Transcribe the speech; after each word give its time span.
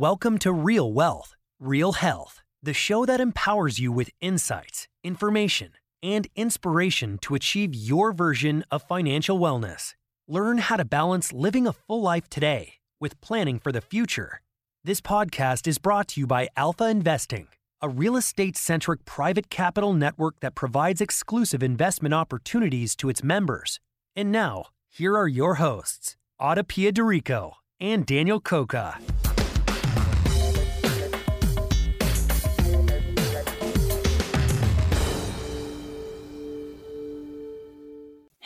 Welcome 0.00 0.38
to 0.38 0.52
Real 0.52 0.92
Wealth, 0.92 1.34
Real 1.58 1.94
Health, 1.94 2.40
the 2.62 2.72
show 2.72 3.04
that 3.04 3.20
empowers 3.20 3.80
you 3.80 3.90
with 3.90 4.10
insights, 4.20 4.86
information, 5.02 5.72
and 6.04 6.28
inspiration 6.36 7.18
to 7.22 7.34
achieve 7.34 7.74
your 7.74 8.12
version 8.12 8.64
of 8.70 8.84
financial 8.84 9.40
wellness. 9.40 9.96
Learn 10.28 10.58
how 10.58 10.76
to 10.76 10.84
balance 10.84 11.32
living 11.32 11.66
a 11.66 11.72
full 11.72 12.00
life 12.00 12.30
today 12.30 12.74
with 13.00 13.20
planning 13.20 13.58
for 13.58 13.72
the 13.72 13.80
future. 13.80 14.40
This 14.84 15.00
podcast 15.00 15.66
is 15.66 15.78
brought 15.78 16.06
to 16.10 16.20
you 16.20 16.28
by 16.28 16.46
Alpha 16.56 16.88
Investing, 16.88 17.48
a 17.82 17.88
real 17.88 18.16
estate 18.16 18.56
centric 18.56 19.04
private 19.04 19.50
capital 19.50 19.94
network 19.94 20.38
that 20.38 20.54
provides 20.54 21.00
exclusive 21.00 21.60
investment 21.60 22.14
opportunities 22.14 22.94
to 22.94 23.08
its 23.08 23.24
members. 23.24 23.80
And 24.14 24.30
now, 24.30 24.66
here 24.88 25.16
are 25.16 25.26
your 25.26 25.56
hosts, 25.56 26.16
Ada 26.40 26.62
Pia 26.62 26.92
d'Errico 26.92 27.56
and 27.80 28.06
Daniel 28.06 28.38
Coca. 28.38 29.00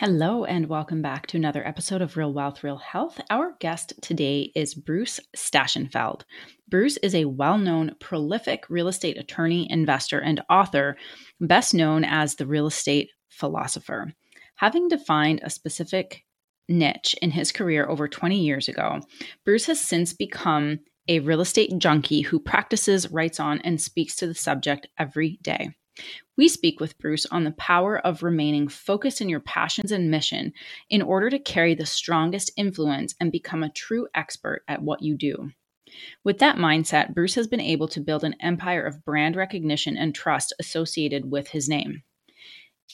Hello, 0.04 0.44
and 0.44 0.66
welcome 0.66 1.00
back 1.00 1.28
to 1.28 1.36
another 1.36 1.64
episode 1.64 2.02
of 2.02 2.16
Real 2.16 2.32
Wealth, 2.32 2.64
Real 2.64 2.78
Health. 2.78 3.20
Our 3.30 3.54
guest 3.60 3.92
today 4.02 4.50
is 4.56 4.74
Bruce 4.74 5.20
Stachenfeld. 5.36 6.22
Bruce 6.68 6.96
is 7.04 7.14
a 7.14 7.26
well 7.26 7.56
known, 7.56 7.94
prolific 8.00 8.64
real 8.68 8.88
estate 8.88 9.16
attorney, 9.16 9.70
investor, 9.70 10.18
and 10.18 10.42
author, 10.50 10.96
best 11.40 11.72
known 11.72 12.02
as 12.02 12.34
the 12.34 12.48
real 12.48 12.66
estate 12.66 13.10
philosopher. 13.28 14.12
Having 14.56 14.88
defined 14.88 15.38
a 15.44 15.50
specific 15.50 16.24
niche 16.68 17.14
in 17.22 17.30
his 17.30 17.52
career 17.52 17.88
over 17.88 18.08
20 18.08 18.40
years 18.40 18.66
ago, 18.66 19.02
Bruce 19.44 19.66
has 19.66 19.80
since 19.80 20.12
become 20.12 20.80
a 21.06 21.20
real 21.20 21.40
estate 21.40 21.78
junkie 21.78 22.22
who 22.22 22.40
practices, 22.40 23.12
writes 23.12 23.38
on, 23.38 23.60
and 23.60 23.80
speaks 23.80 24.16
to 24.16 24.26
the 24.26 24.34
subject 24.34 24.88
every 24.98 25.38
day. 25.42 25.70
We 26.36 26.48
speak 26.48 26.80
with 26.80 26.98
Bruce 26.98 27.26
on 27.26 27.44
the 27.44 27.52
power 27.52 27.98
of 27.98 28.22
remaining 28.22 28.68
focused 28.68 29.20
in 29.20 29.28
your 29.28 29.40
passions 29.40 29.92
and 29.92 30.10
mission 30.10 30.52
in 30.88 31.02
order 31.02 31.28
to 31.30 31.38
carry 31.38 31.74
the 31.74 31.86
strongest 31.86 32.50
influence 32.56 33.14
and 33.20 33.30
become 33.30 33.62
a 33.62 33.72
true 33.72 34.08
expert 34.14 34.62
at 34.66 34.82
what 34.82 35.02
you 35.02 35.16
do. 35.16 35.50
With 36.24 36.38
that 36.38 36.56
mindset, 36.56 37.14
Bruce 37.14 37.34
has 37.34 37.46
been 37.46 37.60
able 37.60 37.88
to 37.88 38.00
build 38.00 38.24
an 38.24 38.36
empire 38.40 38.82
of 38.82 39.04
brand 39.04 39.36
recognition 39.36 39.96
and 39.96 40.14
trust 40.14 40.54
associated 40.58 41.30
with 41.30 41.48
his 41.48 41.68
name. 41.68 42.02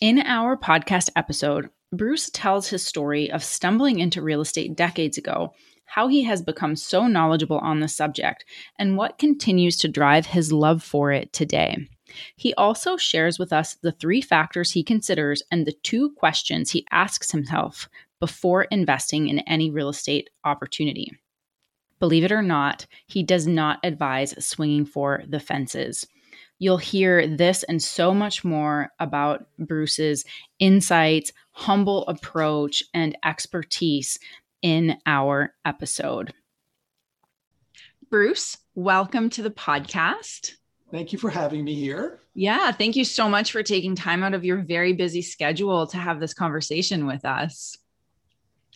In 0.01 0.19
our 0.19 0.57
podcast 0.57 1.11
episode, 1.15 1.71
Bruce 1.93 2.31
tells 2.31 2.69
his 2.69 2.85
story 2.85 3.31
of 3.31 3.45
stumbling 3.45 3.99
into 4.01 4.21
real 4.21 4.41
estate 4.41 4.77
decades 4.77 5.17
ago, 5.17 5.55
how 5.87 6.09
he 6.09 6.23
has 6.25 6.43
become 6.43 6.77
so 6.77 7.07
knowledgeable 7.07 7.59
on 7.59 7.81
the 7.81 7.89
subject, 7.89 8.45
and 8.79 8.97
what 8.97 9.19
continues 9.19 9.77
to 9.79 9.89
drive 9.89 10.27
his 10.27 10.53
love 10.53 10.83
for 10.83 11.13
it 11.13 11.33
today. 11.33 11.89
He 12.37 12.55
also 12.55 12.97
shares 12.97 13.39
with 13.39 13.53
us 13.53 13.75
the 13.75 13.93
three 13.93 14.21
factors 14.21 14.73
he 14.73 14.83
considers 14.83 15.43
and 15.51 15.67
the 15.67 15.77
two 15.83 16.11
questions 16.11 16.71
he 16.71 16.87
asks 16.91 17.31
himself 17.31 17.89
before 18.21 18.65
investing 18.65 19.29
in 19.29 19.41
any 19.41 19.71
real 19.71 19.89
estate 19.89 20.31
opportunity. 20.45 21.13
Believe 21.99 22.25
it 22.25 22.33
or 22.33 22.43
not, 22.43 22.87
he 23.07 23.23
does 23.23 23.47
not 23.47 23.81
advise 23.83 24.35
swinging 24.45 24.87
for 24.87 25.23
the 25.29 25.41
fences. 25.41 26.07
You'll 26.61 26.79
hear 26.79 27.27
this 27.27 27.63
and 27.65 27.83
so 27.83 28.13
much 28.13 28.45
more 28.45 28.91
about 28.99 29.47
Bruce's 29.59 30.25
insights, 30.59 31.33
humble 31.51 32.07
approach, 32.07 32.83
and 32.95 33.17
expertise 33.25 34.19
in 34.63 34.99
our 35.07 35.55
episode. 35.65 36.33
Bruce, 38.11 38.59
welcome 38.75 39.31
to 39.31 39.43
the 39.43 39.51
podcast. 39.51 40.55
Thank 40.91 41.13
you 41.13 41.19
for 41.19 41.31
having 41.31 41.65
me 41.65 41.75
here. 41.75 42.21
Yeah, 42.35 42.73
thank 42.73 42.97
you 42.97 43.05
so 43.05 43.29
much 43.29 43.53
for 43.53 43.63
taking 43.63 43.95
time 43.95 44.23
out 44.23 44.35
of 44.35 44.45
your 44.45 44.59
very 44.59 44.93
busy 44.93 45.23
schedule 45.23 45.87
to 45.89 45.97
have 45.97 46.21
this 46.21 46.33
conversation 46.33 47.07
with 47.07 47.25
us. 47.25 47.77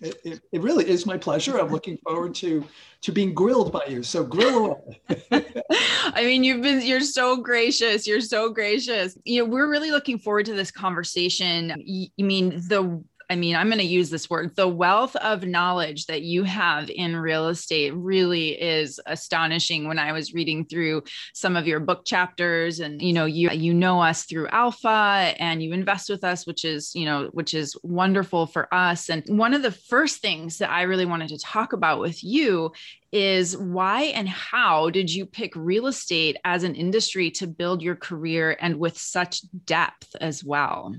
It, 0.02 0.20
it, 0.24 0.40
it 0.50 0.62
really 0.62 0.88
is 0.88 1.06
my 1.06 1.16
pleasure. 1.16 1.58
I'm 1.58 1.68
looking 1.68 1.96
forward 1.98 2.34
to 2.36 2.64
to 3.02 3.12
being 3.12 3.34
grilled 3.34 3.72
by 3.72 3.84
you. 3.88 4.02
So 4.02 4.24
grill 4.24 4.66
away. 4.66 5.00
I 5.70 6.24
mean, 6.24 6.42
you've 6.42 6.62
been 6.62 6.80
you're 6.84 7.00
so 7.00 7.36
gracious. 7.36 8.06
You're 8.06 8.20
so 8.20 8.50
gracious. 8.50 9.16
You 9.24 9.42
know, 9.42 9.48
we're 9.48 9.70
really 9.70 9.92
looking 9.92 10.18
forward 10.18 10.46
to 10.46 10.54
this 10.54 10.72
conversation. 10.72 11.70
I 11.70 12.22
mean, 12.22 12.50
the 12.66 13.02
I 13.32 13.34
mean, 13.34 13.56
I'm 13.56 13.68
going 13.68 13.78
to 13.78 13.84
use 13.84 14.10
this 14.10 14.28
word. 14.28 14.54
The 14.56 14.68
wealth 14.68 15.16
of 15.16 15.46
knowledge 15.46 16.04
that 16.04 16.20
you 16.20 16.42
have 16.42 16.90
in 16.90 17.16
real 17.16 17.48
estate 17.48 17.94
really 17.94 18.60
is 18.60 19.00
astonishing. 19.06 19.88
When 19.88 19.98
I 19.98 20.12
was 20.12 20.34
reading 20.34 20.66
through 20.66 21.04
some 21.32 21.56
of 21.56 21.66
your 21.66 21.80
book 21.80 22.04
chapters, 22.04 22.80
and 22.80 23.00
you 23.00 23.14
know, 23.14 23.24
you 23.24 23.48
you 23.50 23.72
know 23.72 24.02
us 24.02 24.24
through 24.24 24.48
Alpha, 24.48 25.34
and 25.38 25.62
you 25.62 25.72
invest 25.72 26.10
with 26.10 26.24
us, 26.24 26.46
which 26.46 26.66
is 26.66 26.94
you 26.94 27.06
know, 27.06 27.30
which 27.32 27.54
is 27.54 27.74
wonderful 27.82 28.44
for 28.44 28.72
us. 28.72 29.08
And 29.08 29.24
one 29.26 29.54
of 29.54 29.62
the 29.62 29.72
first 29.72 30.20
things 30.20 30.58
that 30.58 30.70
I 30.70 30.82
really 30.82 31.06
wanted 31.06 31.28
to 31.28 31.38
talk 31.38 31.72
about 31.72 32.00
with 32.00 32.22
you 32.22 32.72
is 33.12 33.56
why 33.56 34.02
and 34.02 34.28
how 34.28 34.90
did 34.90 35.10
you 35.10 35.24
pick 35.24 35.56
real 35.56 35.86
estate 35.86 36.36
as 36.44 36.64
an 36.64 36.74
industry 36.74 37.30
to 37.30 37.46
build 37.46 37.80
your 37.80 37.96
career 37.96 38.58
and 38.60 38.78
with 38.78 38.98
such 38.98 39.40
depth 39.64 40.14
as 40.20 40.44
well? 40.44 40.94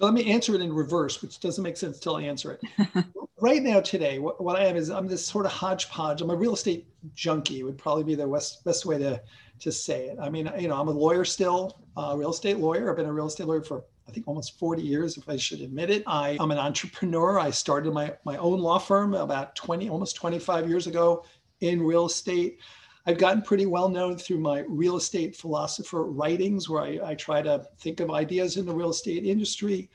Let 0.00 0.14
me 0.14 0.30
answer 0.30 0.54
it 0.54 0.60
in 0.60 0.72
reverse, 0.72 1.22
which 1.22 1.40
doesn't 1.40 1.62
make 1.62 1.76
sense 1.76 1.96
until 1.96 2.16
I 2.16 2.22
answer 2.22 2.58
it. 2.60 3.04
right 3.40 3.62
now, 3.62 3.80
today, 3.80 4.18
what, 4.18 4.42
what, 4.42 4.56
I 4.56 4.66
am 4.66 4.76
is 4.76 4.90
I'm 4.90 5.06
this 5.06 5.26
sort 5.26 5.46
of 5.46 5.52
hodgepodge. 5.52 6.20
I'm 6.20 6.30
a 6.30 6.36
real 6.36 6.54
estate 6.54 6.86
junkie. 7.14 7.62
Would 7.62 7.78
probably 7.78 8.04
be 8.04 8.14
the 8.14 8.26
best 8.26 8.64
best 8.64 8.86
way 8.86 8.98
to 8.98 9.20
to 9.60 9.72
say 9.72 10.08
it. 10.08 10.18
I 10.20 10.28
mean, 10.28 10.50
you 10.58 10.68
know, 10.68 10.78
I'm 10.78 10.88
a 10.88 10.92
lawyer 10.92 11.24
still, 11.24 11.80
a 11.96 12.16
real 12.16 12.30
estate 12.30 12.58
lawyer. 12.58 12.90
I've 12.90 12.96
been 12.96 13.06
a 13.06 13.12
real 13.12 13.26
estate 13.26 13.46
lawyer 13.46 13.62
for 13.62 13.84
I 14.08 14.12
think 14.12 14.28
almost 14.28 14.58
40 14.58 14.82
years, 14.82 15.16
if 15.16 15.28
I 15.28 15.36
should 15.36 15.60
admit 15.60 15.90
it. 15.90 16.04
I, 16.06 16.36
am 16.40 16.50
an 16.50 16.58
entrepreneur. 16.58 17.38
I 17.38 17.50
started 17.50 17.92
my 17.92 18.14
my 18.24 18.36
own 18.36 18.60
law 18.60 18.78
firm 18.78 19.14
about 19.14 19.56
20, 19.56 19.88
almost 19.88 20.16
25 20.16 20.68
years 20.68 20.86
ago 20.86 21.24
in 21.60 21.82
real 21.82 22.06
estate. 22.06 22.58
I've 23.06 23.18
gotten 23.18 23.42
pretty 23.42 23.66
well 23.66 23.88
known 23.88 24.18
through 24.18 24.40
my 24.40 24.64
real 24.68 24.96
estate 24.96 25.36
philosopher 25.36 26.04
writings, 26.04 26.68
where 26.68 26.82
I, 26.82 26.98
I 27.04 27.14
try 27.14 27.40
to 27.42 27.64
think 27.78 28.00
of 28.00 28.10
ideas 28.10 28.56
in 28.56 28.66
the 28.66 28.74
real 28.74 28.90
estate 28.90 29.24
industry. 29.24 29.90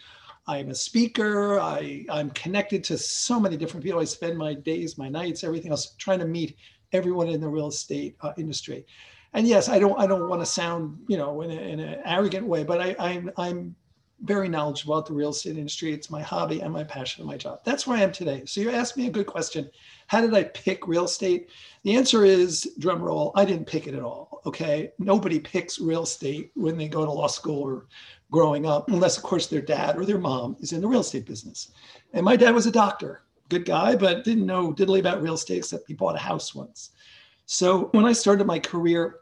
I'm 0.48 0.70
a 0.70 0.76
speaker. 0.76 1.60
I, 1.60 2.06
I'm 2.10 2.30
connected 2.32 2.84
to 2.86 2.98
so 2.98 3.40
many 3.40 3.58
different 3.58 3.84
people. 3.84 4.00
I 4.00 4.06
spend 4.06 4.38
my 4.38 4.54
days, 4.54 4.98
my 4.98 5.10
nights, 5.10 5.44
everything 5.44 5.72
else 5.72 5.94
trying 5.98 6.20
to 6.20 6.26
meet 6.26 6.56
everyone 6.94 7.28
in 7.30 7.42
the 7.42 7.50
real 7.50 7.68
estate 7.68 8.16
uh, 8.22 8.34
industry. 8.38 8.86
And 9.34 9.48
yes, 9.48 9.70
I 9.70 9.80
don't 9.80 9.98
I 10.00 10.08
don't 10.08 10.28
want 10.28 10.42
to 10.42 10.46
sound 10.46 11.00
you 11.08 11.18
know 11.18 11.42
in, 11.42 11.52
a, 11.52 11.54
in 11.54 11.80
an 11.80 12.02
arrogant 12.06 12.46
way, 12.46 12.64
but 12.64 12.82
I, 12.82 12.96
I'm 13.00 13.32
I'm 13.38 13.76
very 14.24 14.48
knowledgeable 14.48 14.96
about 14.96 15.08
the 15.08 15.14
real 15.14 15.30
estate 15.30 15.58
industry. 15.58 15.94
It's 15.94 16.10
my 16.10 16.22
hobby 16.22 16.62
and 16.62 16.72
my 16.72 16.84
passion 16.84 17.22
and 17.22 17.30
my 17.30 17.38
job. 17.38 17.62
That's 17.66 17.88
where 17.88 17.98
I 17.98 18.02
am 18.02 18.12
today. 18.12 18.44
So 18.46 18.62
you 18.62 18.70
asked 18.70 18.96
me 18.96 19.08
a 19.08 19.12
good 19.12 19.26
question. 19.26 19.70
How 20.08 20.22
did 20.22 20.34
I 20.34 20.44
pick 20.44 20.88
real 20.88 21.06
estate? 21.06 21.50
The 21.84 21.96
answer 21.96 22.24
is 22.24 22.76
drum 22.80 23.02
roll. 23.02 23.32
I 23.36 23.46
didn't 23.46 23.68
pick 23.68 23.88
it 23.88 23.96
at 23.96 24.04
all. 24.04 24.42
Okay. 24.46 24.92
Nobody 25.00 25.40
picks 25.40 25.80
real 25.80 26.04
estate 26.04 26.52
when 26.56 26.78
they 26.78 26.88
go 26.88 27.06
to 27.06 27.12
law 27.12 27.28
school 27.28 27.62
or 27.64 27.88
growing 28.32 28.66
up, 28.66 28.90
unless 28.90 29.18
of 29.18 29.24
course 29.24 29.48
their 29.48 29.62
dad 29.62 29.98
or 29.98 30.06
their 30.06 30.20
mom 30.20 30.56
is 30.60 30.72
in 30.72 30.82
the 30.82 30.88
real 30.88 31.02
estate 31.02 31.26
business. 31.26 31.72
And 32.14 32.24
my 32.24 32.36
dad 32.36 32.54
was 32.54 32.68
a 32.68 32.72
doctor, 32.72 33.24
good 33.50 33.66
guy, 33.66 33.96
but 33.96 34.24
didn't 34.24 34.46
know 34.46 34.74
diddly 34.74 35.00
about 35.00 35.22
real 35.22 35.34
estate 35.34 35.58
except 35.58 35.88
he 35.88 35.94
bought 35.94 36.16
a 36.16 36.20
house 36.20 36.56
once. 36.56 36.92
So 37.46 37.90
when 37.92 38.06
I 38.06 38.14
started 38.14 38.48
my 38.48 38.60
career, 38.60 39.16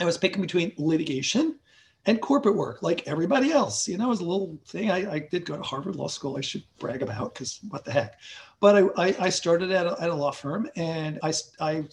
I 0.00 0.04
was 0.04 0.18
picking 0.18 0.42
between 0.42 0.72
litigation 0.78 1.59
and 2.06 2.20
corporate 2.20 2.56
work 2.56 2.82
like 2.82 3.06
everybody 3.06 3.52
else. 3.52 3.86
You 3.86 3.98
know, 3.98 4.06
it 4.06 4.10
was 4.10 4.20
a 4.20 4.24
little 4.24 4.58
thing. 4.66 4.90
I, 4.90 5.12
I 5.12 5.18
did 5.18 5.44
go 5.44 5.56
to 5.56 5.62
Harvard 5.62 5.96
Law 5.96 6.08
School. 6.08 6.36
I 6.36 6.40
should 6.40 6.64
brag 6.78 7.02
about 7.02 7.34
because 7.34 7.60
what 7.68 7.84
the 7.84 7.92
heck. 7.92 8.18
But 8.58 8.76
I, 8.76 9.08
I, 9.08 9.16
I 9.20 9.28
started 9.28 9.70
at 9.70 9.86
a, 9.86 10.00
at 10.00 10.10
a, 10.10 10.14
law 10.14 10.30
firm 10.30 10.68
and 10.76 11.18
I, 11.22 11.32
I, 11.60 11.84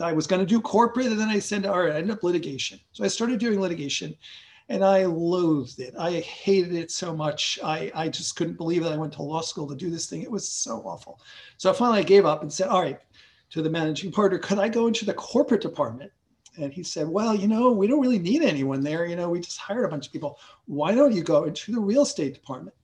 I 0.00 0.12
was 0.12 0.26
going 0.26 0.40
to 0.40 0.46
do 0.46 0.60
corporate 0.60 1.06
and 1.06 1.18
then 1.18 1.28
I 1.28 1.38
said, 1.38 1.66
all 1.66 1.80
right, 1.80 1.92
I 1.92 1.98
ended 1.98 2.16
up 2.16 2.22
litigation. 2.22 2.78
So 2.92 3.04
I 3.04 3.08
started 3.08 3.40
doing 3.40 3.60
litigation 3.60 4.14
and 4.68 4.84
I 4.84 5.04
loathed 5.06 5.80
it. 5.80 5.94
I 5.98 6.20
hated 6.20 6.74
it 6.74 6.90
so 6.90 7.14
much. 7.14 7.58
I, 7.62 7.90
I 7.94 8.08
just 8.08 8.36
couldn't 8.36 8.56
believe 8.56 8.84
that 8.84 8.92
I 8.92 8.96
went 8.96 9.12
to 9.14 9.22
law 9.22 9.40
school 9.40 9.68
to 9.68 9.74
do 9.74 9.90
this 9.90 10.08
thing. 10.08 10.22
It 10.22 10.30
was 10.30 10.48
so 10.48 10.78
awful. 10.84 11.20
So 11.56 11.70
I 11.70 11.74
finally 11.74 12.00
I 12.00 12.04
gave 12.04 12.26
up 12.26 12.42
and 12.42 12.52
said, 12.52 12.68
all 12.68 12.82
right, 12.82 12.98
to 13.50 13.60
the 13.60 13.70
managing 13.70 14.12
partner, 14.12 14.38
could 14.38 14.58
I 14.58 14.68
go 14.68 14.86
into 14.86 15.04
the 15.04 15.14
corporate 15.14 15.60
department? 15.60 16.10
And 16.56 16.72
he 16.72 16.82
said, 16.82 17.08
well, 17.08 17.34
you 17.34 17.48
know, 17.48 17.72
we 17.72 17.86
don't 17.86 18.00
really 18.00 18.18
need 18.18 18.42
anyone 18.42 18.82
there. 18.82 19.06
You 19.06 19.16
know, 19.16 19.30
we 19.30 19.40
just 19.40 19.58
hired 19.58 19.84
a 19.84 19.88
bunch 19.88 20.06
of 20.06 20.12
people. 20.12 20.38
Why 20.66 20.94
don't 20.94 21.14
you 21.14 21.22
go 21.22 21.44
into 21.44 21.72
the 21.72 21.80
real 21.80 22.02
estate 22.02 22.34
department? 22.34 22.76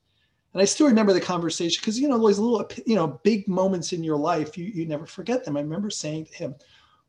And 0.55 0.62
I 0.62 0.65
still 0.65 0.87
remember 0.87 1.12
the 1.12 1.20
conversation 1.20 1.81
because, 1.82 2.00
you 2.00 2.09
know, 2.09 2.19
those 2.19 2.38
little, 2.38 2.69
you 2.87 2.94
know, 2.94 3.20
big 3.23 3.47
moments 3.47 3.93
in 3.93 4.03
your 4.03 4.17
life, 4.17 4.56
you, 4.56 4.65
you 4.65 4.87
never 4.87 5.06
forget 5.06 5.44
them. 5.44 5.56
I 5.56 5.61
remember 5.61 5.91
saying 5.91 6.26
to 6.26 6.35
him, 6.35 6.55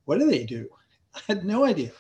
what 0.06 0.20
do 0.20 0.30
they 0.30 0.46
do? 0.46 0.68
I 1.16 1.22
had 1.28 1.46
no 1.46 1.66
idea. 1.66 1.92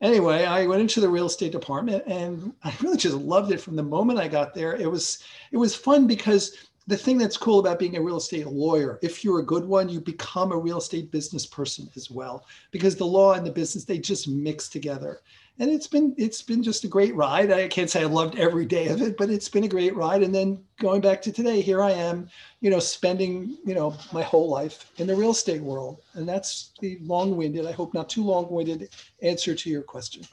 Anyway, 0.00 0.44
I 0.44 0.64
went 0.66 0.80
into 0.80 1.00
the 1.00 1.08
real 1.08 1.26
estate 1.26 1.50
department 1.50 2.04
and 2.06 2.52
I 2.62 2.72
really 2.80 2.96
just 2.96 3.16
loved 3.16 3.50
it 3.50 3.60
from 3.60 3.74
the 3.74 3.82
moment 3.82 4.20
I 4.20 4.28
got 4.28 4.54
there. 4.54 4.76
It 4.76 4.88
was 4.88 5.24
it 5.50 5.56
was 5.56 5.74
fun 5.74 6.06
because 6.06 6.56
the 6.88 6.96
thing 6.96 7.18
that's 7.18 7.36
cool 7.36 7.58
about 7.58 7.78
being 7.78 7.98
a 7.98 8.02
real 8.02 8.16
estate 8.16 8.46
lawyer, 8.46 8.98
if 9.02 9.22
you're 9.22 9.40
a 9.40 9.44
good 9.44 9.66
one, 9.66 9.90
you 9.90 10.00
become 10.00 10.52
a 10.52 10.56
real 10.56 10.78
estate 10.78 11.10
business 11.10 11.44
person 11.44 11.86
as 11.96 12.10
well, 12.10 12.46
because 12.70 12.96
the 12.96 13.04
law 13.04 13.34
and 13.34 13.46
the 13.46 13.50
business 13.50 13.84
they 13.84 13.98
just 13.98 14.26
mix 14.26 14.70
together. 14.70 15.20
And 15.58 15.70
it's 15.70 15.86
been 15.86 16.14
it's 16.16 16.40
been 16.40 16.62
just 16.62 16.84
a 16.84 16.88
great 16.88 17.14
ride. 17.14 17.52
I 17.52 17.68
can't 17.68 17.90
say 17.90 18.00
I 18.00 18.06
loved 18.06 18.38
every 18.38 18.64
day 18.64 18.88
of 18.88 19.02
it, 19.02 19.18
but 19.18 19.28
it's 19.28 19.50
been 19.50 19.64
a 19.64 19.68
great 19.68 19.94
ride. 19.94 20.22
And 20.22 20.34
then 20.34 20.64
going 20.80 21.02
back 21.02 21.20
to 21.22 21.32
today, 21.32 21.60
here 21.60 21.82
I 21.82 21.90
am, 21.90 22.30
you 22.62 22.70
know, 22.70 22.78
spending 22.78 23.58
you 23.66 23.74
know 23.74 23.94
my 24.10 24.22
whole 24.22 24.48
life 24.48 24.90
in 24.96 25.06
the 25.06 25.14
real 25.14 25.32
estate 25.32 25.60
world, 25.60 26.00
and 26.14 26.26
that's 26.26 26.72
the 26.80 26.98
long-winded, 27.02 27.66
I 27.66 27.72
hope 27.72 27.92
not 27.92 28.08
too 28.08 28.24
long-winded 28.24 28.88
answer 29.20 29.54
to 29.54 29.70
your 29.70 29.82
question 29.82 30.24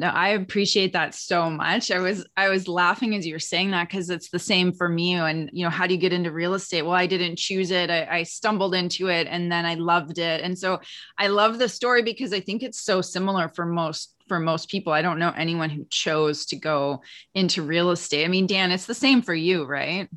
no 0.00 0.08
i 0.08 0.30
appreciate 0.30 0.94
that 0.94 1.14
so 1.14 1.50
much. 1.50 1.90
I 1.90 1.98
was 1.98 2.26
i 2.36 2.48
was 2.48 2.66
laughing 2.66 3.14
as 3.14 3.26
you 3.26 3.34
were 3.34 3.38
saying 3.38 3.70
that 3.72 3.88
because 3.88 4.08
it's 4.10 4.30
the 4.30 4.38
same 4.38 4.72
for 4.72 4.88
me 4.88 5.14
and 5.14 5.50
you 5.52 5.62
know 5.64 5.70
how 5.70 5.86
do 5.86 5.94
you 5.94 6.00
get 6.00 6.12
into 6.12 6.32
real 6.32 6.54
estate? 6.54 6.82
Well 6.82 6.94
i 6.94 7.06
didn't 7.06 7.36
choose 7.36 7.70
it. 7.70 7.90
I, 7.90 8.06
I, 8.10 8.22
stumbled 8.22 8.74
into 8.74 9.08
it 9.08 9.26
and 9.28 9.52
then 9.52 9.66
i 9.66 9.74
loved 9.74 10.18
it. 10.18 10.40
And 10.40 10.58
so 10.58 10.80
i 11.18 11.28
love 11.28 11.58
the 11.58 11.68
story 11.68 12.02
because 12.02 12.32
i 12.32 12.40
think 12.40 12.62
it's 12.62 12.80
so 12.80 13.00
similar 13.02 13.48
for 13.48 13.66
most 13.66 14.16
for 14.26 14.38
most 14.38 14.68
people. 14.68 14.92
I 14.92 15.02
don't 15.02 15.18
know 15.18 15.32
anyone 15.36 15.70
who 15.70 15.84
chose 15.90 16.46
to 16.46 16.56
go 16.56 17.02
into 17.34 17.62
real 17.62 17.90
estate. 17.90 18.24
I 18.24 18.28
mean 18.28 18.46
dan 18.46 18.70
it's 18.70 18.86
the 18.86 18.94
same 18.94 19.22
for 19.22 19.34
you 19.34 19.64
right? 19.64 20.08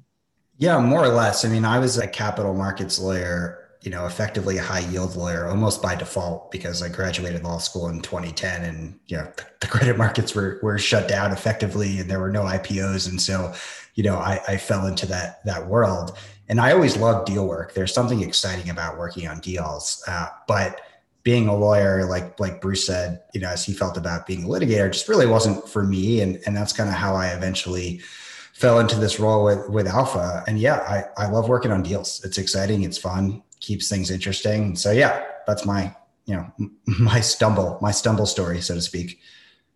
Yeah 0.58 0.80
more 0.80 1.04
or 1.04 1.10
less. 1.10 1.44
I 1.44 1.50
mean 1.50 1.66
i 1.66 1.78
was 1.78 1.98
a 1.98 2.08
capital 2.08 2.54
markets 2.54 3.00
lawyer 3.00 3.63
you 3.84 3.92
know, 3.92 4.06
effectively 4.06 4.58
a 4.58 4.64
high 4.64 4.80
yield 4.80 5.18
lawyer 5.18 5.48
almost 5.48 5.82
by 5.82 5.94
default 5.94 6.50
because 6.52 6.82
I 6.82 6.88
graduated 6.88 7.44
law 7.44 7.58
school 7.58 7.90
in 7.90 8.02
2010 8.02 8.64
and, 8.64 8.98
you 9.08 9.18
know, 9.18 9.30
the 9.60 9.68
credit 9.68 9.98
markets 9.98 10.34
were, 10.34 10.58
were 10.64 10.80
shut 10.80 11.10
down 11.10 11.34
effectively 11.34 12.00
and 12.00 12.10
there 12.10 12.22
were 12.22 12.32
no 12.32 12.44
IPOs. 12.44 13.10
And 13.10 13.22
so, 13.22 13.54
you 13.96 14.04
know, 14.04 14.16
I, 14.16 14.40
I 14.48 14.58
fell 14.58 14.88
into 14.88 15.06
that, 15.08 15.44
that 15.44 15.68
world 15.68 16.18
and 16.48 16.62
I 16.62 16.72
always 16.72 16.96
loved 16.96 17.28
deal 17.28 17.46
work. 17.46 17.74
There's 17.74 17.94
something 17.94 18.22
exciting 18.22 18.70
about 18.70 18.98
working 18.98 19.28
on 19.28 19.42
deals. 19.42 20.02
Uh, 20.08 20.30
but 20.48 20.80
being 21.24 21.50
a 21.50 21.56
lawyer, 21.56 22.06
like, 22.06 22.40
like 22.40 22.62
Bruce 22.62 22.88
said, 22.88 23.22
you 23.34 23.42
know, 23.42 23.50
as 23.50 23.66
he 23.66 23.74
felt 23.74 23.98
about 23.98 24.26
being 24.26 24.46
a 24.46 24.48
litigator 24.48 24.92
just 24.92 25.10
really 25.10 25.28
wasn't 25.28 25.68
for 25.68 25.84
me. 25.84 26.22
And, 26.22 26.42
and 26.46 26.56
that's 26.56 26.72
kind 26.72 26.90
of 26.90 26.96
how 26.96 27.16
I 27.16 27.28
eventually, 27.30 28.02
fell 28.54 28.80
into 28.80 28.96
this 28.96 29.20
role 29.20 29.44
with 29.44 29.68
with 29.68 29.88
Alpha. 29.88 30.44
And 30.46 30.60
yeah, 30.60 30.78
I, 31.18 31.24
I 31.24 31.28
love 31.28 31.50
working 31.50 31.72
on 31.72 31.82
deals. 31.82 32.24
It's 32.24 32.38
exciting. 32.38 32.84
It's 32.84 33.00
fun 33.00 33.42
keeps 33.64 33.88
things 33.90 34.12
interesting. 34.12 34.76
So 34.76 34.92
yeah, 34.92 35.24
that's 35.48 35.66
my, 35.66 35.96
you 36.26 36.36
know, 36.36 36.70
my 37.00 37.22
stumble, 37.22 37.80
my 37.82 37.92
stumble 37.92 38.26
story, 38.26 38.62
so 38.62 38.76
to 38.76 38.82
speak. 38.82 39.20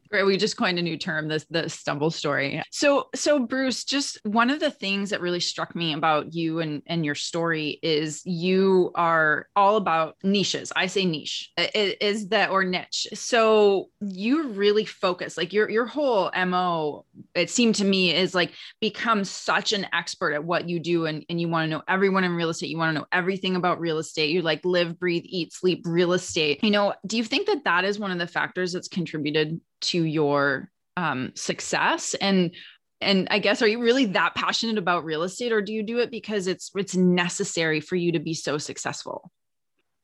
Great. 0.10 0.24
We 0.24 0.38
just 0.38 0.58
coined 0.58 0.80
a 0.80 0.82
new 0.82 0.98
term, 0.98 1.28
this 1.28 1.46
the 1.50 1.70
stumble 1.70 2.12
story. 2.12 2.62
So, 2.72 3.10
so 3.16 3.40
Bruce, 3.40 3.84
just 3.84 4.20
one 4.24 4.50
of 4.50 4.60
the 4.60 4.72
things 4.72 5.10
that 5.10 5.22
really 5.22 5.40
struck 5.40 5.76
me 5.76 5.94
about 5.94 6.34
you 6.34 6.60
and, 6.60 6.82
and 6.88 7.06
your 7.06 7.16
story 7.16 7.80
is 7.82 8.26
you 8.26 8.92
are 8.96 9.48
all 9.56 9.76
about 9.76 10.16
niches. 10.24 10.72
I 10.76 10.88
say 10.88 11.06
niche 11.06 11.52
is 11.58 12.30
that 12.30 12.52
or 12.52 12.64
niche. 12.64 13.08
So 13.14 13.90
you 14.00 14.50
really 14.50 14.86
focus 14.86 15.38
like 15.38 15.52
your 15.52 15.70
your 15.70 15.86
whole 15.86 16.32
MO, 16.34 17.06
it 17.36 17.50
seemed 17.50 17.76
to 17.76 17.86
me, 17.86 18.14
is 18.14 18.34
like 18.34 18.52
become 18.80 19.24
such 19.24 19.74
an 19.74 19.88
expert 19.94 20.34
at 20.34 20.44
what 20.44 20.70
you 20.70 20.80
do 20.80 21.06
and, 21.06 21.26
and 21.30 21.42
you 21.42 21.50
want 21.50 21.66
to 21.66 21.70
know 21.70 21.84
everyone 21.88 22.24
in 22.24 22.34
real 22.34 22.50
estate. 22.50 22.70
You 22.70 22.78
want 22.78 22.96
to 22.96 23.02
know 23.02 23.08
everything 23.12 23.56
about 23.56 23.80
real 23.80 23.98
estate. 23.98 24.30
You 24.30 24.42
like 24.42 24.64
live, 24.64 25.00
breathe, 25.00 25.24
eat, 25.26 25.54
sleep 25.54 25.82
real 25.86 26.14
estate. 26.14 26.64
You 26.64 26.72
know, 26.72 26.94
do 27.06 27.18
you 27.18 27.24
think 27.24 27.48
that 27.48 27.64
that 27.66 27.84
is 27.84 28.00
one 28.00 28.12
of 28.12 28.20
the 28.20 28.28
factors 28.28 28.74
that's 28.74 28.88
contributed 28.88 29.60
to 29.82 30.04
your 30.04 30.70
um, 30.96 31.32
success. 31.36 32.14
And 32.16 32.52
and 33.00 33.28
i 33.30 33.38
guess 33.38 33.62
are 33.62 33.68
you 33.68 33.80
really 33.80 34.06
that 34.06 34.34
passionate 34.34 34.80
about 34.80 35.06
real 35.06 35.22
estate 35.22 35.52
or 35.52 35.62
do 35.62 35.72
you 35.72 35.84
do 35.84 36.00
it 36.00 36.10
because 36.10 36.48
it's 36.48 36.72
it's 36.76 36.96
necessary 36.96 37.80
for 37.80 37.96
you 37.96 38.12
to 38.12 38.20
be 38.20 38.34
so 38.34 38.58
successful? 38.58 39.32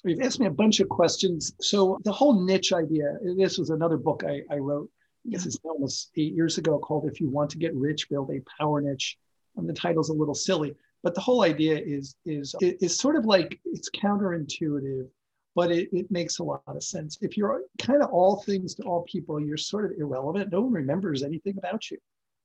You've 0.03 0.21
asked 0.21 0.39
me 0.39 0.47
a 0.47 0.51
bunch 0.51 0.81
of 0.81 0.89
questions. 0.89 1.53
So 1.61 1.97
the 2.03 2.11
whole 2.11 2.45
niche 2.45 2.73
idea 2.73 3.17
this 3.37 3.57
was 3.57 3.69
another 3.69 3.97
book 3.97 4.23
i, 4.27 4.41
I 4.53 4.57
wrote. 4.57 4.89
I 5.25 5.31
guess 5.31 5.45
it's 5.45 5.57
almost 5.63 6.11
eight 6.17 6.33
years 6.33 6.57
ago 6.57 6.77
called 6.77 7.09
if 7.09 7.21
you 7.21 7.29
want 7.29 7.49
to 7.51 7.57
get 7.57 7.73
rich 7.73 8.09
build 8.09 8.29
a 8.29 8.41
power 8.59 8.81
niche. 8.81 9.17
And 9.55 9.67
the 9.67 9.73
title's 9.73 10.09
a 10.09 10.13
little 10.13 10.35
silly 10.35 10.75
but 11.03 11.13
the 11.13 11.21
whole 11.21 11.43
idea 11.43 11.77
is 11.77 12.15
is 12.25 12.55
is 12.61 12.97
sort 12.97 13.15
of 13.15 13.25
like 13.25 13.59
it's 13.65 13.89
counterintuitive 13.91 15.07
but 15.55 15.71
it, 15.71 15.89
it 15.91 16.09
makes 16.09 16.39
a 16.39 16.44
lot 16.44 16.61
of 16.67 16.83
sense. 16.83 17.17
If 17.21 17.38
you're 17.38 17.63
kind 17.79 18.01
of 18.01 18.09
all 18.09 18.41
things 18.41 18.73
to 18.75 18.83
all 18.83 19.03
people, 19.03 19.39
you're 19.39 19.57
sort 19.57 19.85
of 19.85 19.91
irrelevant. 20.00 20.51
No 20.51 20.61
one 20.61 20.73
remembers 20.73 21.23
anything 21.23 21.57
about 21.57 21.89
you. 21.91 21.97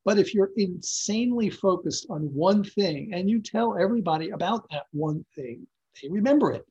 But 0.04 0.18
if 0.18 0.34
you're 0.34 0.50
insanely 0.56 1.50
focused 1.50 2.06
on 2.10 2.22
one 2.34 2.64
thing 2.64 3.12
and 3.12 3.28
you 3.28 3.40
tell 3.40 3.76
everybody 3.78 4.30
about 4.30 4.66
that 4.70 4.84
one 4.92 5.24
thing, 5.34 5.66
they 6.00 6.08
remember 6.08 6.52
it. 6.52 6.64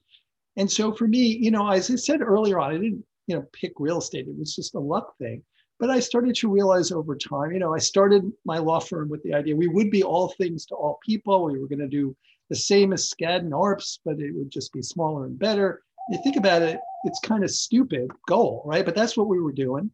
And 0.56 0.72
so 0.72 0.92
for 0.92 1.08
me, 1.08 1.38
you 1.40 1.52
know, 1.52 1.70
as 1.70 1.92
I 1.92 1.96
said 1.96 2.22
earlier 2.22 2.60
on, 2.60 2.72
I 2.72 2.78
didn't, 2.78 3.06
you 3.28 3.36
know, 3.36 3.46
pick 3.54 3.74
real 3.78 4.00
estate. 4.00 4.28
It 4.28 4.38
was 4.38 4.56
just 4.56 4.76
a 4.76 4.80
luck 4.80 5.16
thing. 5.18 5.44
But 5.80 5.92
I 5.92 6.00
started 6.00 6.34
to 6.36 6.50
realize 6.50 6.92
over 6.92 7.16
time, 7.16 7.52
you 7.52 7.60
know, 7.60 7.76
I 7.76 7.80
started 7.80 8.32
my 8.46 8.58
law 8.58 8.80
firm 8.80 9.10
with 9.10 9.22
the 9.22 9.36
idea 9.36 9.56
we 9.56 9.68
would 9.68 9.92
be 9.92 10.02
all 10.02 10.30
things 10.30 10.66
to 10.68 10.76
all 10.76 11.00
people. 11.06 11.46
We 11.46 11.60
were 11.60 11.68
going 11.68 11.80
to 11.80 11.88
do 11.88 12.16
the 12.50 12.56
same 12.56 12.94
as 12.94 13.14
Skadden 13.14 13.52
Arps, 13.52 14.00
but 14.04 14.20
it 14.20 14.34
would 14.34 14.50
just 14.50 14.74
be 14.74 14.82
smaller 14.82 15.26
and 15.26 15.38
better 15.38 15.84
you 16.10 16.20
think 16.24 16.36
about 16.36 16.62
it, 16.62 16.80
it's 17.04 17.20
kind 17.20 17.44
of 17.44 17.52
stupid 17.52 18.10
goal, 18.28 18.64
right? 18.66 18.86
But 18.86 18.96
that's 18.96 19.18
what 19.18 19.28
we 19.28 19.40
were 19.40 19.52
doing. 19.52 19.92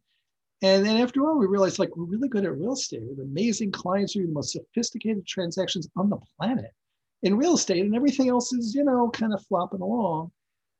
And 0.62 0.84
then 0.84 0.96
after 0.96 1.20
a 1.20 1.24
while, 1.24 1.38
we 1.38 1.46
realized 1.46 1.78
like 1.78 1.94
we're 1.96 2.04
really 2.04 2.28
good 2.28 2.44
at 2.44 2.56
real 2.56 2.72
estate. 2.72 3.02
We 3.02 3.10
have 3.10 3.18
amazing 3.18 3.72
clients 3.72 4.14
who 4.14 4.20
do 4.20 4.28
the 4.28 4.32
most 4.32 4.52
sophisticated 4.52 5.26
transactions 5.26 5.88
on 5.96 6.08
the 6.08 6.18
planet 6.38 6.72
in 7.22 7.36
real 7.36 7.54
estate, 7.54 7.84
and 7.84 7.94
everything 7.94 8.28
else 8.28 8.52
is, 8.52 8.74
you 8.74 8.84
know, 8.84 9.10
kind 9.10 9.34
of 9.34 9.44
flopping 9.46 9.80
along. 9.80 10.30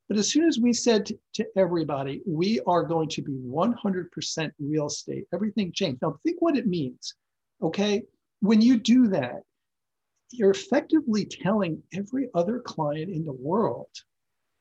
But 0.08 0.18
as 0.18 0.28
soon 0.28 0.44
as 0.44 0.58
we 0.58 0.72
said 0.72 1.06
to, 1.06 1.18
to 1.34 1.46
everybody, 1.56 2.20
we 2.26 2.60
are 2.66 2.82
going 2.82 3.08
to 3.10 3.22
be 3.22 3.32
100% 3.32 4.52
real 4.58 4.86
estate, 4.86 5.24
everything 5.32 5.72
changed. 5.72 6.02
Now, 6.02 6.18
think 6.22 6.36
what 6.40 6.56
it 6.56 6.66
means. 6.66 7.14
Okay. 7.62 8.02
When 8.40 8.60
you 8.60 8.78
do 8.78 9.08
that, 9.08 9.42
you're 10.30 10.50
effectively 10.50 11.24
telling 11.24 11.82
every 11.94 12.28
other 12.34 12.58
client 12.58 13.10
in 13.10 13.24
the 13.24 13.32
world 13.32 13.88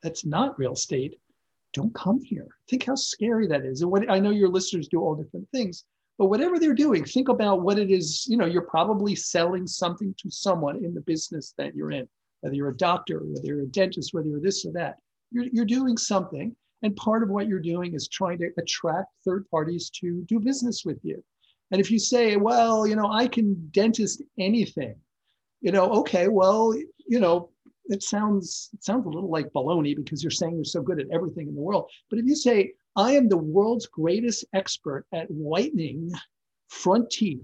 that's 0.04 0.26
not 0.26 0.60
real 0.60 0.74
estate, 0.74 1.20
don't 1.74 1.94
come 1.96 2.22
here. 2.22 2.48
Think 2.70 2.86
how 2.86 2.96
scary 2.96 3.48
that 3.48 3.66
is. 3.66 3.82
And 3.82 3.90
what 3.90 4.10
I 4.10 4.20
know 4.20 4.30
your 4.30 4.50
listeners 4.50 4.88
do 4.88 5.02
all 5.02 5.16
different 5.16 5.50
things, 5.52 5.86
but 6.20 6.28
whatever 6.28 6.60
they're 6.60 6.76
doing, 6.76 7.04
think 7.04 7.30
about 7.30 7.62
what 7.62 7.80
it 7.80 7.90
is. 7.90 8.28
You 8.28 8.38
know, 8.38 8.46
you're 8.46 8.62
probably 8.62 9.16
selling 9.16 9.66
something 9.66 10.14
to 10.20 10.30
someone 10.30 10.84
in 10.86 10.94
the 10.94 11.02
business 11.02 11.54
that 11.58 11.74
you're 11.76 11.92
in, 11.92 12.08
whether 12.42 12.56
you're 12.56 12.70
a 12.70 12.78
doctor, 12.78 13.22
whether 13.24 13.48
you're 13.48 13.62
a 13.62 13.68
dentist, 13.68 14.14
whether 14.14 14.28
you're 14.28 14.40
this 14.40 14.66
or 14.66 14.72
that. 14.74 14.98
You're, 15.32 15.46
you're 15.52 15.66
doing 15.66 15.98
something. 15.98 16.56
And 16.84 16.96
part 16.98 17.24
of 17.24 17.30
what 17.30 17.48
you're 17.48 17.60
doing 17.60 17.96
is 17.96 18.08
trying 18.08 18.38
to 18.40 18.52
attract 18.58 19.08
third 19.26 19.50
parties 19.50 19.90
to 20.02 20.22
do 20.28 20.40
business 20.40 20.84
with 20.86 21.00
you. 21.02 21.24
And 21.72 21.80
if 21.80 21.90
you 21.90 21.98
say, 21.98 22.36
well, 22.36 22.86
you 22.86 22.96
know, 22.96 23.10
I 23.12 23.26
can 23.26 23.70
dentist 23.72 24.22
anything, 24.38 24.96
you 25.62 25.72
know, 25.72 25.90
okay, 25.92 26.28
well, 26.28 26.76
you 27.08 27.20
know, 27.20 27.50
it 27.86 28.04
sounds 28.04 28.70
it 28.74 28.84
sounds 28.84 29.06
a 29.06 29.10
little 29.10 29.30
like 29.30 29.52
baloney 29.54 29.96
because 29.96 30.24
you're 30.24 30.32
saying 30.32 30.56
you're 30.56 30.64
so 30.64 30.82
good 30.82 31.00
at 31.00 31.08
everything 31.12 31.48
in 31.48 31.56
the 31.56 31.62
world. 31.62 31.90
But 32.10 32.20
if 32.20 32.26
you 32.26 32.36
say, 32.36 32.74
I 32.96 33.14
am 33.14 33.28
the 33.28 33.38
world's 33.38 33.88
greatest 33.88 34.46
expert 34.54 35.06
at 35.14 35.30
whitening 35.30 36.12
front 36.70 37.10
teeth, 37.10 37.44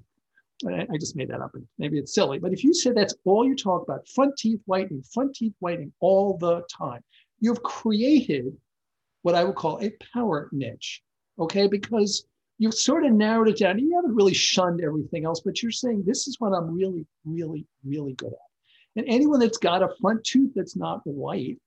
I 0.68 0.98
just 1.00 1.16
made 1.16 1.30
that 1.30 1.42
up 1.42 1.56
and 1.56 1.66
maybe 1.78 1.98
it's 1.98 2.14
silly, 2.14 2.38
but 2.38 2.54
if 2.54 2.64
you 2.64 2.74
say 2.74 2.92
that's 2.92 3.16
all 3.26 3.48
you 3.48 3.56
talk 3.56 3.84
about, 3.84 4.08
front 4.10 4.38
teeth 4.38 4.62
whitening, 4.66 5.04
front 5.04 5.36
teeth 5.36 5.54
whitening 5.60 5.94
all 6.00 6.38
the 6.38 6.64
time, 6.70 7.02
you've 7.40 7.64
created 7.64 8.56
what 9.22 9.36
I 9.36 9.44
would 9.44 9.56
call 9.56 9.82
a 9.82 9.92
power 10.14 10.50
niche. 10.52 11.02
Okay, 11.40 11.68
because 11.68 12.26
you've 12.58 12.74
sort 12.74 13.06
of 13.06 13.14
narrowed 13.14 13.48
it 13.48 13.58
down. 13.58 13.80
You 13.80 13.96
haven't 13.96 14.16
really 14.16 14.34
shunned 14.34 14.82
everything 14.84 15.26
else, 15.26 15.40
but 15.40 15.62
you're 15.64 15.72
saying 15.72 16.04
this 16.06 16.28
is 16.28 16.36
what 16.40 16.52
I'm 16.52 16.76
really, 16.76 17.06
really, 17.24 17.66
really 17.86 18.14
good 18.14 18.34
at. 18.34 18.49
And 18.96 19.06
anyone 19.08 19.40
that's 19.40 19.58
got 19.58 19.84
a 19.84 19.96
front 20.02 20.24
tooth 20.24 20.52
that's 20.56 20.76
not 20.76 21.02
white, 21.06 21.60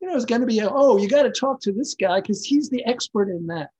you 0.00 0.08
know, 0.08 0.16
is 0.16 0.24
going 0.24 0.40
to 0.40 0.46
be, 0.46 0.60
oh, 0.62 0.96
you 0.96 1.08
got 1.08 1.24
to 1.24 1.30
talk 1.30 1.60
to 1.60 1.72
this 1.72 1.94
guy 1.94 2.20
because 2.20 2.44
he's 2.44 2.70
the 2.70 2.84
expert 2.84 3.28
in 3.28 3.46
that. 3.48 3.70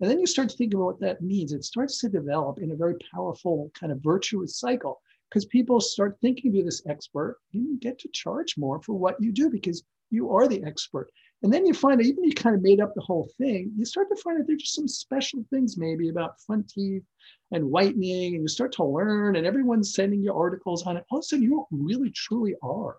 And 0.00 0.10
then 0.10 0.20
you 0.20 0.26
start 0.26 0.48
to 0.50 0.56
think 0.56 0.74
about 0.74 0.84
what 0.84 1.00
that 1.00 1.22
means. 1.22 1.52
It 1.52 1.64
starts 1.64 2.00
to 2.00 2.08
develop 2.08 2.58
in 2.58 2.70
a 2.70 2.76
very 2.76 2.94
powerful 3.12 3.70
kind 3.78 3.92
of 3.92 4.00
virtuous 4.00 4.58
cycle 4.58 5.00
because 5.28 5.44
people 5.46 5.80
start 5.80 6.18
thinking 6.20 6.50
of 6.50 6.54
you 6.54 6.64
this 6.64 6.82
expert. 6.88 7.38
You 7.50 7.78
get 7.80 7.98
to 8.00 8.08
charge 8.12 8.56
more 8.56 8.80
for 8.82 8.94
what 8.94 9.16
you 9.20 9.32
do 9.32 9.50
because 9.50 9.82
you 10.10 10.30
are 10.30 10.48
the 10.48 10.62
expert. 10.64 11.10
And 11.42 11.52
then 11.52 11.66
you 11.66 11.72
find 11.72 12.00
that 12.00 12.06
even 12.06 12.24
you 12.24 12.32
kind 12.32 12.56
of 12.56 12.62
made 12.62 12.80
up 12.80 12.94
the 12.94 13.00
whole 13.00 13.30
thing, 13.38 13.72
you 13.76 13.84
start 13.84 14.08
to 14.08 14.20
find 14.22 14.40
that 14.40 14.46
there's 14.46 14.62
just 14.62 14.74
some 14.74 14.88
special 14.88 15.44
things 15.50 15.76
maybe 15.78 16.08
about 16.08 16.40
front 16.40 16.68
teeth 16.68 17.04
and 17.52 17.70
whitening, 17.70 18.34
and 18.34 18.42
you 18.42 18.48
start 18.48 18.72
to 18.72 18.84
learn, 18.84 19.36
and 19.36 19.46
everyone's 19.46 19.94
sending 19.94 20.20
you 20.22 20.34
articles 20.34 20.84
on 20.84 20.96
it. 20.96 21.04
All 21.10 21.18
of 21.18 21.22
a 21.22 21.26
sudden, 21.26 21.44
you 21.44 21.64
really 21.70 22.10
truly 22.10 22.56
are 22.62 22.96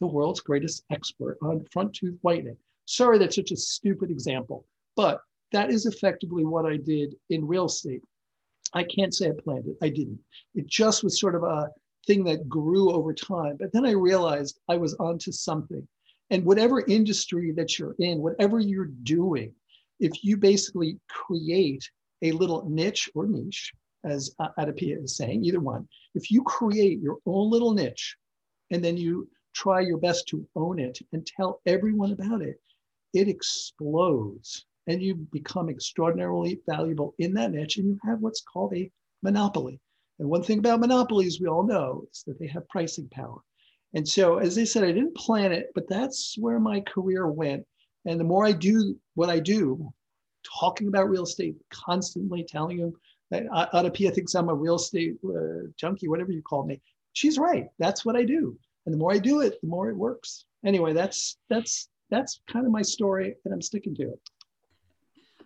the 0.00 0.06
world's 0.06 0.40
greatest 0.40 0.84
expert 0.90 1.38
on 1.42 1.64
front 1.72 1.92
tooth 1.94 2.18
whitening. 2.22 2.56
Sorry, 2.84 3.18
that's 3.18 3.36
such 3.36 3.50
a 3.50 3.56
stupid 3.56 4.10
example, 4.10 4.64
but 4.96 5.20
that 5.52 5.70
is 5.70 5.86
effectively 5.86 6.44
what 6.44 6.66
I 6.66 6.76
did 6.76 7.14
in 7.30 7.46
real 7.46 7.66
estate. 7.66 8.02
I 8.74 8.84
can't 8.84 9.14
say 9.14 9.28
I 9.28 9.32
planned 9.32 9.66
it. 9.66 9.76
I 9.82 9.88
didn't. 9.88 10.18
It 10.54 10.66
just 10.66 11.04
was 11.04 11.20
sort 11.20 11.34
of 11.34 11.42
a 11.42 11.68
thing 12.06 12.24
that 12.24 12.48
grew 12.48 12.90
over 12.90 13.12
time. 13.12 13.56
But 13.58 13.72
then 13.72 13.84
I 13.84 13.92
realized 13.92 14.60
I 14.68 14.76
was 14.76 14.94
onto 14.94 15.30
something. 15.30 15.86
And 16.32 16.46
whatever 16.46 16.82
industry 16.88 17.52
that 17.52 17.78
you're 17.78 17.94
in, 17.98 18.22
whatever 18.22 18.58
you're 18.58 18.90
doing, 19.02 19.52
if 20.00 20.24
you 20.24 20.38
basically 20.38 20.98
create 21.06 21.86
a 22.22 22.32
little 22.32 22.66
niche 22.70 23.10
or 23.14 23.26
niche, 23.26 23.70
as 24.02 24.34
Adapia 24.58 25.04
is 25.04 25.14
saying, 25.14 25.44
either 25.44 25.60
one, 25.60 25.86
if 26.14 26.30
you 26.30 26.42
create 26.42 27.00
your 27.00 27.18
own 27.26 27.50
little 27.50 27.74
niche 27.74 28.16
and 28.70 28.82
then 28.82 28.96
you 28.96 29.28
try 29.54 29.80
your 29.80 29.98
best 29.98 30.26
to 30.28 30.48
own 30.56 30.78
it 30.78 30.98
and 31.12 31.26
tell 31.26 31.60
everyone 31.66 32.12
about 32.12 32.40
it, 32.40 32.58
it 33.12 33.28
explodes 33.28 34.64
and 34.86 35.02
you 35.02 35.14
become 35.14 35.68
extraordinarily 35.68 36.62
valuable 36.66 37.14
in 37.18 37.34
that 37.34 37.52
niche 37.52 37.76
and 37.76 37.86
you 37.86 37.98
have 38.06 38.20
what's 38.20 38.40
called 38.40 38.74
a 38.74 38.90
monopoly. 39.22 39.78
And 40.18 40.30
one 40.30 40.42
thing 40.42 40.60
about 40.60 40.80
monopolies 40.80 41.42
we 41.42 41.48
all 41.48 41.62
know 41.62 42.06
is 42.10 42.22
that 42.26 42.38
they 42.38 42.46
have 42.46 42.66
pricing 42.70 43.08
power. 43.10 43.42
And 43.94 44.08
so, 44.08 44.38
as 44.38 44.56
I 44.58 44.64
said, 44.64 44.84
I 44.84 44.92
didn't 44.92 45.16
plan 45.16 45.52
it, 45.52 45.70
but 45.74 45.88
that's 45.88 46.36
where 46.38 46.58
my 46.58 46.80
career 46.80 47.28
went. 47.28 47.66
And 48.06 48.18
the 48.18 48.24
more 48.24 48.46
I 48.46 48.52
do 48.52 48.98
what 49.14 49.28
I 49.28 49.38
do, 49.38 49.92
talking 50.58 50.88
about 50.88 51.10
real 51.10 51.24
estate, 51.24 51.56
constantly 51.70 52.44
telling 52.44 52.78
you 52.78 52.98
that 53.30 53.46
Adapia 53.46 54.14
thinks 54.14 54.34
I'm 54.34 54.48
a 54.48 54.54
real 54.54 54.76
estate 54.76 55.16
uh, 55.24 55.68
junkie, 55.76 56.08
whatever 56.08 56.32
you 56.32 56.42
call 56.42 56.66
me. 56.66 56.80
She's 57.12 57.38
right. 57.38 57.68
That's 57.78 58.04
what 58.04 58.16
I 58.16 58.24
do. 58.24 58.58
And 58.86 58.92
the 58.92 58.98
more 58.98 59.12
I 59.12 59.18
do 59.18 59.40
it, 59.40 59.60
the 59.60 59.68
more 59.68 59.90
it 59.90 59.96
works. 59.96 60.46
Anyway, 60.64 60.92
that's 60.92 61.38
that's 61.48 61.88
that's 62.10 62.40
kind 62.50 62.66
of 62.66 62.72
my 62.72 62.82
story, 62.82 63.36
and 63.44 63.54
I'm 63.54 63.62
sticking 63.62 63.94
to 63.96 64.02
it. 64.02 64.20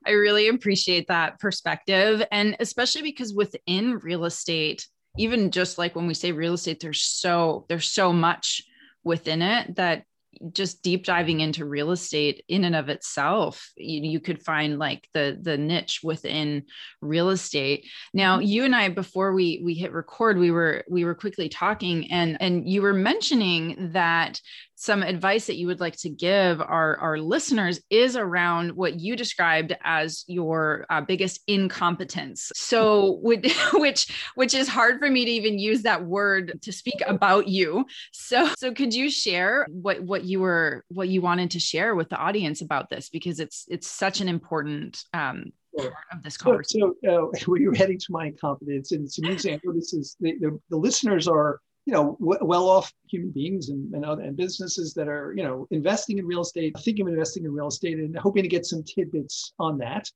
I 0.07 0.13
really 0.13 0.49
appreciate 0.49 1.09
that 1.09 1.41
perspective. 1.41 2.23
And 2.31 2.57
especially 2.61 3.03
because 3.03 3.35
within 3.35 3.99
real 3.99 4.25
estate, 4.25 4.87
even 5.19 5.51
just 5.51 5.79
like 5.79 5.95
when 5.97 6.07
we 6.07 6.15
say 6.15 6.33
real 6.33 6.55
estate, 6.55 6.81
there's 6.81 7.03
so 7.03 7.67
there's 7.69 7.89
so 7.89 8.13
much 8.13 8.63
within 9.05 9.43
it 9.43 9.77
that 9.77 10.05
just 10.53 10.83
deep 10.83 11.05
diving 11.05 11.41
into 11.41 11.65
real 11.65 11.91
estate 11.93 12.45
in 12.49 12.65
and 12.65 12.77
of 12.77 12.89
itself 12.89 13.73
you, 13.77 14.03
you 14.03 14.21
could 14.21 14.43
find 14.43 14.79
like 14.79 15.09
the 15.15 15.39
the 15.41 15.57
niche 15.57 16.01
within 16.03 16.63
real 17.01 17.31
estate 17.31 17.87
now 18.13 18.37
mm-hmm. 18.39 18.47
you 18.47 18.65
and 18.65 18.75
i 18.75 18.89
before 18.89 19.33
we 19.33 19.61
we 19.65 19.75
hit 19.75 19.93
record 19.93 20.39
we 20.39 20.51
were 20.51 20.85
we 20.89 21.05
were 21.05 21.15
quickly 21.15 21.49
talking 21.49 22.11
and 22.11 22.37
and 22.41 22.69
you 22.69 22.83
were 22.83 22.93
mentioning 22.93 23.93
that 23.93 24.41
some 24.77 25.03
advice 25.03 25.47
that 25.47 25.57
you 25.57 25.67
would 25.67 25.81
like 25.81 25.97
to 25.97 26.11
give 26.11 26.61
our, 26.61 26.99
our 26.99 27.19
listeners 27.19 27.81
is 27.91 28.15
around 28.15 28.73
what 28.73 29.01
you 29.01 29.17
described 29.17 29.75
as 29.83 30.23
your 30.27 30.87
uh, 30.91 31.01
biggest 31.01 31.41
incompetence. 31.47 32.53
So, 32.55 33.19
which 33.23 34.09
which 34.35 34.55
is 34.55 34.69
hard 34.69 34.99
for 34.99 35.11
me 35.11 35.25
to 35.25 35.31
even 35.31 35.59
use 35.59 35.83
that 35.83 36.05
word 36.05 36.61
to 36.63 36.73
speak 36.73 37.03
about 37.07 37.49
you. 37.49 37.87
So, 38.13 38.51
so 38.59 38.73
could 38.73 38.95
you 38.95 39.11
share 39.11 39.67
what 39.71 40.03
what 40.03 40.25
you 40.25 40.41
were 40.41 40.85
what 40.89 41.09
you 41.09 41.23
wanted 41.23 41.53
to 41.53 41.61
share 41.61 41.95
with 41.95 42.11
the 42.11 42.17
audience 42.17 42.61
about 42.61 42.91
this 42.91 43.09
because 43.09 43.41
it's 43.41 43.65
it's 43.69 43.89
such 43.89 44.21
an 44.21 44.29
important 44.29 45.03
um, 45.15 45.53
part 45.79 45.95
of 46.13 46.23
this 46.23 46.37
conversation. 46.37 46.93
So, 47.03 47.31
so 47.33 47.33
uh, 47.35 47.45
were 47.49 47.59
you 47.59 47.73
heading 47.73 47.99
to 47.99 48.07
my 48.11 48.27
incompetence? 48.27 48.93
And 48.93 49.05
it's 49.05 49.19
amusing. 49.19 49.61
This 49.75 49.93
is 49.93 50.17
the, 50.21 50.35
the, 50.41 50.59
the 50.71 50.77
listeners 50.77 51.29
are 51.29 51.61
you 51.87 51.93
know, 51.93 52.17
w- 52.21 52.45
well-off 52.45 52.93
human 53.09 53.31
beings 53.31 53.69
and, 53.69 53.95
and, 53.95 54.05
other, 54.05 54.23
and 54.23 54.37
businesses 54.37 54.93
that 54.95 55.09
are, 55.09 55.33
you 55.37 55.45
know, 55.45 55.67
investing 55.71 56.19
in 56.19 56.27
real 56.27 56.43
estate, 56.43 56.77
thinking 56.81 57.07
of 57.07 57.13
investing 57.13 57.45
in 57.45 57.53
real 57.53 57.69
estate 57.69 57.99
and 57.99 58.19
hoping 58.19 58.43
to 58.43 58.49
get 58.49 58.67
some 58.67 58.83
tidbits 58.83 59.53
on 59.59 59.79
that. 59.79 60.11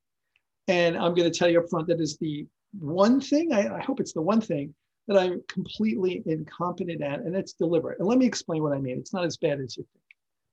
And 0.69 0.97
I'm 0.97 1.15
going 1.15 1.31
to 1.31 1.39
tell 1.39 1.49
you 1.49 1.61
up 1.61 1.71
front 1.71 1.87
that 1.87 2.01
is 2.01 2.17
the 2.19 2.47
one 2.79 3.21
thing, 3.21 3.53
I, 3.53 3.77
I 3.77 3.81
hope 3.81 4.01
it's 4.01 4.13
the 4.13 4.21
one 4.21 4.41
thing 4.41 4.75
that 5.09 5.17
I'm 5.17 5.43
completely 5.49 6.23
incompetent 6.27 7.03
at, 7.03 7.21
and 7.21 7.35
it's 7.35 7.53
deliberate. 7.53 7.99
And 7.99 8.09
let 8.09 8.19
me 8.19 8.27
explain 8.27 8.63
what 8.63 8.73
I 8.73 8.79
mean. 8.79 8.99
It's 8.99 9.15
not 9.15 9.25
as 9.25 9.37
bad 9.37 9.61
as 9.61 9.77
you 9.77 9.85
think. 9.93 10.05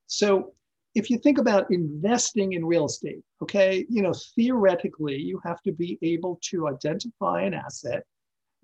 So 0.08 0.54
if 0.96 1.10
you 1.10 1.18
think 1.18 1.38
about 1.38 1.70
investing 1.70 2.54
in 2.54 2.66
real 2.66 2.86
estate, 2.86 3.22
okay, 3.42 3.86
you 3.90 4.02
know, 4.02 4.14
theoretically, 4.36 5.18
you 5.18 5.40
have 5.44 5.62
to 5.64 5.72
be 5.72 6.00
able 6.02 6.40
to 6.50 6.68
identify 6.68 7.42
an 7.42 7.54
asset 7.54 8.04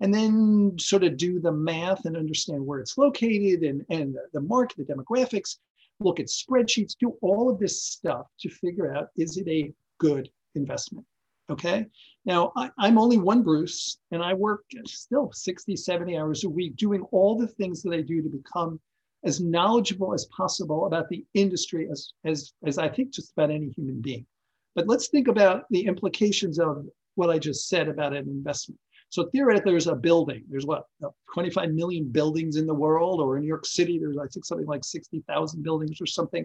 and 0.00 0.12
then 0.12 0.76
sort 0.78 1.04
of 1.04 1.16
do 1.16 1.40
the 1.40 1.52
math 1.52 2.04
and 2.04 2.16
understand 2.16 2.64
where 2.64 2.80
it's 2.80 2.98
located 2.98 3.62
and, 3.62 3.84
and 3.90 4.16
the 4.32 4.40
market, 4.40 4.76
the 4.76 4.94
demographics, 4.94 5.58
look 6.00 6.20
at 6.20 6.26
spreadsheets, 6.26 6.96
do 6.98 7.16
all 7.22 7.50
of 7.50 7.58
this 7.58 7.82
stuff 7.82 8.26
to 8.40 8.48
figure 8.48 8.94
out 8.94 9.08
is 9.16 9.36
it 9.36 9.48
a 9.48 9.72
good 9.98 10.28
investment? 10.54 11.06
Okay. 11.50 11.86
Now, 12.24 12.52
I, 12.56 12.70
am 12.78 12.98
only 12.98 13.18
one 13.18 13.42
Bruce, 13.42 13.98
and 14.10 14.22
I 14.22 14.32
work 14.32 14.64
still 14.86 15.30
60, 15.32 15.76
70 15.76 16.16
hours 16.16 16.44
a 16.44 16.48
week 16.48 16.76
doing 16.76 17.02
all 17.12 17.36
the 17.36 17.46
things 17.46 17.82
that 17.82 17.92
I 17.92 18.00
do 18.00 18.22
to 18.22 18.28
become 18.28 18.80
as 19.24 19.40
knowledgeable 19.40 20.14
as 20.14 20.26
possible 20.26 20.86
about 20.86 21.08
the 21.08 21.24
industry 21.34 21.88
as, 21.90 22.12
as, 22.24 22.52
as 22.66 22.78
I 22.78 22.88
think 22.88 23.12
just 23.12 23.32
about 23.32 23.50
any 23.50 23.68
human 23.70 24.00
being. 24.00 24.26
But 24.74 24.88
let's 24.88 25.08
think 25.08 25.28
about 25.28 25.64
the 25.70 25.86
implications 25.86 26.58
of 26.58 26.86
what 27.14 27.30
I 27.30 27.38
just 27.38 27.68
said 27.68 27.88
about 27.88 28.14
an 28.14 28.26
investment. 28.28 28.80
So 29.14 29.26
theoretically, 29.26 29.70
there's 29.70 29.86
a 29.86 29.94
building. 29.94 30.42
There's 30.50 30.66
what 30.66 30.86
uh, 31.04 31.10
25 31.32 31.70
million 31.70 32.08
buildings 32.08 32.56
in 32.56 32.66
the 32.66 32.74
world, 32.74 33.20
or 33.20 33.36
in 33.36 33.42
New 33.42 33.48
York 33.48 33.64
City, 33.64 33.96
there's 33.96 34.18
I 34.18 34.26
think 34.26 34.44
something 34.44 34.66
like 34.66 34.82
60,000 34.82 35.62
buildings 35.62 36.00
or 36.00 36.06
something. 36.06 36.44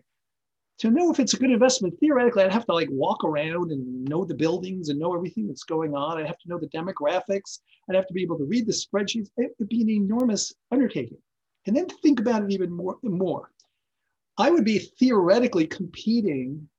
To 0.81 0.91
know 0.91 1.11
if 1.11 1.19
it's 1.19 1.33
a 1.33 1.37
good 1.37 1.49
investment, 1.49 1.99
theoretically, 1.99 2.43
I'd 2.43 2.53
have 2.53 2.67
to 2.67 2.75
like 2.75 2.87
walk 2.91 3.23
around 3.23 3.71
and 3.71 4.05
know 4.05 4.23
the 4.23 4.35
buildings 4.35 4.89
and 4.89 4.99
know 4.99 5.15
everything 5.15 5.47
that's 5.47 5.63
going 5.63 5.95
on. 5.95 6.19
I'd 6.19 6.27
have 6.27 6.37
to 6.37 6.47
know 6.47 6.59
the 6.59 6.67
demographics. 6.67 7.57
I'd 7.89 7.95
have 7.95 8.05
to 8.05 8.13
be 8.13 8.21
able 8.21 8.37
to 8.37 8.45
read 8.45 8.67
the 8.67 8.71
spreadsheets. 8.71 9.31
It 9.37 9.55
would 9.57 9.69
be 9.69 9.81
an 9.81 9.89
enormous 9.89 10.53
undertaking. 10.71 11.17
And 11.65 11.75
then 11.75 11.87
think 11.87 12.19
about 12.19 12.43
it 12.43 12.51
even 12.51 12.71
more. 12.71 12.99
more. 13.01 13.49
I 14.37 14.51
would 14.51 14.63
be 14.63 14.77
theoretically 14.77 15.65
competing 15.65 16.69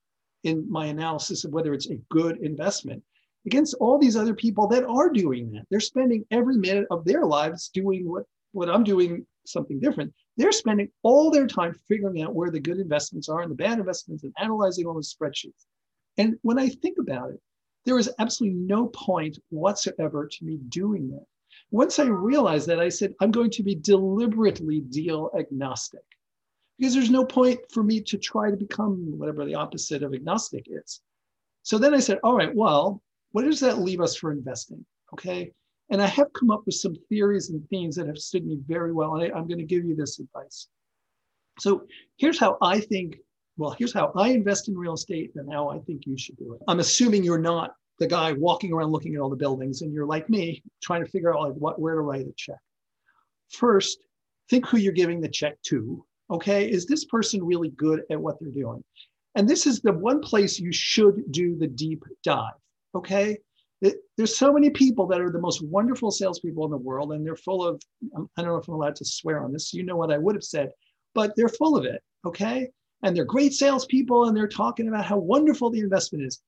in 0.45 0.71
my 0.71 0.87
analysis 0.87 1.45
of 1.45 1.51
whether 1.51 1.75
it's 1.75 1.91
a 1.91 1.99
good 2.11 2.39
investment 2.43 3.03
against 3.47 3.75
all 3.81 3.99
these 3.99 4.17
other 4.17 4.35
people 4.35 4.67
that 4.69 4.85
are 4.85 5.09
doing 5.09 5.51
that. 5.53 5.67
They're 5.71 5.81
spending 5.81 6.25
every 6.31 6.57
minute 6.57 6.87
of 6.91 7.05
their 7.05 7.25
lives 7.25 7.69
doing 7.73 8.09
what, 8.09 8.25
what 8.53 8.69
I'm 8.69 8.85
doing, 8.85 9.27
something 9.47 9.81
different. 9.81 10.13
They're 10.37 10.53
spending 10.53 10.91
all 11.03 11.31
their 11.31 11.47
time 11.47 11.75
figuring 11.89 12.23
out 12.23 12.35
where 12.35 12.51
the 12.51 12.61
good 12.61 12.79
investments 12.79 13.29
are 13.29 13.43
and 13.43 13.51
the 13.51 13.57
bad 13.57 13.79
investments 13.79 14.25
and 14.25 14.35
analyzing 14.39 14.87
all 14.87 14.95
the 14.95 15.01
spreadsheets. 15.01 15.67
And 16.19 16.39
when 16.43 16.59
I 16.59 16.69
think 16.69 16.99
about 16.99 17.31
it, 17.31 17.41
there 17.87 17.99
is 17.99 18.11
absolutely 18.19 18.59
no 18.59 18.87
point 18.89 19.39
whatsoever 19.49 20.29
to 20.31 20.45
me 20.45 20.59
doing 20.69 21.11
that. 21.11 21.25
Once 21.71 21.99
I 21.99 22.05
realized 22.05 22.67
that, 22.69 22.81
I 22.81 22.89
said, 22.89 23.15
I'm 23.21 23.31
going 23.31 23.51
to 23.53 23.63
be 23.63 23.75
deliberately 23.75 24.81
deal 24.81 25.31
agnostic 25.39 26.03
because 26.79 26.95
there's 26.95 27.11
no 27.11 27.25
point 27.25 27.61
for 27.71 27.83
me 27.83 28.01
to 28.01 28.19
try 28.19 28.51
to 28.51 28.57
become 28.57 29.19
whatever 29.19 29.45
the 29.45 29.55
opposite 29.55 30.03
of 30.03 30.15
agnostic 30.15 30.67
is. 30.69 31.01
So 31.63 31.79
then 31.79 31.95
I 31.95 32.01
said, 32.01 32.19
all 32.23 32.37
right, 32.37 32.55
well, 32.55 33.03
what 33.33 33.45
does 33.45 33.61
that 33.61 33.79
leave 33.79 34.01
us 34.01 34.17
for 34.17 34.33
investing? 34.33 34.85
Okay. 35.13 35.53
And 35.91 36.01
I 36.01 36.07
have 36.07 36.33
come 36.33 36.51
up 36.51 36.63
with 36.67 36.77
some 36.77 36.95
theories 37.09 37.51
and 37.51 37.67
themes 37.69 37.97
that 37.97 38.07
have 38.07 38.19
stood 38.19 38.47
me 38.47 38.59
very 38.67 38.93
well. 38.93 39.17
And 39.17 39.25
I, 39.25 39.37
I'm 39.37 39.49
going 39.49 39.59
to 39.59 39.65
give 39.65 39.85
you 39.85 39.97
this 39.97 40.21
advice. 40.21 40.69
So 41.59 41.87
here's 42.17 42.39
how 42.39 42.59
I 42.63 42.81
think, 42.81 43.17
well, 43.57 43.75
here's 43.77 43.93
how 43.93 44.13
I 44.17 44.29
invest 44.29 44.69
in 44.69 44.79
real 44.79 44.95
estate 44.95 45.33
and 45.35 45.53
how 45.53 45.69
I 45.69 45.79
think 45.81 46.07
you 46.07 46.17
should 46.17 46.37
do 46.37 46.55
it. 46.55 46.61
I'm 46.69 46.81
assuming 46.81 47.25
you're 47.25 47.39
not 47.39 47.75
the 47.99 48.07
guy 48.07 48.33
walking 48.33 48.73
around 48.73 48.93
looking 48.93 49.15
at 49.15 49.21
all 49.21 49.29
the 49.29 49.37
buildings 49.37 49.83
and 49.83 49.93
you're 49.93 50.07
like 50.07 50.31
me, 50.31 50.63
trying 50.83 51.05
to 51.05 51.11
figure 51.11 51.35
out 51.35 51.43
like 51.43 51.55
what, 51.55 51.81
where 51.81 51.95
to 51.95 52.01
write 52.01 52.27
a 52.27 52.33
check. 52.37 52.57
First, 53.51 53.99
think 54.49 54.67
who 54.67 54.79
you're 54.79 54.93
giving 54.93 55.21
the 55.21 55.29
check 55.29 55.61
to. 55.63 56.05
Okay. 56.31 56.71
Is 56.71 56.87
this 56.87 57.05
person 57.07 57.45
really 57.45 57.71
good 57.71 58.03
at 58.11 58.21
what 58.21 58.39
they're 58.41 58.51
doing? 58.51 58.83
And 59.35 59.49
this 59.49 59.67
is 59.67 59.81
the 59.81 59.93
one 59.93 60.21
place 60.21 60.59
you 60.59 60.73
should 60.73 61.31
do 61.31 61.57
the 61.57 61.67
deep 61.67 62.05
dive. 62.25 62.53
Okay. 62.95 63.39
There's 64.17 64.37
so 64.37 64.53
many 64.53 64.69
people 64.69 65.07
that 65.07 65.21
are 65.21 65.31
the 65.31 65.41
most 65.41 65.65
wonderful 65.65 66.11
salespeople 66.11 66.67
in 66.67 66.71
the 66.71 66.77
world, 66.77 67.13
and 67.13 67.25
they're 67.25 67.37
full 67.37 67.67
of, 67.67 67.81
um, 68.15 68.29
I 68.37 68.43
don't 68.43 68.51
know 68.51 68.59
if 68.59 68.69
I'm 68.69 68.75
allowed 68.75 68.97
to 68.97 69.05
swear 69.07 69.43
on 69.43 69.53
this. 69.53 69.73
You 69.73 69.85
know 69.85 69.97
what 69.97 70.13
I 70.13 70.19
would 70.19 70.35
have 70.35 70.45
said, 70.45 70.71
but 71.15 71.33
they're 71.35 71.49
full 71.49 71.77
of 71.77 71.87
it. 71.87 72.03
Okay. 72.27 72.69
And 73.03 73.17
they're 73.17 73.25
great 73.25 73.55
salespeople, 73.55 74.27
and 74.27 74.37
they're 74.37 74.49
talking 74.49 74.89
about 74.89 75.07
how 75.07 75.17
wonderful 75.17 75.71
the 75.71 75.81
investment 75.81 76.27
is. 76.27 76.43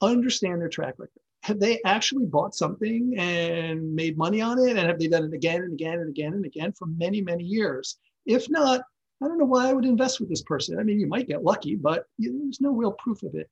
Understand 0.00 0.60
their 0.60 0.68
track 0.68 0.94
record. 0.98 1.20
Have 1.42 1.58
they 1.58 1.80
actually 1.84 2.26
bought 2.26 2.54
something 2.54 3.14
and 3.18 3.94
made 3.94 4.16
money 4.16 4.40
on 4.40 4.58
it? 4.60 4.76
And 4.76 4.86
have 4.86 4.98
they 5.00 5.08
done 5.08 5.24
it 5.24 5.34
again 5.34 5.62
and 5.62 5.72
again 5.72 5.98
and 5.98 6.08
again 6.08 6.34
and 6.34 6.44
again 6.44 6.72
for 6.72 6.86
many, 6.86 7.20
many 7.20 7.42
years? 7.42 7.98
If 8.26 8.48
not, 8.48 8.82
I 9.22 9.26
don't 9.26 9.38
know 9.38 9.44
why 9.44 9.68
I 9.68 9.72
would 9.72 9.84
invest 9.84 10.20
with 10.20 10.28
this 10.28 10.42
person. 10.42 10.78
I 10.78 10.84
mean, 10.84 11.00
you 11.00 11.08
might 11.08 11.26
get 11.26 11.42
lucky, 11.42 11.74
but 11.74 12.04
there's 12.18 12.60
no 12.60 12.72
real 12.72 12.92
proof 12.92 13.22
of 13.24 13.34
it. 13.34 13.50